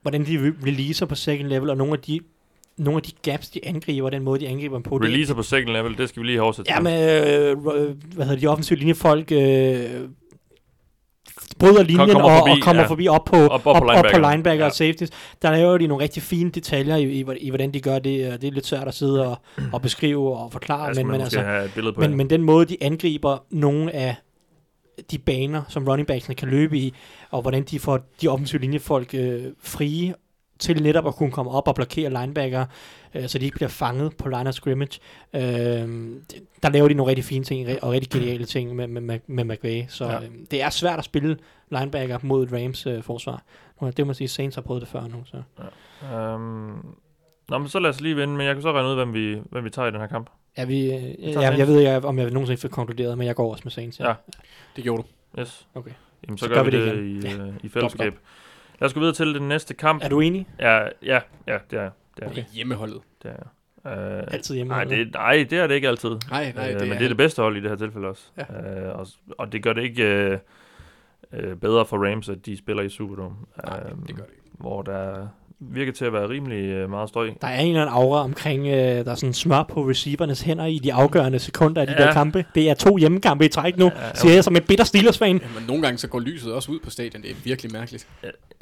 [0.02, 2.20] hvordan de re- releaser på second level, og nogle af de,
[2.78, 4.98] nogle af de gaps, de angriber, den måde, de angriber dem på.
[4.98, 7.88] det- Releaser på second level, det skal vi lige have oversat Ja, men, øh, øh,
[8.14, 9.38] hvad hedder de offensive linjefolk, øh,
[11.58, 12.88] bryder linjen kommer og, forbi, og kommer ja.
[12.88, 14.30] forbi op på, Op- op, op på op på linebacker.
[14.30, 14.68] linebacker Ja.
[14.70, 15.10] og safeties.
[15.42, 18.40] Der laver de nogle rigtig fine detaljer i, i, i hvordan de gør det.
[18.42, 19.36] Det er lidt svært at sidde og,
[19.72, 23.94] og beskrive og forklare, Ja, men, men, altså, men, men den måde, de angriber nogle
[23.94, 24.14] af
[25.10, 26.94] de baner, som running backsene kan løbe i,
[27.30, 30.14] og hvordan de får de offensive linjefolk øh, frie
[30.58, 32.66] til netop at kunne komme op og blokere linebacker,
[33.14, 35.00] øh, så de ikke bliver fanget på line of scrimmage.
[35.34, 35.42] Øh,
[36.62, 39.84] der laver de nogle rigtig fine ting og rigtig geniale ting med, med, med, McVay.
[39.88, 40.12] Så Ja.
[40.12, 40.20] ja.
[40.22, 41.36] øh, det er svært at spille
[41.70, 43.42] linebacker mod et Rams øh, forsvar.
[43.80, 45.24] Det må man sige, Saints har prøvet det før nu.
[45.24, 45.36] Så.
[46.16, 46.76] Øhm,
[47.48, 49.40] nå, men så lad os lige vende, men jeg kan så regne ud, hvem vi,
[49.50, 50.30] hvem vi tager i den her kamp.
[50.58, 53.50] Ja, vi, øh, tager jeg, ved ikke, om jeg nogensinde fik konkluderet, men jeg går
[53.52, 54.00] også med Saints.
[54.00, 54.14] Ja.
[54.76, 55.40] Det gjorde du.
[55.40, 55.66] Yes.
[55.74, 55.90] Okay.
[56.26, 57.40] Jamen, så, så gør, vi det, det i, igen.
[57.40, 58.14] øh, i fællesskab.
[58.80, 60.04] Lad os gå videre til den næste kamp.
[60.04, 60.46] Er du enig?
[60.58, 62.44] Ja, ja, ja, det er det er, Okay.
[62.52, 63.00] Hjemmeholdet.
[63.22, 63.46] det er.
[64.18, 64.72] Øh, Altid hjemme.
[64.74, 66.10] nej, det, nej, det er det ikke altid.
[66.30, 68.08] Nej, nej, øh, det men er, det er det bedste hold i det her tilfælde
[68.08, 68.30] også.
[68.36, 68.88] Ja.
[68.88, 69.06] Øh, og,
[69.38, 70.38] og det gør det ikke øh,
[71.32, 73.36] øh, bedre for Rams, at de spiller i Superdome.
[73.66, 74.42] Nej, Øhm, det gør det ikke.
[74.52, 75.28] Hvor der
[75.60, 77.30] virker til at være rimelig øh, meget støj.
[77.40, 80.66] Der er en eller anden aura omkring, øh, der er sådan smør på receivernes hænder
[80.66, 82.02] i de afgørende sekunder af de Ja.
[82.06, 82.44] der kampe.
[82.54, 85.36] Det er to hjemmekampe i træk nu, Ja, ja, siger jeg som en bitter Steelers-fan.
[85.38, 87.22] Ja, men nogle gange så går lyset også ud på stadion.
[87.22, 88.08] Det er virkelig mærkeligt.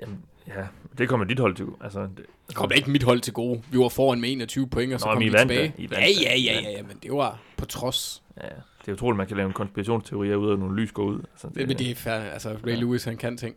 [0.03, 0.19] Jamen,
[0.49, 0.53] ja,
[0.99, 1.67] det kommer dit hold til.
[1.81, 3.63] Altså, det, Det kom da ikke mit hold til gode.
[3.71, 5.75] Vi var foran med 21 point, og så Nå, kom vi tilbage.
[5.79, 6.07] Ja, ja,
[6.39, 8.23] ja, ja, ja, men det var på trods.
[8.43, 8.49] ja,
[8.81, 11.19] det er utroligt, man kan lave en konspirationsteori ud af nogle lys går ud.
[11.33, 12.15] Altså, Det, men det er fair.
[12.15, 12.75] Altså, Ray Ja.
[12.75, 13.55] Lewis, han kan ting.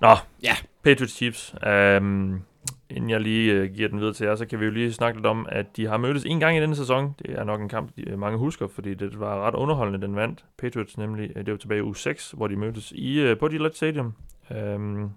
[0.00, 0.56] Nå, Ja.
[0.84, 1.54] Patriots Chiefs.
[1.66, 2.42] Um,
[2.90, 5.18] inden jeg lige uh, giver den videre til jer, så kan vi jo lige snakke
[5.18, 7.14] lidt om, at de har mødtes en gang i denne sæson.
[7.18, 10.16] Det er nok en kamp, de, øh, mange husker, fordi det var ret underholdende, den
[10.16, 10.44] vandt.
[10.58, 13.48] Patriots nemlig, øh, det var tilbage i uge 6, hvor de mødtes i, uh, på
[13.48, 14.14] Gillette Stadium.
[14.50, 15.10] Um,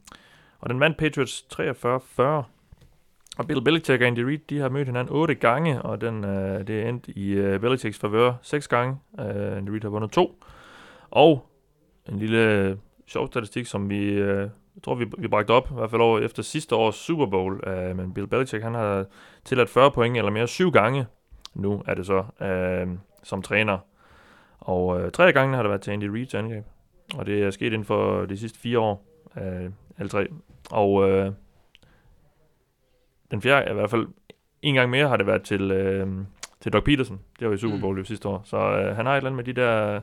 [0.59, 2.43] og den vandt Patriots 43-40.
[3.37, 6.31] Og Bill Belichick og Andy Reid, de har mødt hinanden otte gange, og den, uh,
[6.67, 8.97] det er endt i uh, Belichicks favør seks gange.
[9.13, 10.43] Uh, Andy Reid har vundet to.
[11.11, 11.49] Og
[12.09, 12.75] en lille øh,
[13.07, 16.19] sjov statistik, som vi, øh, jeg tror, vi, vi bragte op, i hvert fald over
[16.19, 17.67] efter sidste års Super Bowl.
[17.67, 19.05] Øh, men Bill Belichick, han har
[19.45, 21.05] tilladt 40 point eller mere syv gange.
[21.53, 22.87] Nu er det så øh,
[23.23, 23.77] som træner.
[24.59, 26.65] Og øh, tre gange har det været til Andy Reid's angreb.
[27.17, 29.05] Og det er sket inden for de sidste fire år.
[29.37, 30.27] Øh, alle tre.
[30.71, 31.31] Og øh,
[33.31, 34.07] den fjerde, i hvert fald
[34.61, 36.07] en gang mere, har det været til, øh,
[36.61, 37.19] til Doug Peterson.
[37.39, 38.05] Det var i Super Bowl mm.
[38.05, 38.41] sidste år.
[38.45, 40.01] Så øh, han har et eller andet med de der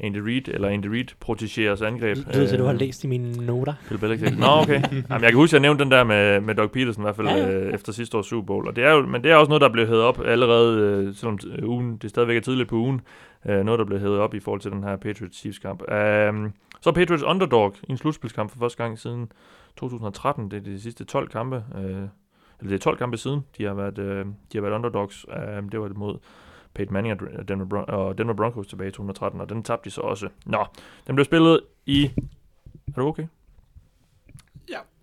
[0.00, 2.16] Andy Reid, eller Andy Reid protegeres angreb.
[2.16, 3.74] Det lyder til, at du har Øh, læst i mine noter.
[3.88, 4.38] Bill Belichick.
[4.38, 4.82] Nå, okay.
[4.92, 7.16] Jamen, jeg kan huske, at jeg nævnte den der med, med Doug Peterson i hvert
[7.16, 7.50] fald Ja, ja.
[7.60, 8.66] øh, efter sidste års Super Bowl.
[8.68, 11.14] Og det er jo, men det er også noget, der blev hævet op allerede, øh,
[11.14, 13.00] selvom øh, ugen, det stadigvæk er tidligt på ugen.
[13.46, 15.80] Øh, noget, der blev hævet op i forhold til den her Patriots-Chiefs-kamp.
[15.80, 19.28] Um, så er Patriots underdog i en slutspilskamp for første gang siden
[19.76, 20.50] 2013.
[20.50, 21.56] Det er de sidste 12 kampe.
[21.56, 21.82] Øh,
[22.60, 25.26] eller det er 12 kampe siden, de har været, øh, de har været underdogs.
[25.58, 26.18] Um, det var det mod
[26.76, 29.90] Peyton Manning og Denver, Bron- og Denver Broncos tilbage i 2013, og den tabte de
[29.94, 30.28] så også.
[30.46, 30.64] Nå,
[31.06, 32.10] den blev spillet i...
[32.88, 33.26] Er du okay?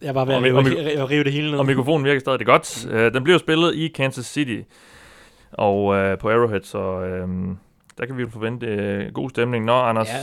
[0.01, 1.59] Jeg var ved Og at mi- og rive, rive, rive det hele ned.
[1.59, 2.85] Og mikrofonen virker stadig godt.
[2.85, 4.61] Uh, den bliver spillet i Kansas City
[5.51, 6.79] og uh, på Arrowhead, så
[7.23, 7.59] um,
[7.97, 8.67] der kan vi jo forvente
[9.07, 9.65] uh, god stemning.
[9.65, 10.07] Nå, Anders...
[10.07, 10.13] Ja,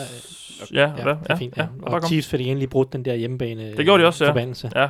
[0.74, 1.14] Ja, ja, hvad?
[1.22, 1.57] det er fint.
[1.57, 1.66] Ja.
[1.86, 2.03] bare Og.
[2.03, 4.30] Chiefs fik endelig brudt den der hjemmebane Det gjorde de også, ja.
[4.30, 4.70] forbandelse.
[4.74, 4.84] Ja.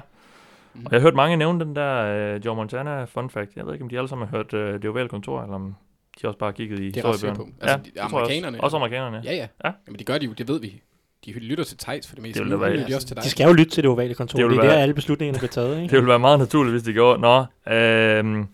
[0.74, 3.50] Og jeg har hørt mange nævne den der uh, Joe Montana fun fact.
[3.56, 5.74] Jeg ved ikke, om de alle sammen har hørt uh, det ovale kontor, eller om
[6.22, 7.48] de også bare kigget i Det er jeg ret sikker på.
[7.60, 8.56] Altså, ja, de- amerikanerne.
[8.58, 9.20] Også, også amerikanerne.
[9.24, 9.46] Ja, ja.
[9.64, 9.70] Ja.
[9.86, 10.82] Jamen, det gør de jo, det ved vi.
[11.26, 12.38] De lytter til Tejs for det meste.
[12.38, 13.24] Det vil Nu være- lytter de også til dig.
[13.24, 14.38] De skal jo lytte til det ovale kontor.
[14.38, 15.76] Det Det, er der, være- alle beslutningerne bliver taget.
[15.76, 15.82] Ikke?
[15.82, 17.20] Det ville være meget naturligt, hvis de gjorde.
[17.20, 18.46] Nå, øhm,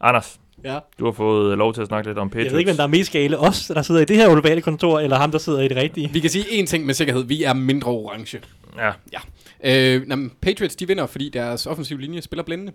[0.00, 0.78] Anders, Ja.
[0.98, 2.44] du har fået lov til at snakke lidt om Patriots.
[2.44, 3.38] Jeg ved ikke, hvem der er mest gale.
[3.38, 6.10] Os, der sidder i det her ovale kontor, eller ham, der sidder i det rigtige.
[6.12, 7.24] Vi kan sige én ting med sikkerhed.
[7.24, 8.40] Vi er mindre orange.
[8.78, 8.90] Ja,
[9.64, 12.72] Øh, jamen, Patriots, de vinder, fordi deres offensive linje spiller blændende.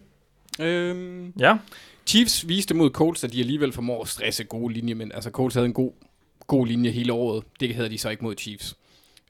[0.60, 1.58] Øh, ja.
[2.06, 5.56] Chiefs viste mod Colts, at de alligevel formår at stresse gode linje, men altså Colts
[5.56, 5.92] havde en god,
[6.48, 7.44] god linje hele året.
[7.60, 8.76] Det havde de så ikke mod Chiefs.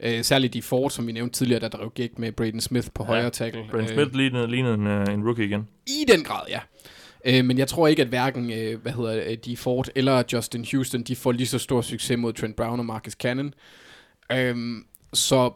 [0.03, 3.03] Øh, særligt de Ford, som vi nævnte tidligere, der drev gæk med Braden Smith på
[3.03, 3.63] Ja, højre tackle.
[3.72, 5.67] Brent Øh, Smith lignede, lignede en, uh, en rookie igen.
[5.88, 6.59] I den grad, ja.
[7.26, 10.65] Øh, men jeg tror ikke, at hverken øh, hvad hedder det, de Ford eller Justin
[10.72, 13.53] Houston, de får lige så stor succes mod Trent Brown og Marcus Cannon.
[14.32, 15.53] Øhm, så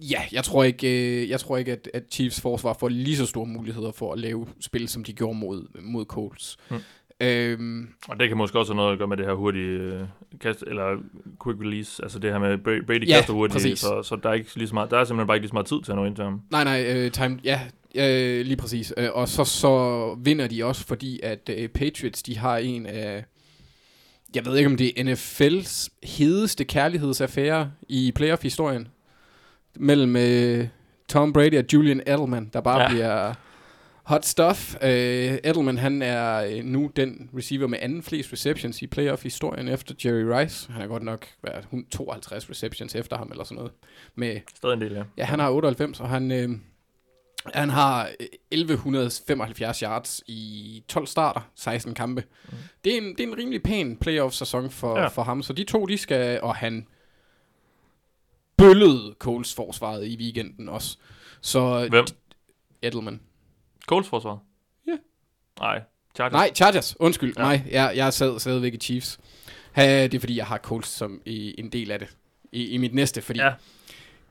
[0.00, 3.26] ja, jeg tror ikke, øh, jeg tror ikke at, at Chiefs forsvar får lige så
[3.26, 6.56] store muligheder for at lave spil, som de gjorde mod, mod Colts.
[6.68, 6.78] Hmm.
[7.20, 10.00] Øhm, Og det kan måske også have noget at gøre med det her hurtige uh,
[10.40, 10.84] kast, eller
[11.44, 13.78] quick release, altså det her med Bra- Brady Ja, kaster hurtigt, præcis.
[13.78, 15.54] så, så der, er ikke lige så meget, der er simpelthen bare ikke lige så
[15.54, 16.40] meget tid til at nå ind til ham.
[16.50, 17.60] nej, nej, øh, time, ja,
[17.94, 18.92] øh, lige præcis.
[18.96, 23.24] Øh, og så, så vinder de også, fordi at øh, Patriots, de har en af,
[24.34, 28.88] jeg ved ikke om det er NFL's hedeste kærlighedsaffære i playoff-historien,
[29.78, 30.68] mellem øh,
[31.08, 32.88] Tom Brady og Julian Edelman, der bare Ja.
[32.88, 33.34] bliver
[34.02, 34.74] hot stuff.
[34.82, 39.94] Øh, Edelman, han er øh, nu den receiver med anden flest receptions i playoff-historien efter
[40.04, 40.72] Jerry Rice.
[40.72, 43.72] Han har godt nok været hun- 52 receptions efter ham, eller sådan noget.
[44.14, 45.02] Med Stadig en del, ja.
[45.18, 46.48] Ja, han har 98, og han, øh,
[47.54, 52.24] han har øh, 1175 yards i 12 starter, 16 kampe.
[52.48, 52.56] Mm.
[52.84, 55.06] Det, er en, det er en rimelig pæn playoff-sæson for, ja.
[55.06, 56.86] for ham, så de to, de skal, og han
[58.58, 60.96] bøllede Coles forsvaret i weekenden også.
[61.40, 62.04] Så Hvem?
[62.82, 63.20] Edelman.
[63.86, 64.38] Colts forsvar?
[64.86, 64.96] Ja.
[65.60, 65.82] Nej,
[66.14, 66.32] Chargers.
[66.32, 66.96] Nej, Chargers.
[67.00, 67.34] Undskyld.
[67.36, 67.42] Ja.
[67.42, 69.18] Nej, jeg, jeg sad stadigvæk i Chiefs.
[69.72, 72.08] Ha, det er fordi, jeg har Colts som i, en del af det.
[72.52, 73.46] I, i mit næste, fordi Ja.
[73.46, 73.52] ja.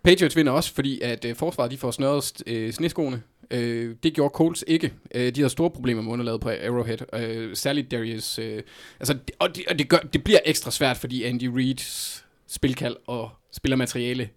[0.04, 3.22] Patriots vinder også, fordi at øh, forsvaret de får snørret øh, sneskoene.
[3.52, 4.94] Øh, det gjorde Colts ikke.
[5.16, 7.14] Øh, de havde store problemer med underlaget på Arrowhead.
[7.14, 8.40] Øh, særligt Darius.
[8.40, 8.64] Øh,
[9.00, 13.30] altså, og det, og det, gør, det bliver ekstra svært, fordi Andy Reid's spilkald og
[13.52, 14.30] spillermateriale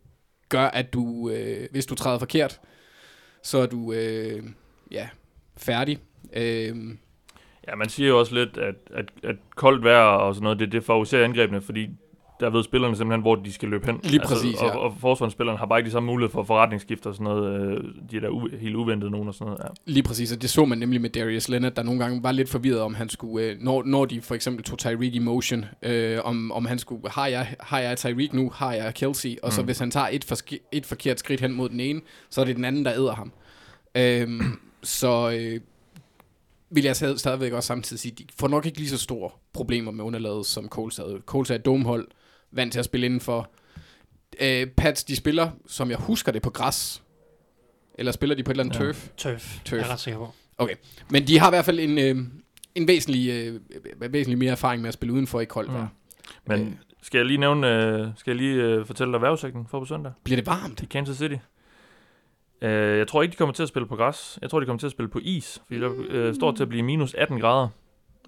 [0.48, 2.60] gør, at du, øh, hvis du træder forkert,
[3.42, 4.42] så er du øh,
[4.90, 5.08] ja,
[5.56, 5.98] færdig.
[6.32, 6.76] Øh,
[7.68, 10.72] Ja, man siger jo også lidt, at, at, at koldt vejr og sådan noget, det,
[10.72, 11.90] det favoriserer angrebene, fordi
[12.40, 14.00] der ved spillerne simpelthen, hvor de skal løbe hen.
[14.04, 14.76] Lige præcis, og, ja.
[14.76, 17.60] og, forsvarsspillerne har bare ikke de samme mulighed for forretningsskift og sådan noget.
[17.60, 19.60] øh, De er der u- helt uventede nogen og sådan noget.
[19.64, 19.68] Ja.
[19.92, 22.48] Lige præcis, og det så man nemlig med Darius Leonard, der nogle gange var lidt
[22.48, 26.18] forvirret, om han skulle, øh, når, når de for eksempel tog Tyreek i motion, øh,
[26.24, 29.60] om, om han skulle, har jeg, har jeg Tyreek nu, har jeg Kelsey, og så
[29.60, 29.64] Mm.
[29.64, 32.56] hvis han tager et, forske, et forkert skridt hen mod den ene, så er det
[32.56, 33.32] den anden, der æder ham.
[33.96, 34.40] Øhm,
[34.82, 35.60] så øh,
[36.70, 39.92] vil jeg stadig- stadigvæk også samtidig sige, de får nok ikke lige så store problemer
[39.92, 41.18] med underlaget, som Coles havde.
[41.26, 42.06] Coles er et domhold,
[42.52, 43.50] vant til at spille indenfor.
[44.40, 47.02] Øh, Pats, de spiller, som jeg husker det, på græs.
[47.94, 48.84] Eller spiller de på et eller andet Ja.
[48.84, 49.08] turf?
[49.16, 49.58] Tøf.
[49.64, 49.78] Tøf.
[49.78, 50.18] Jeg er ret sikker
[50.58, 50.68] på.
[51.10, 52.24] Men de har i hvert fald en, øh,
[52.74, 53.60] en væsentlig, øh,
[54.12, 55.82] væsentlig mere erfaring med at spille udenfor i koldt vejr.
[55.82, 55.88] Mm.
[56.46, 59.84] Men skal jeg lige nævne, øh, skal jeg lige øh, fortælle dig vejrudsigten for på
[59.86, 60.82] søndag Bliver det varmt?
[60.82, 61.34] i Kansas City?
[62.62, 64.38] Øh, jeg tror ikke, de kommer til at spille på græs.
[64.42, 66.68] Jeg tror, de kommer til at spille på is, fordi der øh, står til at
[66.68, 67.68] blive minus 18 grader.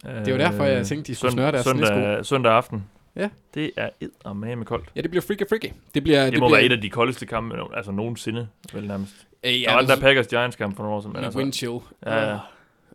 [0.05, 2.85] Det var derfor, jeg tænkte, de skulle snøre deres søndag, søndag aften.
[3.17, 3.29] Ja.
[3.55, 4.89] Det er eddermame koldt.
[4.97, 5.69] Ja, det bliver freaky freaky.
[5.95, 8.87] Det, bliver, Det, det må bliver, være et af de koldeste kampe, altså nogensinde, vel
[8.87, 9.15] nærmest.
[9.45, 11.13] Øh, Ja, ja, der var den der altså, Packers Giants kamp for nogle år siden.
[11.13, 11.79] Men altså, wind chill.
[12.07, 12.39] ja, ja.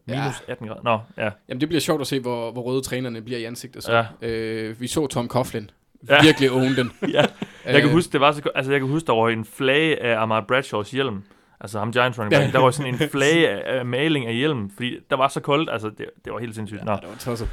[0.07, 0.21] Ja.
[0.23, 0.81] Minus 18 grader.
[0.83, 1.29] Nå, ja.
[1.49, 3.83] Jamen, det bliver sjovt at se, hvor, hvor røde trænerne bliver i ansigtet.
[3.83, 4.05] Så.
[4.21, 4.27] Ja.
[4.27, 5.69] Øh, vi så Tom Coughlin
[6.09, 6.21] Ja.
[6.23, 6.91] virkelig own den.
[7.13, 7.25] ja.
[7.65, 10.03] Jeg kan Øh, huske, det var så, altså jeg kan huske, der var en flage
[10.03, 11.23] af Amar Bradshaws hjelm.
[11.59, 12.53] Altså ham Giants running back.
[12.53, 15.69] Der var sådan en flage af, af maling af hjelmen, fordi der var så koldt.
[15.71, 16.85] Altså, det, det var helt sindssygt.
[16.85, 16.91] Nå.
[16.91, 17.49] Ja, det var tosset.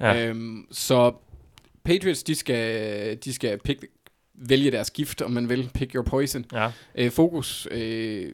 [0.00, 0.12] Ja.
[0.12, 0.26] Ja.
[0.28, 1.14] Øhm, så
[1.86, 3.84] Patriots, de skal, de skal pick,
[4.34, 5.70] vælge deres gift, om man vil.
[5.74, 6.44] Pick your poison.
[6.52, 6.70] Ja.
[6.94, 8.32] Øh, fokus, øh,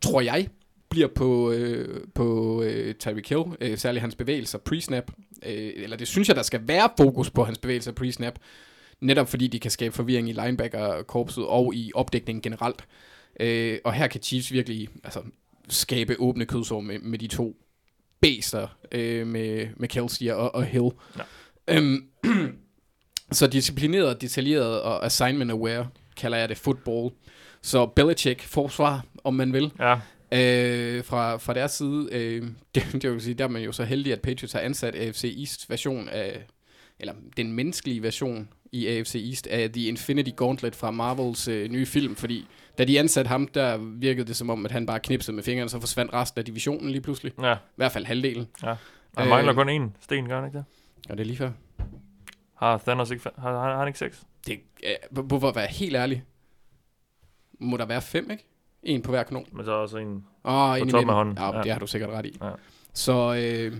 [0.00, 0.48] tror jeg,
[0.88, 5.12] bliver på, øh, på øh, Tyreek Hill, øh, særligt hans bevægelser pre-snap.
[5.46, 8.34] Øh, eller det synes jeg, der skal være fokus på hans bevægelser pre-snap.
[9.00, 12.84] Netop fordi de kan skabe forvirring i linebacker-korpset og i opdækningen generelt.
[13.40, 15.20] Øh, og her kan Chiefs virkelig altså,
[15.68, 17.56] skabe åbne kødsår med, med de to
[18.20, 20.90] bæster, øh, med, med Kelsey og, og Hill.
[21.18, 21.22] Ja.
[21.76, 22.08] Øhm,
[23.32, 27.10] så disciplineret, detaljeret og assignment aware, kalder jeg det football.
[27.62, 29.94] Så Belichick forsvar, om man vil, Ja.
[30.32, 32.08] øh, fra, fra deres side.
[32.12, 32.42] Øh,
[32.74, 35.34] det, det vil sige, der er man jo så heldig, at Patriots har ansat AFC
[35.38, 36.46] East version af,
[37.00, 41.86] eller den menneskelige version i AFC East af The Infinity Gauntlet fra Marvels øh, nye
[41.86, 42.46] film, fordi
[42.78, 45.70] da de ansatte ham, der virkede det som om, at han bare knipsede med fingrene,
[45.70, 47.32] så forsvandt resten af divisionen lige pludselig.
[47.42, 47.52] Ja.
[47.54, 48.46] I hvert fald halvdelen.
[49.16, 49.54] Han mangler Øh.
[49.66, 50.64] kun én sten, gør han ikke det?
[51.10, 51.50] Og det er lige før.
[52.58, 53.28] Har Thanos ikke...
[53.30, 54.22] fa- Har, har, har han ikke seks?
[54.46, 54.60] Det,
[55.12, 56.24] øh, hvorfor være helt ærlig?
[57.60, 58.44] Må der være fem, ikke?
[58.82, 59.46] En på hver kanon.
[59.52, 60.24] Men så også en...
[60.44, 61.36] Åh, På i toppen af hånden.
[61.38, 61.62] Ja, Ja.
[61.62, 62.38] det har du sikkert ret i.
[62.42, 62.50] Ja.
[62.94, 63.76] Så øh,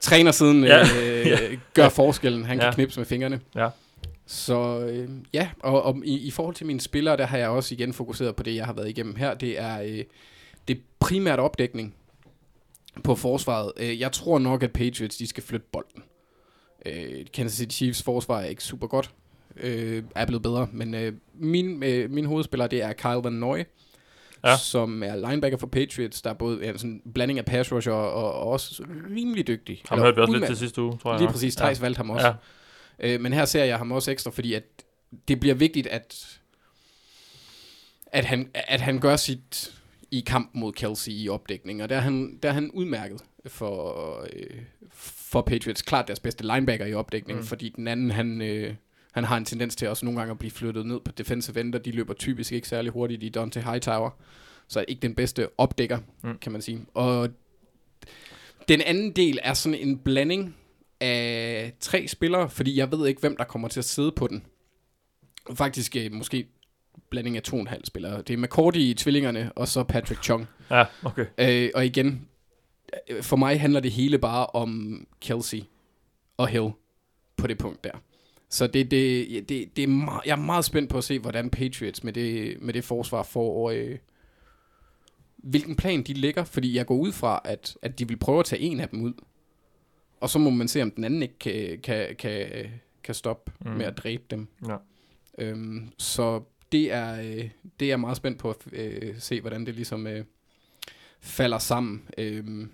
[0.00, 0.78] træner siden øh, Ja.
[1.28, 1.38] ja.
[1.74, 2.44] gør forskellen.
[2.44, 2.72] Han kan Ja.
[2.74, 3.40] knipse med fingrene.
[3.54, 3.68] Ja.
[4.26, 7.74] Så øh, ja, og, og i, i forhold til mine spillere, der har jeg også
[7.74, 9.34] igen fokuseret på det, jeg har været igennem her.
[9.34, 10.04] Det er, øh,
[10.68, 11.94] det er primært opdækning
[13.04, 13.72] på forsvaret.
[13.76, 16.02] Øh, jeg tror nok, at Patriots de skal flytte bolden.
[16.86, 19.10] Øh, Kansas City Chiefs forsvar er ikke super godt.
[19.56, 23.58] Øh, er blevet bedre, men øh, min, øh, min hovedspiller, det er Kyle Van Noy,
[24.44, 24.56] Ja.
[24.56, 27.92] som er linebacker for Patriots, der er både ja, sådan en blanding af pass rusher
[27.92, 28.84] og, og, og også
[29.16, 29.82] rimelig dygtig.
[29.90, 31.20] Eller hørte vi også lidt til sidste uge, tror jeg.
[31.20, 31.84] Lige præcis, Thijs ja.
[31.84, 32.26] valgte ham også.
[32.26, 32.34] Ja.
[33.14, 34.62] Øh, men her ser jeg ham også ekstra, fordi at
[35.28, 36.38] det bliver vigtigt, at,
[38.06, 39.74] at, han, at han gør sit
[40.10, 44.20] i kamp mod Kelsey i opdækning, og der er han, der er han udmærket for,
[44.32, 44.60] øh,
[45.30, 45.82] for Patriots.
[45.82, 47.44] Klart deres bedste linebacker i opdækning, Mm.
[47.46, 48.74] fordi den anden, han, øh,
[49.12, 51.78] han har en tendens til også nogle gange at blive flyttet ned på defensive ender.
[51.78, 54.10] De løber typisk ikke særlig hurtigt i Dante Hightower,
[54.68, 56.38] så ikke den bedste opdækker, Mm.
[56.38, 56.86] kan man sige.
[56.94, 57.28] Og
[58.68, 60.56] den anden del er sådan en blanding
[61.00, 64.42] af tre spillere, fordi jeg ved ikke, hvem der kommer til at sidde på den.
[65.54, 66.46] Faktisk øh, måske
[67.10, 68.22] blanding af to og en halv spillere.
[68.22, 70.46] Det er McCourty i tvillingerne, og så Patrick Chung.
[70.70, 71.26] Ja, okay.
[71.38, 72.28] Øh, og igen,
[73.22, 75.62] for mig handler det hele bare om Kelsey
[76.36, 76.70] og Hill
[77.36, 78.02] på det punkt der.
[78.48, 81.50] Så det, det, det, det er meget, jeg er meget spændt på at se, hvordan
[81.50, 83.70] Patriots med det, med det forsvar får...
[83.70, 83.98] Øh,
[85.36, 88.44] hvilken plan de lægger, fordi jeg går ud fra, at, at de vil prøve at
[88.44, 89.12] tage en af dem ud.
[90.20, 92.66] Og så må man se, om den anden ikke kan, kan, kan,
[93.02, 93.70] kan stoppe mm.
[93.70, 94.48] med at dræbe dem.
[94.68, 94.76] Ja.
[95.38, 99.66] Øhm, så det er, øh, det er jeg meget spændt på at øh, se, hvordan
[99.66, 100.24] det ligesom øh,
[101.20, 102.08] falder sammen.
[102.18, 102.70] Øhm,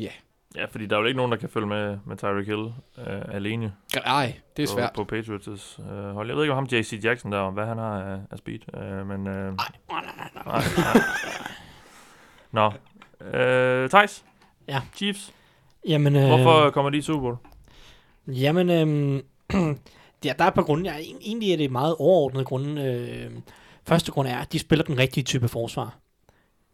[0.00, 0.10] ja,
[0.56, 2.64] Ja, fordi der er jo ikke nogen, der kan følge med, med Tyreek Hill
[2.98, 3.72] øh, alene
[4.04, 4.90] ej, det er på, svært.
[4.94, 6.28] på Patriots øh, hold.
[6.28, 9.06] Jeg ved ikke, om ham JC Jackson der, hvad han har af, af speed, øh,
[9.06, 9.26] men...
[9.26, 9.54] Øh, nej,
[9.90, 10.44] nej, nej, nej.
[10.46, 10.62] nej,
[12.52, 12.70] nej.
[13.22, 13.38] Nå.
[13.38, 14.24] Øh, Thijs?
[14.68, 14.80] Ja.
[14.96, 15.32] Chiefs?
[15.88, 17.36] Jamen, øh, Hvorfor kommer de i Super Bowl?
[18.26, 19.14] Jamen, øhm,
[20.24, 20.90] ja, der er et par grunde.
[20.90, 22.82] Ja, en- egentlig er det meget overordnede grunde.
[22.82, 23.30] Øh,
[23.86, 25.94] første grund er, at de spiller den rigtige type forsvar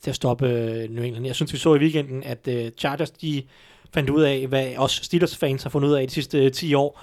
[0.03, 1.26] til at stoppe øh, New England.
[1.26, 3.42] Jeg synes, vi så i weekenden, at øh, Chargers, de
[3.94, 7.01] fandt ud af, hvad os Steelers-fans har fundet ud af de sidste øh, 10 år.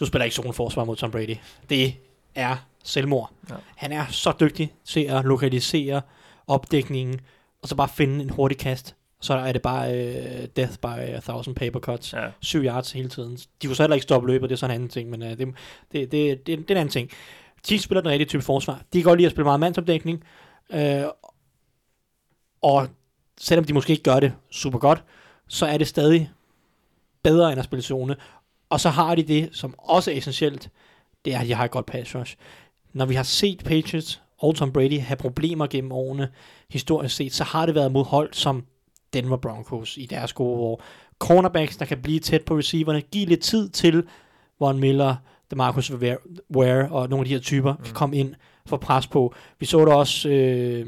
[0.00, 1.36] Du spiller ikke zonforsvar mod Tom Brady.
[1.70, 1.94] Det
[2.34, 3.30] er selvmord.
[3.50, 3.54] Ja.
[3.76, 6.02] Han er så dygtig til at lokalisere
[6.46, 7.20] opdækningen,
[7.62, 8.94] og så bare finde en hurtig kast.
[9.20, 12.26] Så er det bare øh, death by a thousand paper cuts Ja.
[12.40, 13.38] 7 yards hele tiden.
[13.62, 15.28] De kunne så heller ikke stoppe løbet, det er sådan en anden ting, men uh,
[15.28, 15.52] det, det,
[15.92, 17.10] det, det, det er en anden ting.
[17.64, 18.74] Chiefs spiller den rigtige type forsvar.
[18.92, 20.24] De kan godt lide at spille meget mandsopdækning,
[20.70, 21.02] øh,
[22.62, 22.88] og
[23.40, 25.04] selvom de måske ikke gør det super godt,
[25.48, 26.30] så er det stadig
[27.22, 28.16] bedre end at spille zone.
[28.70, 30.70] Og så har de det, som også er essentielt,
[31.24, 32.36] det er, at de har et godt pass rush.
[32.92, 36.28] Når vi har set Patriots og Tom Brady have problemer gennem årene,
[36.70, 38.64] historisk set, så har det været mod hold som
[39.12, 40.82] Denver Broncos i deres gode år.
[41.18, 44.04] Cornerbacks, der kan blive tæt på receiverne, give lidt tid til
[44.60, 45.16] Von Miller,
[45.50, 45.92] DeMarcus
[46.56, 47.84] Ware og nogle af de her typer mm.
[47.84, 48.34] kan komme ind
[48.66, 49.34] for pres på.
[49.58, 50.86] Vi så det også øh,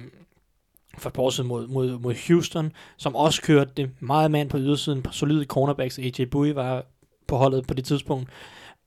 [0.99, 4.51] for et par år siden mod, mod, mod Houston, som også kørte det meget mand
[4.51, 5.99] på ydersiden, på solide cornerbacks.
[5.99, 6.85] AJ Bowie var
[7.27, 8.31] på holdet på det tidspunkt.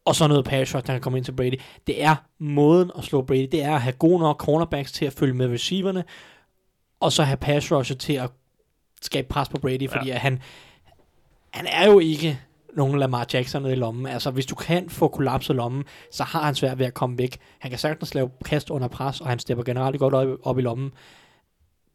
[0.05, 1.59] Og så noget pass rush, der kan komme ind til Brady.
[1.87, 3.47] Det er måden at slå Brady.
[3.51, 6.03] Det er at have gode nok cornerbacks til at følge med receiverne,
[6.99, 8.29] og så have pass rusher til at
[9.01, 10.13] skabe pres på Brady, fordi ja.
[10.13, 10.39] at han,
[11.51, 12.39] han er jo ikke
[12.73, 14.05] nogen Lamar Jackson nede i lommen.
[14.05, 17.37] Altså, hvis du kan få kollapset lommen, så har han svært ved at komme væk.
[17.59, 20.61] Han kan sagtens lave kast under pres, og han stepper generelt godt op, op i
[20.61, 20.91] lommen.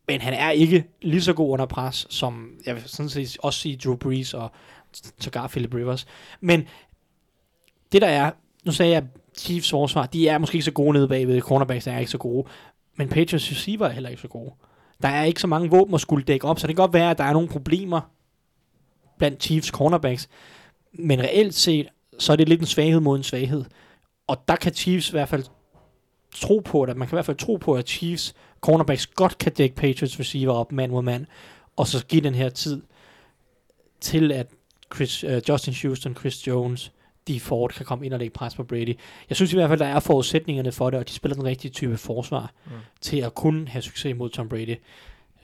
[0.08, 3.60] Men han er ikke lige så god under pres, som jeg vil sådan set også
[3.60, 4.50] sige Drew Brees og
[5.18, 6.06] sågar Philip Rivers.
[6.40, 6.64] Men
[7.92, 8.30] det der er,
[8.64, 9.04] nu sagde jeg,
[9.38, 12.48] Chiefs forsvar, de er måske ikke så gode nede bagved, cornerbacks er ikke så gode,
[12.96, 14.52] men Patriots receiver er heller ikke så gode.
[15.02, 17.10] Der er ikke så mange våben at skulle dække op, så det kan godt være,
[17.10, 18.00] at der er nogle problemer
[19.18, 20.28] blandt Chiefs cornerbacks,
[20.92, 21.88] men reelt set,
[22.18, 23.64] så er det lidt en svaghed mod en svaghed.
[24.26, 25.44] Og der kan Chiefs i hvert fald
[26.40, 29.52] tro på, at man kan i hvert fald tro på, at Chiefs cornerbacks godt kan
[29.52, 31.26] dække Patriots receiver op mand mod mand,
[31.76, 32.82] og så give den her tid
[34.00, 34.46] til, at
[34.94, 36.92] Chris, uh, Justin Houston, Chris Jones,
[37.28, 38.96] de Ford kan komme ind og lægge pres på Brady.
[39.28, 41.70] Jeg synes i hvert fald, der er forudsætningerne for det, og de spiller den rigtige
[41.70, 42.72] type forsvar mm.
[43.00, 44.76] til at kunne have succes mod Tom Brady.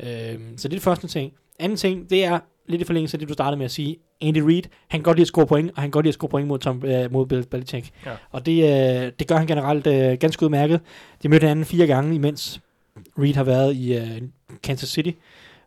[0.00, 1.32] Øhm, så det er det første ting.
[1.58, 3.96] Anden ting, det er lidt i forlængelse af det, du startede med at sige.
[4.20, 6.14] Andy Reid, han kan godt lide at score point, og han kan godt lide at
[6.14, 7.90] score point mod, Tom, øh, mod Bill Belichick.
[8.06, 8.10] Ja.
[8.30, 10.80] Og det, øh, det gør han generelt øh, ganske udmærket.
[11.22, 12.60] De mødte hinanden fire gange, imens
[13.18, 14.22] Reid har været i øh,
[14.62, 15.10] Kansas City.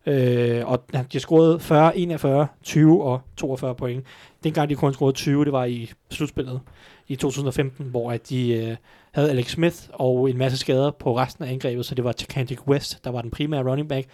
[0.05, 4.05] Øh, og de har scoret 40, 41, 20 og 42 point.
[4.43, 6.59] Dengang de kun scorede 20, det var i slutspillet
[7.07, 8.76] i 2015, hvor at de øh,
[9.11, 12.67] havde Alex Smith og en masse skader på resten af angrebet, så det var Candic
[12.67, 14.07] West, der var den primære running back,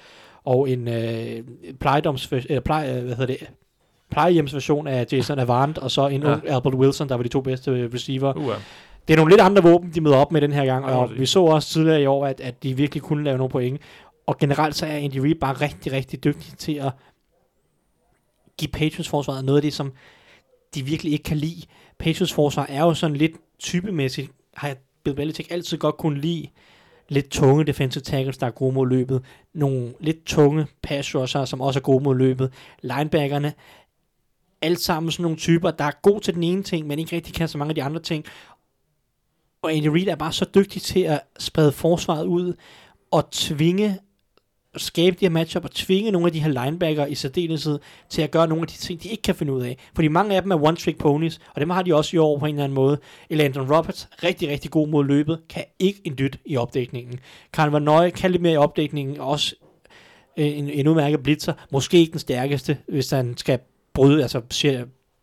[0.45, 1.43] og en øh,
[1.79, 3.49] plejedoms, øh, pleje, øh, hvad hedder det,
[4.11, 6.33] plejehjemsversion af Jason Avant, og så en ja.
[6.33, 8.33] ung Albert Wilson, der var de to bedste receiver.
[8.37, 8.53] Uh,
[9.07, 11.25] Det er nogle lidt andre våben, de møder op med den her gang, og vi
[11.25, 13.81] så også tidligere i år, at, at de virkelig kunne lave nogle point.
[14.27, 16.91] Og generelt så er Andy Reid bare rigtig, rigtig dygtig til at
[18.57, 19.91] give Patriots forsvaret noget af det, som
[20.75, 21.61] de virkelig ikke kan lide.
[21.99, 26.47] Patriots forsvar er jo sådan lidt typemæssigt, har Bill Belichick altid godt kunne lide
[27.11, 29.23] lidt tunge defensive tackles, der er gode mod løbet.
[29.53, 32.53] Nogle lidt tunge pass rusher, som også er gode mod løbet.
[32.81, 33.53] Linebackerne,
[34.61, 37.33] alt sammen sådan nogle typer, der er god til den ene ting, men ikke rigtig
[37.33, 38.25] kan så mange af de andre ting.
[39.61, 42.53] Og Andy Reid er bare så dygtig til at sprede forsvaret ud
[43.11, 43.99] og tvinge
[44.77, 47.79] skabe de her matchup og tvinge nogle af de her linebacker i særdeleshed
[48.09, 49.77] til at gøre nogle af de ting, de ikke kan finde ud af.
[49.95, 52.45] Fordi mange af dem er one-trick ponies, og dem har de også i år på
[52.45, 52.99] en eller anden måde.
[53.29, 57.19] Elandon Roberts, rigtig, rigtig god mod løbet, kan ikke en dyt i opdækningen.
[57.53, 59.55] Karl Van Nøje kan lidt mere i opdækningen, også
[60.37, 61.53] øh, en, en udmærket blitzer.
[61.71, 63.59] Måske ikke den stærkeste, hvis han skal
[63.93, 64.41] bryde, altså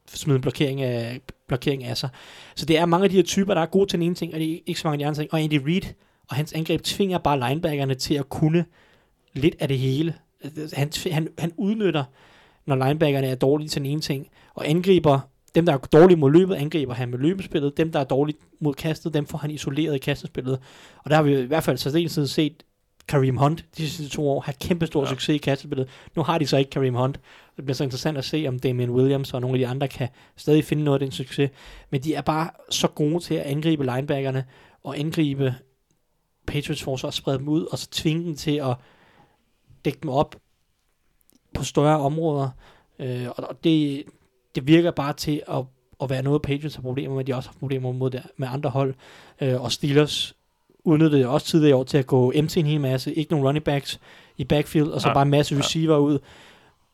[0.07, 2.09] smide en blokering af, blokering af sig.
[2.55, 4.35] Så det er mange af de her typer, der er gode til den ene ting,
[4.35, 5.33] og det er ikke så mange af de andre ting.
[5.33, 5.95] Og Andy Reid
[6.31, 8.65] og hans angreb tvinger bare linebackerne til at kunne
[9.32, 10.14] lidt af det hele.
[10.72, 12.05] Han, han, han udnytter,
[12.66, 15.20] når linebackerne er dårlige til den ene ting, og angriber
[15.55, 17.76] dem, der er dårlige mod løbet, angriber han med løbespillet.
[17.76, 20.59] Dem, der er dårlige mod kastet, dem får han isoleret i kastespillet.
[21.05, 22.64] Og der har vi i hvert fald så set
[23.09, 25.09] Kareem Hunt de sidste to år har kæmpe stor ja.
[25.09, 25.88] succes i kastespillet.
[26.16, 27.20] Nu har de så ikke Kareem Hunt.
[27.56, 30.09] Det bliver så interessant at se, om Damian Williams og nogle af de andre kan
[30.36, 31.50] stadig finde noget af den succes.
[31.90, 34.44] Men de er bare så gode til at angribe linebackerne
[34.84, 35.55] og angribe
[36.46, 38.74] Patriots forsvar, sprede dem ud, og så tvinge dem til at
[39.84, 40.36] dække dem op
[41.55, 42.48] på større områder.
[42.98, 44.05] Øh, og det,
[44.55, 45.64] det virker bare til at,
[46.02, 47.24] at være noget, Patriots har problemer med.
[47.24, 48.94] De også har problemer med, der, med andre hold.
[49.40, 50.34] Øh, og Steelers
[50.84, 53.14] udnyttede også tidligere i år til at gå empty en hel masse.
[53.14, 54.00] Ikke nogen running backs
[54.36, 55.14] i backfield, og så ja.
[55.14, 56.00] bare en masse receiver ja.
[56.00, 56.18] ud.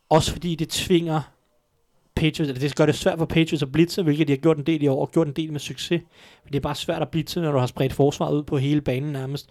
[0.09, 1.21] Også fordi det tvinger
[2.15, 4.67] Patriots, eller det gør det svært for Patriots at blitse, hvilket de har gjort en
[4.67, 6.03] del i år, og gjort en del med succes.
[6.45, 8.81] Men det er bare svært at blitse, når du har spredt forsvaret ud på hele
[8.81, 9.49] banen nærmest.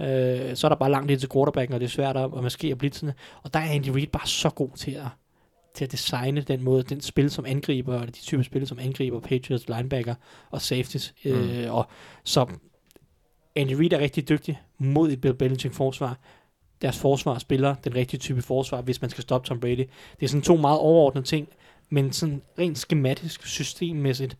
[0.00, 2.42] Øh, så er der bare langt ind til quarterbacken, og det er svært at, at
[2.42, 3.14] maskere blitzene.
[3.42, 5.06] Og der er Andy Reid bare så god til at,
[5.74, 9.20] til at designe den måde, den spil som angriber, eller de type spil som angriber,
[9.20, 10.14] Patriots, linebacker
[10.50, 11.14] og safeties.
[11.24, 11.30] Mm.
[11.30, 11.86] Øh, og
[12.24, 12.46] så
[13.56, 16.18] Andy Reid er rigtig dygtig mod et Bill Belichick forsvar.
[16.82, 19.76] Deres forsvar spiller den rigtige type forsvar, hvis man skal stoppe Tom Brady.
[20.20, 21.48] Det er sådan to meget overordnede ting,
[21.90, 24.36] men sådan rent skematisk, systemmæssigt,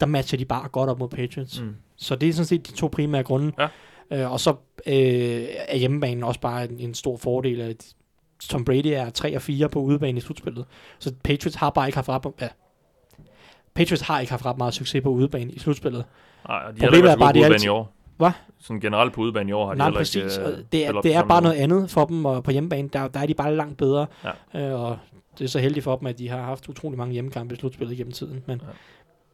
[0.00, 1.60] der matcher de bare godt op mod Patriots.
[1.60, 1.76] Mm.
[1.96, 3.52] Så det er sådan set de to primære grunde.
[3.58, 3.68] Ja.
[4.12, 4.50] Øh, og så
[4.86, 7.60] øh, er hjemmebanen også bare en, en stor fordel.
[7.60, 7.94] At
[8.40, 10.64] Tom Brady er 3 og 4 på udebane i slutspillet.
[10.98, 12.48] Så Patriots har bare ikke haft ret, ja,
[13.74, 16.04] Patriots har ikke haft ret meget succes på udebane i slutspillet.
[16.48, 17.92] Nej, de Problemet er bare, det er i år.
[18.16, 18.30] Hvad?
[18.58, 20.36] Sådan generelt på udebane i år har Nej, de præcis.
[20.36, 23.08] ikke uh, det er, det er bare noget andet for dem, og på hjemmebane, der,
[23.08, 24.06] der er de bare langt bedre.
[24.54, 24.74] Ja.
[24.74, 24.98] Uh, og
[25.38, 27.96] det er så heldigt for dem, at de har haft utrolig mange hjemmekampe i slutspillet
[27.96, 28.42] gennem tiden.
[28.46, 28.72] Men, ja.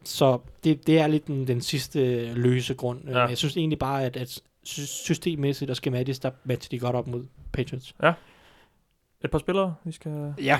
[0.03, 2.99] Så det, det er lidt den, den sidste løse grund.
[3.09, 3.25] Ja.
[3.25, 7.25] Jeg synes egentlig bare, at, at systemmæssigt og skematisk, der matcher de godt op mod
[7.53, 7.95] Patriots.
[8.03, 8.13] Ja.
[9.23, 10.59] Et par spillere, vi skal ja.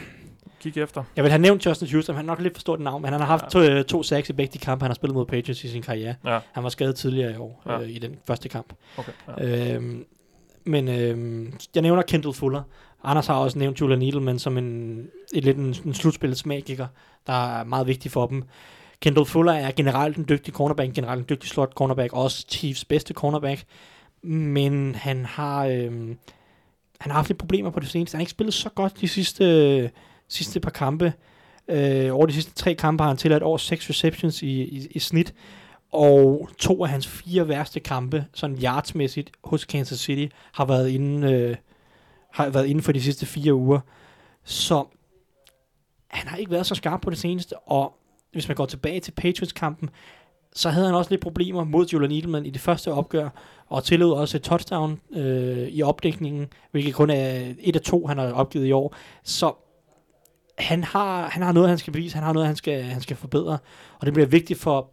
[0.60, 1.04] kigge efter.
[1.16, 3.20] Jeg vil have nævnt Justin Houston, han er nok lidt for stort navn, men han
[3.20, 3.82] har haft ja.
[3.82, 6.16] to, to sacks i begge de kampe, han har spillet mod Patriots i sin karriere.
[6.26, 6.40] Ja.
[6.52, 7.82] Han var skadet tidligere i år ja.
[7.82, 8.74] øh, i den første kamp.
[8.98, 9.74] Okay, ja.
[9.76, 10.06] øhm,
[10.64, 12.62] men øhm, jeg nævner Kendall Fuller.
[13.04, 15.00] Anders har også nævnt Julian Edelman som en,
[15.34, 16.88] et lidt en, en slutspillets magiker,
[17.28, 18.44] der er meget vigtig for dem.
[19.00, 23.14] Kendall Fuller er generelt en dygtig cornerback, generelt en dygtig slot cornerback, også Chiefs bedste
[23.14, 23.64] cornerback
[24.24, 25.92] men han har, øh,
[27.00, 28.16] han har haft lidt problemer på det seneste.
[28.16, 29.92] Han har ikke spillet så godt de sidste,
[30.28, 31.14] sidste par kampe.
[31.68, 35.00] Øh, over de sidste tre kampe har han tilladt over 6 receptions i, i, i
[35.00, 35.34] snit,
[35.92, 41.24] og to af hans fire værste kampe, sådan yardsmæssigt, hos Kansas City, har været inden,
[41.24, 41.56] øh,
[42.34, 43.80] har været inden for de sidste fire uger.
[44.44, 44.86] Så
[46.08, 47.94] han har ikke været så skarp på det seneste, og
[48.32, 49.90] hvis man går tilbage til Patriots-kampen,
[50.56, 53.30] så havde han også lidt problemer mod Julian Edelman i det første opgør,
[53.70, 58.18] og tillod også et touchdown øh, i opdækningen, hvilket kun er et af to, han
[58.18, 58.96] har opgivet i år.
[59.24, 59.54] Så
[60.58, 63.18] han har, han har noget, han skal bevise, han har noget, han skal, han skal
[63.18, 63.58] forbedre,
[64.00, 64.90] og det bliver vigtigt for,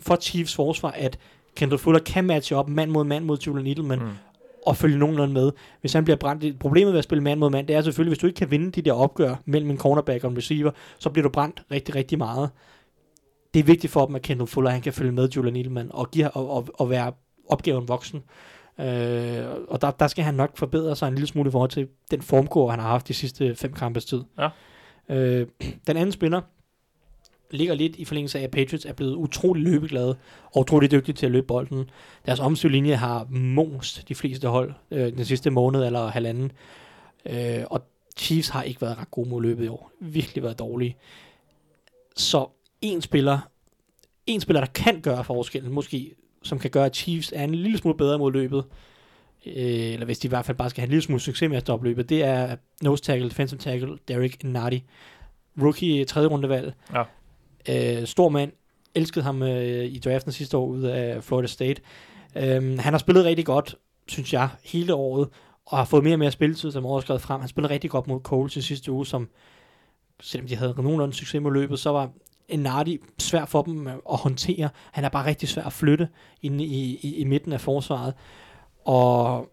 [0.00, 1.18] for Chiefs forsvar, at
[1.56, 4.10] Kendall Fuller kan matche op mand mod mand mod Julian Edelman, mm.
[4.66, 5.52] og følge nogenlunde med.
[5.80, 8.18] Hvis han bliver brændt, problemet ved at spille mand mod mand, det er selvfølgelig, hvis
[8.18, 11.22] du ikke kan vinde de der opgør mellem en cornerback og en receiver, så bliver
[11.22, 12.50] du brændt rigtig, rigtig meget.
[13.54, 16.10] Det er vigtigt for dem, at Kendall Fuller han kan følge med Julian Edelman og,
[16.10, 17.12] give, og, og, og være
[17.48, 18.22] opgaven voksen.
[18.80, 21.88] Øh, og der, der skal han nok forbedre sig en lille smule i forhold til
[22.10, 24.22] den formgård, han har haft de sidste fem kampes tid.
[24.38, 24.48] Ja.
[25.08, 25.46] Øh,
[25.86, 26.40] den anden spiller
[27.50, 31.26] ligger lidt i forlængelse af, at Patriots er blevet utrolig løbeglade og utrolig dygtige til
[31.26, 31.90] at løbe bolden.
[32.26, 36.52] Deres omstødlinje har most de fleste hold øh, den sidste måned eller halvanden.
[37.26, 37.82] Øh, og
[38.16, 39.90] Chiefs har ikke været ret gode mod løbet i år.
[40.00, 40.96] Virkelig været dårlige.
[42.16, 42.46] Så
[42.80, 43.38] en spiller,
[44.26, 46.14] en spiller, der kan gøre forskellen, måske
[46.44, 48.64] som kan gøre, at Chiefs er en lille smule bedre mod løbet,
[49.46, 51.56] øh, eller hvis de i hvert fald bare skal have en lille smule succes med
[51.56, 54.84] at stoppe løbet, det er nose tackle, defensive tackle, Derek Nardi.
[55.62, 56.74] Rookie tredje rundevalg.
[56.92, 57.02] Ja.
[57.68, 58.52] Øh, stor mand.
[58.94, 61.82] Elskede ham øh, i draften sidste år ud af Florida State.
[62.36, 63.76] Øh, han har spillet rigtig godt,
[64.08, 65.28] synes jeg, hele året,
[65.66, 67.40] og har fået mere og mere spilletid, som overskrevet frem.
[67.40, 69.28] Han spillede rigtig godt mod Coles i sidste uge, som
[70.20, 72.10] selvom de havde nogenlunde succes med løbet, så var
[72.56, 74.68] Nardi svær for dem at håndtere.
[74.92, 76.08] Han er bare rigtig svær at flytte
[76.42, 78.14] inde i, i, i midten af forsvaret.
[78.84, 79.48] Og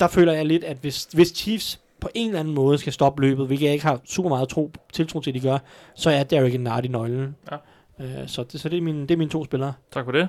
[0.00, 3.22] der føler jeg lidt, at hvis, hvis Chiefs på en eller anden måde skal stoppe
[3.22, 5.58] løbet, hvilket jeg ikke har super meget tro, tiltro til, at de gør,
[5.94, 7.36] så er Derek Nardi nøglen.
[7.50, 7.56] Ja.
[8.00, 9.72] Øh, så det, så det, er mine, det er mine to spillere.
[9.90, 10.28] Tak for det.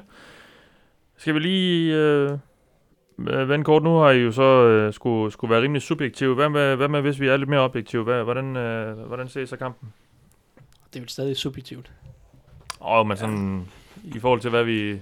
[1.17, 2.37] Skal vi lige øh,
[3.17, 3.83] vende kort?
[3.83, 6.35] Nu har I jo så øh, skulle, skulle være rimelig subjektive.
[6.35, 8.03] Hvad med, hvad med, hvis vi er lidt mere objektive?
[8.03, 9.93] Hvad, hvordan, øh, hvordan ser I så kampen?
[10.93, 11.91] Det er vel stadig subjektivt.
[12.81, 13.67] Åh, oh, men sådan
[14.03, 15.01] i forhold til, hvad vi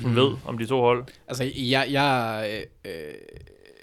[0.00, 1.04] sådan ved om de to hold.
[1.28, 2.46] Altså, jeg, jeg
[2.84, 3.14] øh, øh,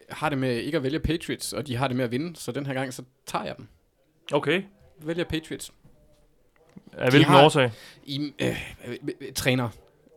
[0.10, 2.52] har det med ikke at vælge Patriots, og de har det med at vinde, så
[2.52, 3.68] den her gang, så tager jeg dem.
[4.32, 4.64] Okay.
[5.02, 5.74] Vælger Patriots.
[6.94, 7.72] Af hvilken har- årsag?
[8.04, 8.48] I, øh,
[8.88, 9.70] øh, øh, træner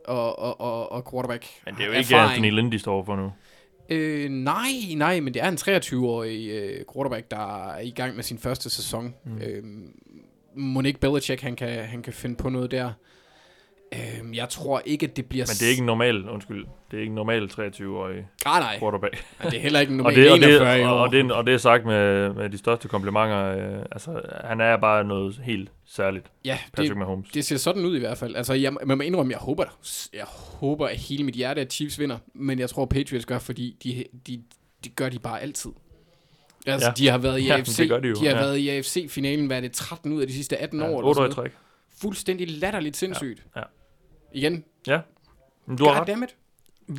[0.05, 1.45] og, og, og, og quarterback.
[1.65, 2.31] Men det er jo ikke Erfaring.
[2.45, 3.31] Anthony Lynn, de står for nu.
[3.89, 8.23] Øh, nej, nej, men det er en 23-årig øh, quarterback, der er i gang med
[8.23, 9.15] sin første sæson.
[9.25, 9.37] Mm.
[9.41, 9.63] Øh,
[10.55, 12.91] Monique Belichick, han kan, han kan finde på noget der.
[13.93, 15.45] Øh, jeg tror ikke, at det bliver...
[15.45, 18.79] Men det er ikke en normal, undskyld, det er ikke en normal 23-årig Ah, nej,
[18.79, 19.25] quarterback.
[19.39, 21.45] nej, det er heller ikke en normal det, og, det, 41 i og, det, og
[21.45, 23.45] det er sagt med, med de største komplimenter.
[23.45, 27.29] Øh, altså, han er bare noget helt særligt, ja, Patrick det, Mahomes.
[27.29, 28.35] det ser sådan ud i hvert fald.
[28.35, 29.63] Altså, jeg, man må indrømme, jeg håber,
[30.13, 30.25] jeg
[30.59, 32.17] håber af hele mit hjerte, at Chiefs vinder.
[32.33, 34.43] Men jeg tror, Patriots gør, fordi de, de,
[34.83, 35.71] de gør de bare altid.
[36.67, 36.89] Altså, Ja.
[36.89, 36.93] ja.
[36.97, 38.33] de har været i Ja, AFC, de de har ja.
[38.35, 40.89] været i AFC-finalen, hvad er det, 13 ud af de sidste 18 ja, år?
[40.89, 41.51] 8 eller år sådan i træk.
[42.01, 43.43] Fuldstændig latterligt sindssygt.
[43.55, 43.61] Ja.
[44.33, 44.63] Igen,
[45.65, 46.09] Men du har ret.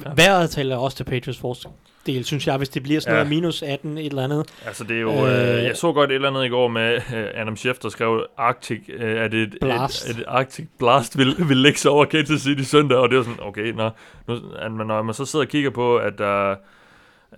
[0.05, 0.11] Ja.
[0.17, 3.23] Vejret taler også til Patriots fordel, synes jeg, hvis det bliver sådan Ja.
[3.25, 4.47] noget minus 18, et eller andet.
[4.67, 5.27] Altså, det er jo...
[5.27, 8.27] Øh, Øh, jeg så godt et eller andet i går med øh, Adam Schefter skrev
[8.37, 10.11] Arctic, øh, at et, Blast.
[10.11, 13.25] et, et Arctic Blast vil, vil lægge sig over Kansas City søndag, og det var
[13.25, 13.91] sådan, okay, nå,
[14.29, 16.55] nu, at man, når man så sidder og kigger på, at der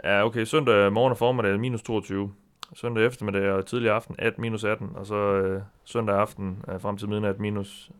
[0.05, 2.33] er, okay, søndag morgen og formiddag er minus 22,
[2.75, 6.97] søndag eftermiddag og tidlig aften 18, minus 18, og så øh, søndag aften øh, frem
[6.97, 7.91] til midnat minus...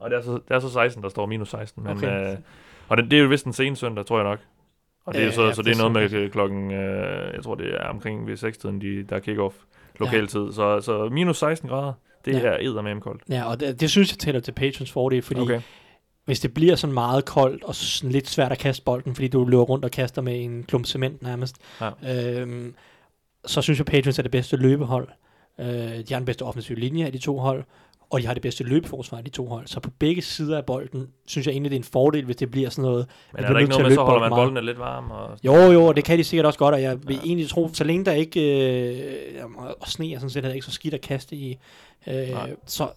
[0.00, 1.96] Og det er, så, det er så 16, der står minus 16, men...
[1.96, 2.32] Okay.
[2.32, 2.38] Øh,
[2.88, 4.38] og det, det er jo vist en sen søndag, tror jeg nok.
[5.04, 7.42] Og det er Ja, så, ja, så det er noget med øh, klokken, øh, jeg
[7.42, 9.54] tror det er omkring ved 6-tiden, de, der er kick-off
[10.00, 10.52] lokaltid.
[10.52, 11.92] Så, så minus 16 grader,
[12.24, 12.38] det Ja.
[12.38, 12.46] ja.
[12.46, 13.22] er eddermame koldt.
[13.28, 15.60] Ja, og det, det synes jeg taler til Patriots fordel, fordi Okay.
[16.24, 19.44] Hvis det bliver sådan meget koldt og sådan lidt svært at kaste bolden, fordi du
[19.44, 22.40] løber rundt og kaster med en klump cement nærmest, Ja.
[22.40, 22.74] øhm,
[23.46, 25.08] så synes jeg, Patriots er det bedste løbehold.
[25.60, 27.64] Øh, de har den bedste offensive linje af de to hold,
[28.10, 29.66] og de har det bedste løbeforsvar de to hold.
[29.66, 32.50] Så på begge sider af bolden, synes jeg egentlig, det er en fordel, hvis det
[32.50, 33.06] bliver sådan noget...
[33.34, 35.10] Men er der ikke noget med, så holder man bolden lidt varm?
[35.10, 35.38] Og...
[35.44, 37.22] Jo, jo, og det kan de sikkert også godt, og jeg vil ja.
[37.24, 38.40] egentlig tro, så længe der ikke...
[38.92, 39.44] Øh,
[39.80, 41.58] og sne er sådan set heller ikke så skidt at kaste i.
[42.06, 42.50] Øh, Nej.
[42.66, 42.88] så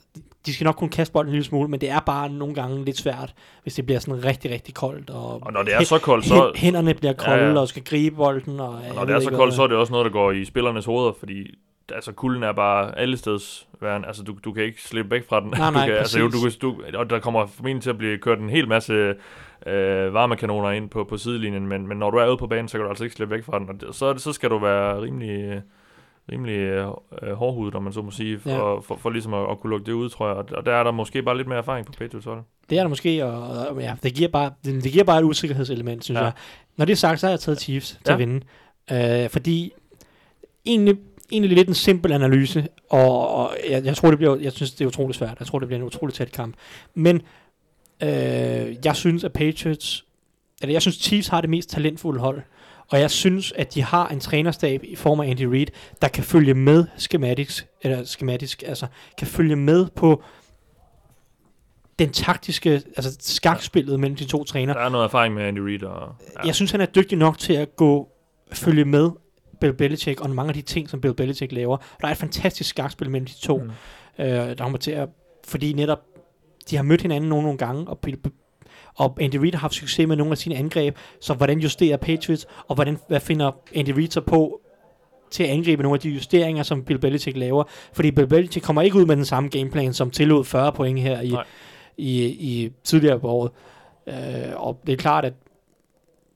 [0.45, 2.85] de skal nok kunne kaste bolden en lille smule, men det er bare nogle gange
[2.85, 3.33] lidt svært,
[3.63, 5.09] hvis det bliver sådan rigtig, rigtig koldt.
[5.09, 7.67] Og, Og når det er så koldt, så, Hæ- hænderne bliver kolde, Ja, ja, og
[7.67, 8.59] skal gribe bolden.
[8.59, 10.45] Og, og når det er så koldt, så er det også noget, der går i
[10.45, 11.47] spillernes hoveder, fordi
[11.91, 14.07] altså kulden er bare alle steds værende.
[14.07, 15.49] Altså du, du kan ikke slippe væk fra den.
[15.49, 18.17] Nej, nej, du kan, altså, jo, du, du, og der kommer formentlig til at blive
[18.17, 18.93] kørt en hel masse
[19.67, 22.77] øh, varmekanoner ind på, på sidelinjen, men, men når du er ude på banen, så
[22.77, 23.69] kan du altså ikke slippe væk fra den.
[23.87, 25.61] Og så, så skal du være rimelig,
[26.31, 26.87] rimelig øh,
[27.21, 28.55] øh, hårdhudet, om man så må sige, for, Ja.
[28.73, 28.79] ja.
[28.79, 30.35] for, for ligesom at, at kunne lukke det ud, tror jeg.
[30.37, 32.41] Og, og der er der måske bare lidt mere erfaring på Patriots hold.
[32.69, 35.23] Det er der måske, og, og ja, det giver bare, det, det giver bare et
[35.23, 36.19] usikkerhedselement, synes ja.
[36.19, 36.25] Ja.
[36.25, 36.33] jeg.
[36.77, 38.13] Når det er sagt, så har jeg taget Chiefs til Ja.
[38.13, 38.41] at vinde.
[39.23, 39.71] Øh, fordi
[40.65, 40.97] egentlig,
[41.31, 44.81] egentlig lidt en simpel analyse, og, og jeg, jeg, tror, det bliver, jeg synes, det
[44.81, 45.35] er utroligt svært.
[45.39, 46.55] Jeg tror, det bliver en utrolig tæt kamp.
[46.93, 47.21] Men
[48.03, 50.05] øh, jeg synes, at Patriots,
[50.61, 52.41] eller jeg synes, Chiefs har det mest talentfulde hold.
[52.91, 55.67] Og jeg synes, at de har en trænerstab i form af Andy Reid,
[56.01, 58.87] der kan følge med schematisk, eller schematisk, altså
[59.17, 60.23] kan følge med på
[61.99, 64.77] den taktiske, altså skakspillet mellem de to trænere.
[64.77, 65.83] Der er noget erfaring med Andy Reid.
[65.83, 66.47] Og, Ja.
[66.47, 68.09] Jeg synes, han er dygtig nok til at gå
[68.53, 69.09] følge med
[69.63, 71.77] Bill Belichick og mange af de ting, som Bill Belichick laver.
[72.01, 73.71] Der er et fantastisk skakspil mellem de to, mm.
[74.19, 75.09] øh, der kommer til at,
[75.47, 75.99] fordi netop
[76.69, 78.31] de har mødt hinanden nogle, nogle gange, og, Bill-
[78.95, 82.47] og Andy Reid har haft succes med nogle af sine angreb, så hvordan justerer Patriots,
[82.67, 84.61] og hvordan, hvad finder Andy Reid så på
[85.31, 87.63] til at angribe nogle af de justeringer, som Bill Belichick laver.
[87.93, 91.21] Fordi Bill Belichick kommer ikke ud med den samme gameplan, som tillod 40 point her
[91.21, 91.43] i, Nej.
[91.97, 93.51] i, i tidligere på året.
[94.07, 95.33] Øh, og det er klart, at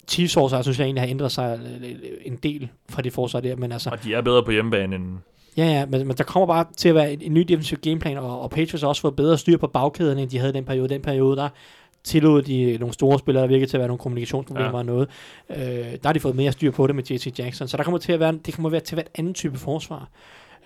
[0.10, 1.92] Chiefs forsvar, synes jeg egentlig har ændret sig øh,
[2.26, 5.18] en del fra det forsvar der, men altså, og de er bedre på hjemmebane end...
[5.58, 8.18] ja, ja, men, men der kommer bare til at være en, en ny defensiv gameplan,
[8.18, 10.66] og, og Patriots har også fået bedre styr på bagkæden, end de havde i den
[10.66, 10.90] periode.
[10.90, 11.50] Den periode, der
[12.04, 14.78] tillod de nogle store spillere, der virkede til at være nogle kommunikationsproblemer ja.
[14.78, 15.10] Og noget.
[15.50, 17.98] Øh, der har de fået mere styr på det med JC Jackson, så der kommer
[17.98, 20.10] til at være, det kommer til at være et anden type forsvar.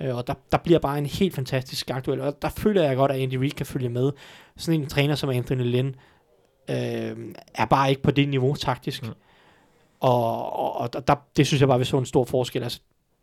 [0.01, 3.11] Øh, og der, der bliver bare en helt fantastisk skakduel, og der føler jeg godt,
[3.11, 4.11] at Andy Reid kan følge med.
[4.57, 5.95] Sådan en træner som Anthony Lynn
[6.69, 7.17] øh,
[7.55, 9.03] er bare ikke på det niveau taktisk.
[9.03, 9.13] Mm.
[10.01, 12.63] Og, og, og der, det synes jeg bare, vi så en stor forskel.
[12.63, 12.79] Altså,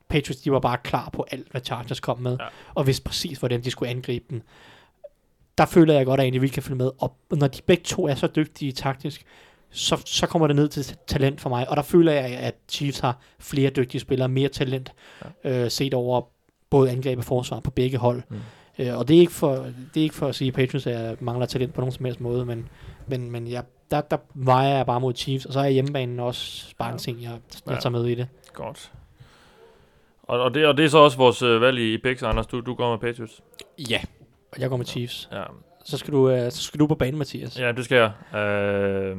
[0.08, 2.46] Patriots, de var bare klar på alt, hvad Chargers kom med, ja.
[2.74, 4.42] Og vidste præcis, hvordan de skulle angribe den.
[5.58, 8.06] Der føler jeg godt, at Andy Reid kan følge med, og når de begge to
[8.06, 9.24] er så dygtige taktisk,
[9.70, 12.98] så, så kommer det ned til talent for mig, og der føler jeg, at Chiefs
[12.98, 14.92] har flere dygtige spillere, mere talent,
[15.44, 15.64] ja.
[15.64, 16.22] øh, set over
[16.70, 18.22] både angreb og forsvar på begge hold.
[18.28, 18.36] Mm.
[18.78, 19.54] Øh, og det er, ikke for,
[19.94, 22.20] det er ikke for at sige, at Patriots er, mangler talent på nogen som helst
[22.20, 22.68] måde, men,
[23.06, 26.74] men, men jeg, der, der vejer jeg bare mod Chiefs, og så er hjemmebanen også
[26.78, 27.30] bare en ting, jeg,
[27.66, 27.80] jeg Ja.
[27.80, 28.28] tager med i det.
[28.52, 28.92] Godt.
[30.22, 32.46] Og, og, det, og det er så også vores øh, valg i, i Picks, Anders.
[32.46, 33.40] Du, du går med Patriots.
[33.90, 34.00] Ja,
[34.52, 35.28] Og jeg går med Chiefs.
[35.32, 35.42] Ja,
[35.84, 37.58] Så skal du, øh, så skal du på banen, Mathias.
[37.60, 37.96] ja det skal
[38.32, 38.40] jeg.
[38.40, 39.16] Øh,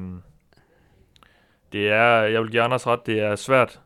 [1.74, 3.80] det er, jeg vil give Anders ret, det er svært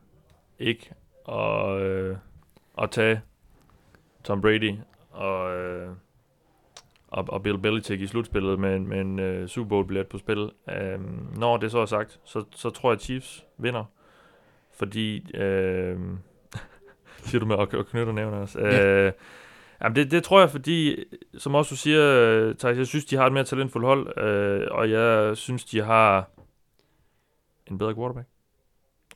[0.59, 0.91] ikke
[1.29, 2.17] at, øh,
[2.81, 3.21] at tage
[4.23, 4.73] Tom Brady
[5.11, 5.89] og, øh,
[7.13, 10.51] og, og Bill Belichick i slutspillet med, med en øh, Super Bowl-billet på spil.
[10.69, 10.99] Øh,
[11.37, 13.85] når det så er sagt, så, så tror jeg, at Chiefs vinder.
[14.73, 15.35] Fordi...
[15.35, 15.97] Øh,
[17.25, 18.55] siger du med at, at knytte nævner os.
[18.55, 18.85] Ja.
[18.85, 19.11] Øh,
[19.81, 21.03] jamen det, det tror jeg, fordi,
[21.37, 24.89] som også du siger, Thijs, jeg synes, de har et mere talentfuldt hold, øh, og
[24.89, 26.29] jeg synes, de har
[27.71, 28.27] en bedre quarterback.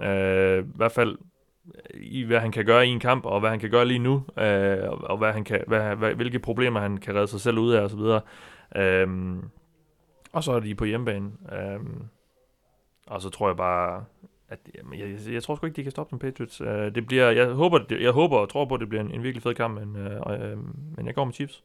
[0.02, 1.18] Øh, I hvert fald
[1.94, 4.24] i, hvad han kan gøre i en kamp, og hvad han kan gøre lige nu,
[4.38, 7.58] øh, og, og hvad han kan, hvad, hvad, hvilke problemer han kan redde sig selv
[7.58, 8.22] ud af, og så videre.
[8.76, 9.08] Øh,
[10.32, 11.32] og så er de på hjemmebane.
[11.54, 11.80] Øh,
[13.08, 14.06] og så tror jeg bare,
[14.50, 16.62] at jeg, jeg, jeg tror sgu ikke, de kan stoppe dem Patriots.
[16.62, 19.12] Uh, det bliver, jeg håber, det, jeg håber og tror på, at det bliver en,
[19.12, 20.58] en virkelig fed kamp, men, uh, uh,
[20.98, 21.64] men jeg går med Chiefs.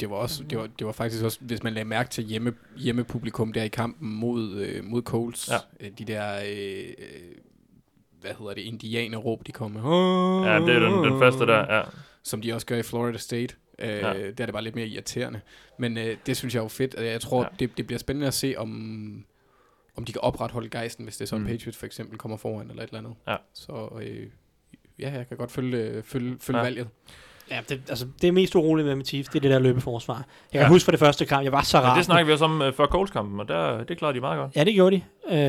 [0.00, 2.54] det var, også, det, var, det var faktisk også, hvis man lagde mærke til hjemme,
[2.76, 5.86] hjemmepublikum der i kampen mod, øh, mod Colts, Ja.
[5.86, 7.34] øh, de der, øh, øh,
[8.22, 9.80] hvad hedder det, indianerråb, de kom med.
[10.50, 11.82] Ja, det er den, den første der, ja.
[12.22, 13.54] Som de også gør i Florida State.
[13.78, 13.98] Øh, Ja.
[14.02, 15.40] Der er det bare lidt mere irriterende.
[15.78, 16.94] Men øh, det synes jeg er jo fedt.
[16.98, 17.48] Jeg tror, Ja.
[17.58, 19.24] det, det bliver spændende at se, om,
[19.96, 21.48] om de kan opretholde gejsten, hvis det er sådan, Mm.
[21.50, 23.14] Patriots for eksempel kommer foran eller et eller andet.
[23.28, 23.36] Ja.
[23.54, 24.26] Så øh,
[24.98, 26.64] ja, jeg kan godt følge, øh, følge, følge ja.
[26.64, 26.88] valget.
[27.54, 30.14] Ja, det, altså, det er mest uroligt med med Chiefs, det er det der løbeforsvar.
[30.14, 30.68] Jeg kan Ja.
[30.68, 31.96] huske fra det første kamp, jeg var så Men rar.
[31.96, 34.56] det snakker vi også om uh, før Colts-kampen, og der, det klarede de meget godt.
[34.56, 35.02] Ja, det gjorde de.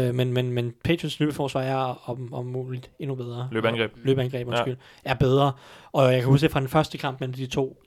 [0.07, 3.49] Øh, men, men, men Patriots løbeforsvar er om, om muligt endnu bedre.
[3.51, 3.91] Løbeangreb.
[4.03, 4.77] Løbeangreb, undskyld.
[5.05, 5.09] Ja.
[5.11, 5.51] Er bedre.
[5.93, 7.77] Og jeg kan huske det fra den første kamp mellem de to.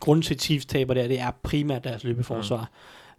[0.00, 2.70] Grunden til Chiefs taber der, det er primært deres løbeforsvar.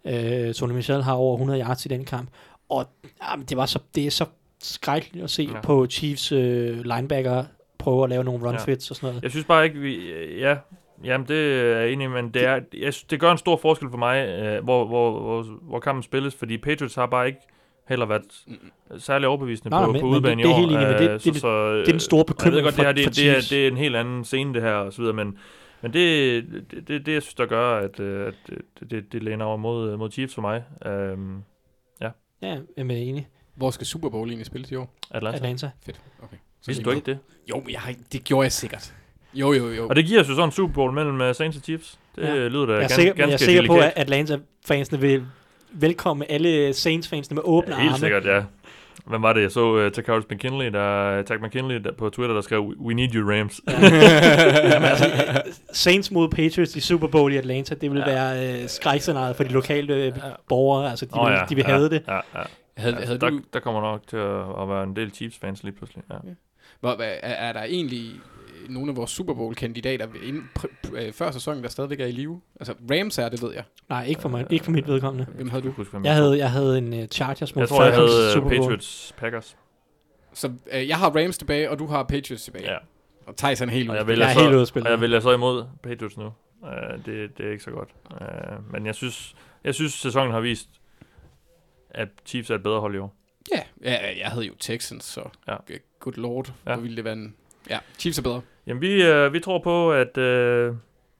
[0.04, 0.10] Mm.
[0.10, 2.28] Øh, Tony Michel har over 100 yards i den kamp.
[2.68, 2.86] Og
[3.30, 4.24] jamen, det, var så, det er så
[4.62, 5.60] skrækkeligt at se ja.
[5.60, 7.44] på Chiefs øh, linebacker
[7.82, 8.64] prøve at lave nogle run Ja.
[8.64, 9.22] fits og sådan noget.
[9.22, 10.12] Jeg synes bare ikke, vi...
[10.38, 10.56] Ja,
[11.04, 13.90] jamen det er jeg enig men det, er, jeg, synes, det gør en stor forskel
[13.90, 17.38] for mig, øh, hvor, hvor, hvor, hvor kampen spilles, fordi Patriots har bare ikke
[17.88, 18.22] heller været
[18.98, 20.58] særlig overbevisende Nej, på, men- på det- det er i år.
[20.60, 22.84] men det- Øh, det- så, det- så, det er den store ved bekymring godt, det,
[22.84, 25.02] her, for det, det, er, det er en helt anden scene, det her, og så
[25.02, 25.38] videre, men,
[25.82, 28.34] men det, det, det, det, jeg synes, der gør, at, øh, at
[28.80, 30.64] det, det, det læner over mod, mod Chiefs for mig.
[31.14, 31.42] Um,
[32.00, 32.10] Ja,
[32.42, 33.28] jeg er enig.
[33.54, 34.94] Hvor skal Super Bowl egentlig spilles i år?
[35.10, 35.36] Atlanta.
[35.36, 35.70] Atlanta.
[35.86, 36.00] Fedt.
[36.22, 36.36] Okay.
[36.62, 37.18] Så Vidste du ikke det?
[37.50, 38.94] Jo, men jeg har, ikke- det gjorde jeg sikkert.
[39.34, 39.88] Jo, jo, jo.
[39.88, 41.98] Og det giver os jo sådan en Super Bowl mellem uh, Saints og Chiefs.
[42.16, 42.34] Det Ja.
[42.34, 42.48] ja.
[42.48, 43.92] lyder da Jeg er ganske, sikker, men jeg er ganske sikker på, delikat.
[43.96, 45.24] at Atlanta-fansene vil
[45.72, 48.00] velkomme alle Saints-fansene med åbne Ja, helt arme.
[48.00, 48.42] sikkert, ja.
[49.06, 52.40] Hvem var det, jeg så uh, Takaris McKinley, der, Tak McKinley der, på Twitter, der
[52.42, 53.60] skrev, We need you, Rams.
[53.68, 58.10] Jamen, altså, øh, Saints mod Patriots i Super Bowl i Atlanta, det vil Ja.
[58.10, 58.14] ja.
[58.34, 60.12] være øh, skrækscenariet for de lokale øh,
[60.48, 60.90] borgere.
[60.90, 62.02] Altså, de, vil, ja, de vil ja, have det.
[62.08, 62.20] Ja, ja.
[62.76, 65.74] Havde, havde der, du, der kommer nok til at, at være en del Chiefs-fans lige
[65.74, 66.04] pludselig.
[66.10, 66.16] Ja.
[66.82, 68.10] Hvor, hvad- er, er der egentlig
[68.62, 72.06] øh, nogle af vores Super Bowl-kandidater inden, pr- pr- øh, før sæsonen, der stadigvæk er
[72.06, 72.40] i live?
[72.60, 73.64] Altså, Rams er, det ved jeg.
[73.88, 75.26] Nej, ikke for, mig, ikke for mit vedkommende.
[75.34, 75.84] Hvem havde du?
[76.04, 78.60] Jeg, havde, jeg havde en uh, Chargers mod jeg tror, jeg havde Super Bowl.
[78.60, 79.56] Patriots Packers.
[80.32, 82.70] Så øh, jeg har Rams tilbage, og du har Patriots tilbage.
[82.72, 82.76] Ja.
[83.26, 83.98] Og Thijs er helt ude.
[83.98, 84.86] jeg Jeg er helt så, at spille.
[84.86, 86.24] og jeg vælger så imod Patriots nu.
[86.62, 86.68] Uh,
[87.06, 87.88] det, det er ikke så godt.
[88.10, 89.34] Uh, men jeg synes,
[89.64, 90.68] jeg synes, sæsonen har vist,
[91.90, 93.14] at Chiefs er et bedre hold i år.
[93.52, 95.56] Ja, ja, jeg havde jo Texans, så Ja.
[95.70, 95.74] ja.
[96.00, 96.70] good lord, Ja.
[96.70, 96.76] ja.
[96.76, 97.34] hvor ville det være en...
[97.70, 98.42] Ja, Chiefs er bedre.
[98.66, 100.16] Jamen, vi, uh, vi tror på, at
[100.70, 100.76] uh,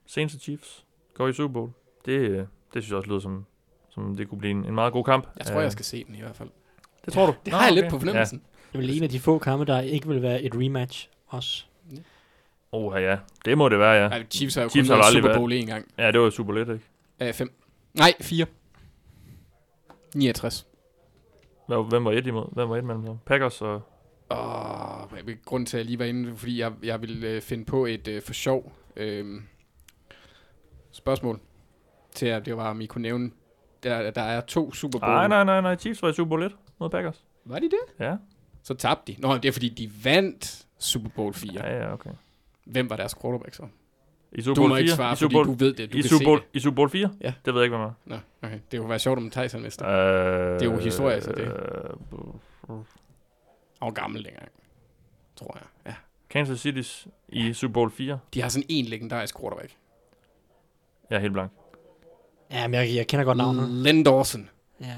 [0.07, 0.85] Saints og Chiefs
[1.15, 1.71] går i Super Bowl.
[2.07, 3.47] Det, uh, det synes jeg også lyder som,
[3.91, 5.29] som det kunne blive en, en meget god kamp.
[5.39, 6.49] Jeg tror, Øh, jeg skal se den i hvert fald.
[7.05, 7.35] Det tror du?
[7.45, 7.91] Det Nå, har jeg lidt okay.
[7.91, 8.43] på fornemmelsen.
[8.73, 11.65] Det er vel en af de få kampe, der ikke vil være et rematch også.
[11.93, 11.97] Ja.
[12.73, 13.17] Oh, ja.
[13.45, 14.17] Det må det være, ja.
[14.17, 14.23] Ja.
[14.31, 15.87] Chiefs har jo Chiefs kun har Super Bowl en gang.
[15.99, 17.29] Ja, det var Super lidt, ikke?
[17.29, 17.53] Uh, fem.
[17.95, 18.47] Nej, fire.
[20.15, 20.67] 69.
[21.75, 22.55] Hvad- Hvem var et imod?
[22.55, 23.17] Hvem var et mellem dem?
[23.27, 23.83] Packers og...
[24.29, 25.11] Og
[25.45, 28.09] grunden til, at jeg lige var inde, fordi jeg, jeg ville øh, finde på et
[28.09, 29.41] øh, for sjov øh,
[30.91, 31.41] spørgsmål
[32.15, 33.31] til, at det var, om I kunne nævne,
[33.83, 35.13] der, der er to Super Bowl.
[35.13, 35.77] Nej, nej, nej, nej.
[35.77, 37.25] Chiefs var i Super Bowl 1 mod Packers.
[37.45, 38.05] Var de det?
[38.07, 38.17] Ja.
[38.63, 39.21] Så tabte de.
[39.21, 41.53] Nå, det er fordi, de vandt Super Bowl 4.
[41.55, 42.11] Ja, ja, okay.
[42.65, 43.63] Hvem var deres quarterback så?
[44.33, 44.81] I Super Du Bowl må 4?
[44.81, 45.93] ikke svare, I fordi Super Bowl, du ved det.
[45.93, 46.47] Du i, kan Super se Bowl, det.
[46.53, 47.11] I Super Bowl 4?
[47.21, 47.35] Ja.
[47.45, 48.59] Det ved jeg ikke, hvad Nå, okay.
[48.71, 49.87] Det kunne være sjovt, om han mister.
[49.87, 50.55] er.
[50.55, 52.77] Øh, Det er jo historie, så det- Øh,
[53.81, 54.49] var gammel dengang,
[55.37, 55.67] tror jeg.
[55.87, 55.95] Ja.
[56.31, 58.19] Kansas City's i Super Bowl 4.
[58.35, 59.73] De har sådan en legendarisk quarterback.
[61.11, 61.53] Jeg er helt blank.
[62.51, 63.69] Ja, men jeg, jeg kender godt navnet.
[63.69, 64.49] Len Dawson.
[64.81, 64.95] Ja.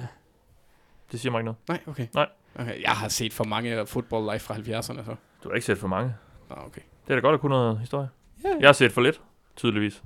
[1.12, 1.58] Det siger mig ikke noget.
[1.68, 2.06] Nej, okay.
[2.14, 2.28] Nej.
[2.54, 2.82] okay.
[2.82, 5.14] Jeg har set for mange football live fra 70'erne, så.
[5.44, 6.14] Du har ikke set for mange.
[6.50, 6.80] Ah, okay.
[7.06, 8.08] Det er da godt at kunne noget historie.
[8.44, 8.48] Ja.
[8.60, 9.20] Jeg har set for lidt,
[9.56, 10.02] tydeligvis.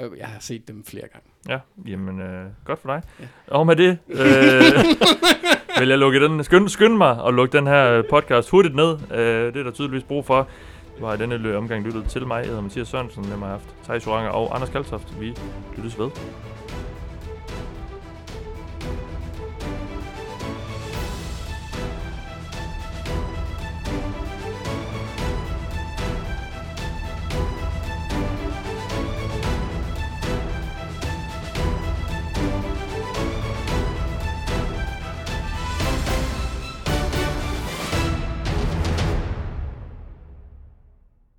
[0.00, 1.26] Øh, Jeg har set dem flere gange.
[1.48, 1.58] Ja,
[1.90, 3.02] jamen, øh, godt for dig.
[3.20, 3.24] Ja.
[3.46, 4.18] Og med det øh,
[5.80, 8.98] vil jeg lukke den, skynde, skynde mig at lukke den her podcast hurtigt ned.
[9.12, 10.48] Øh, det er der tydeligvis brug for.
[11.00, 12.38] Du har i denne omgang lyttet til mig.
[12.38, 13.28] Jeg hedder Mathias Sørensen.
[13.28, 15.20] Mig har haft Thijs Joranger og Anders Kaltoft.
[15.20, 15.34] Vi
[15.76, 16.10] lyttes ved.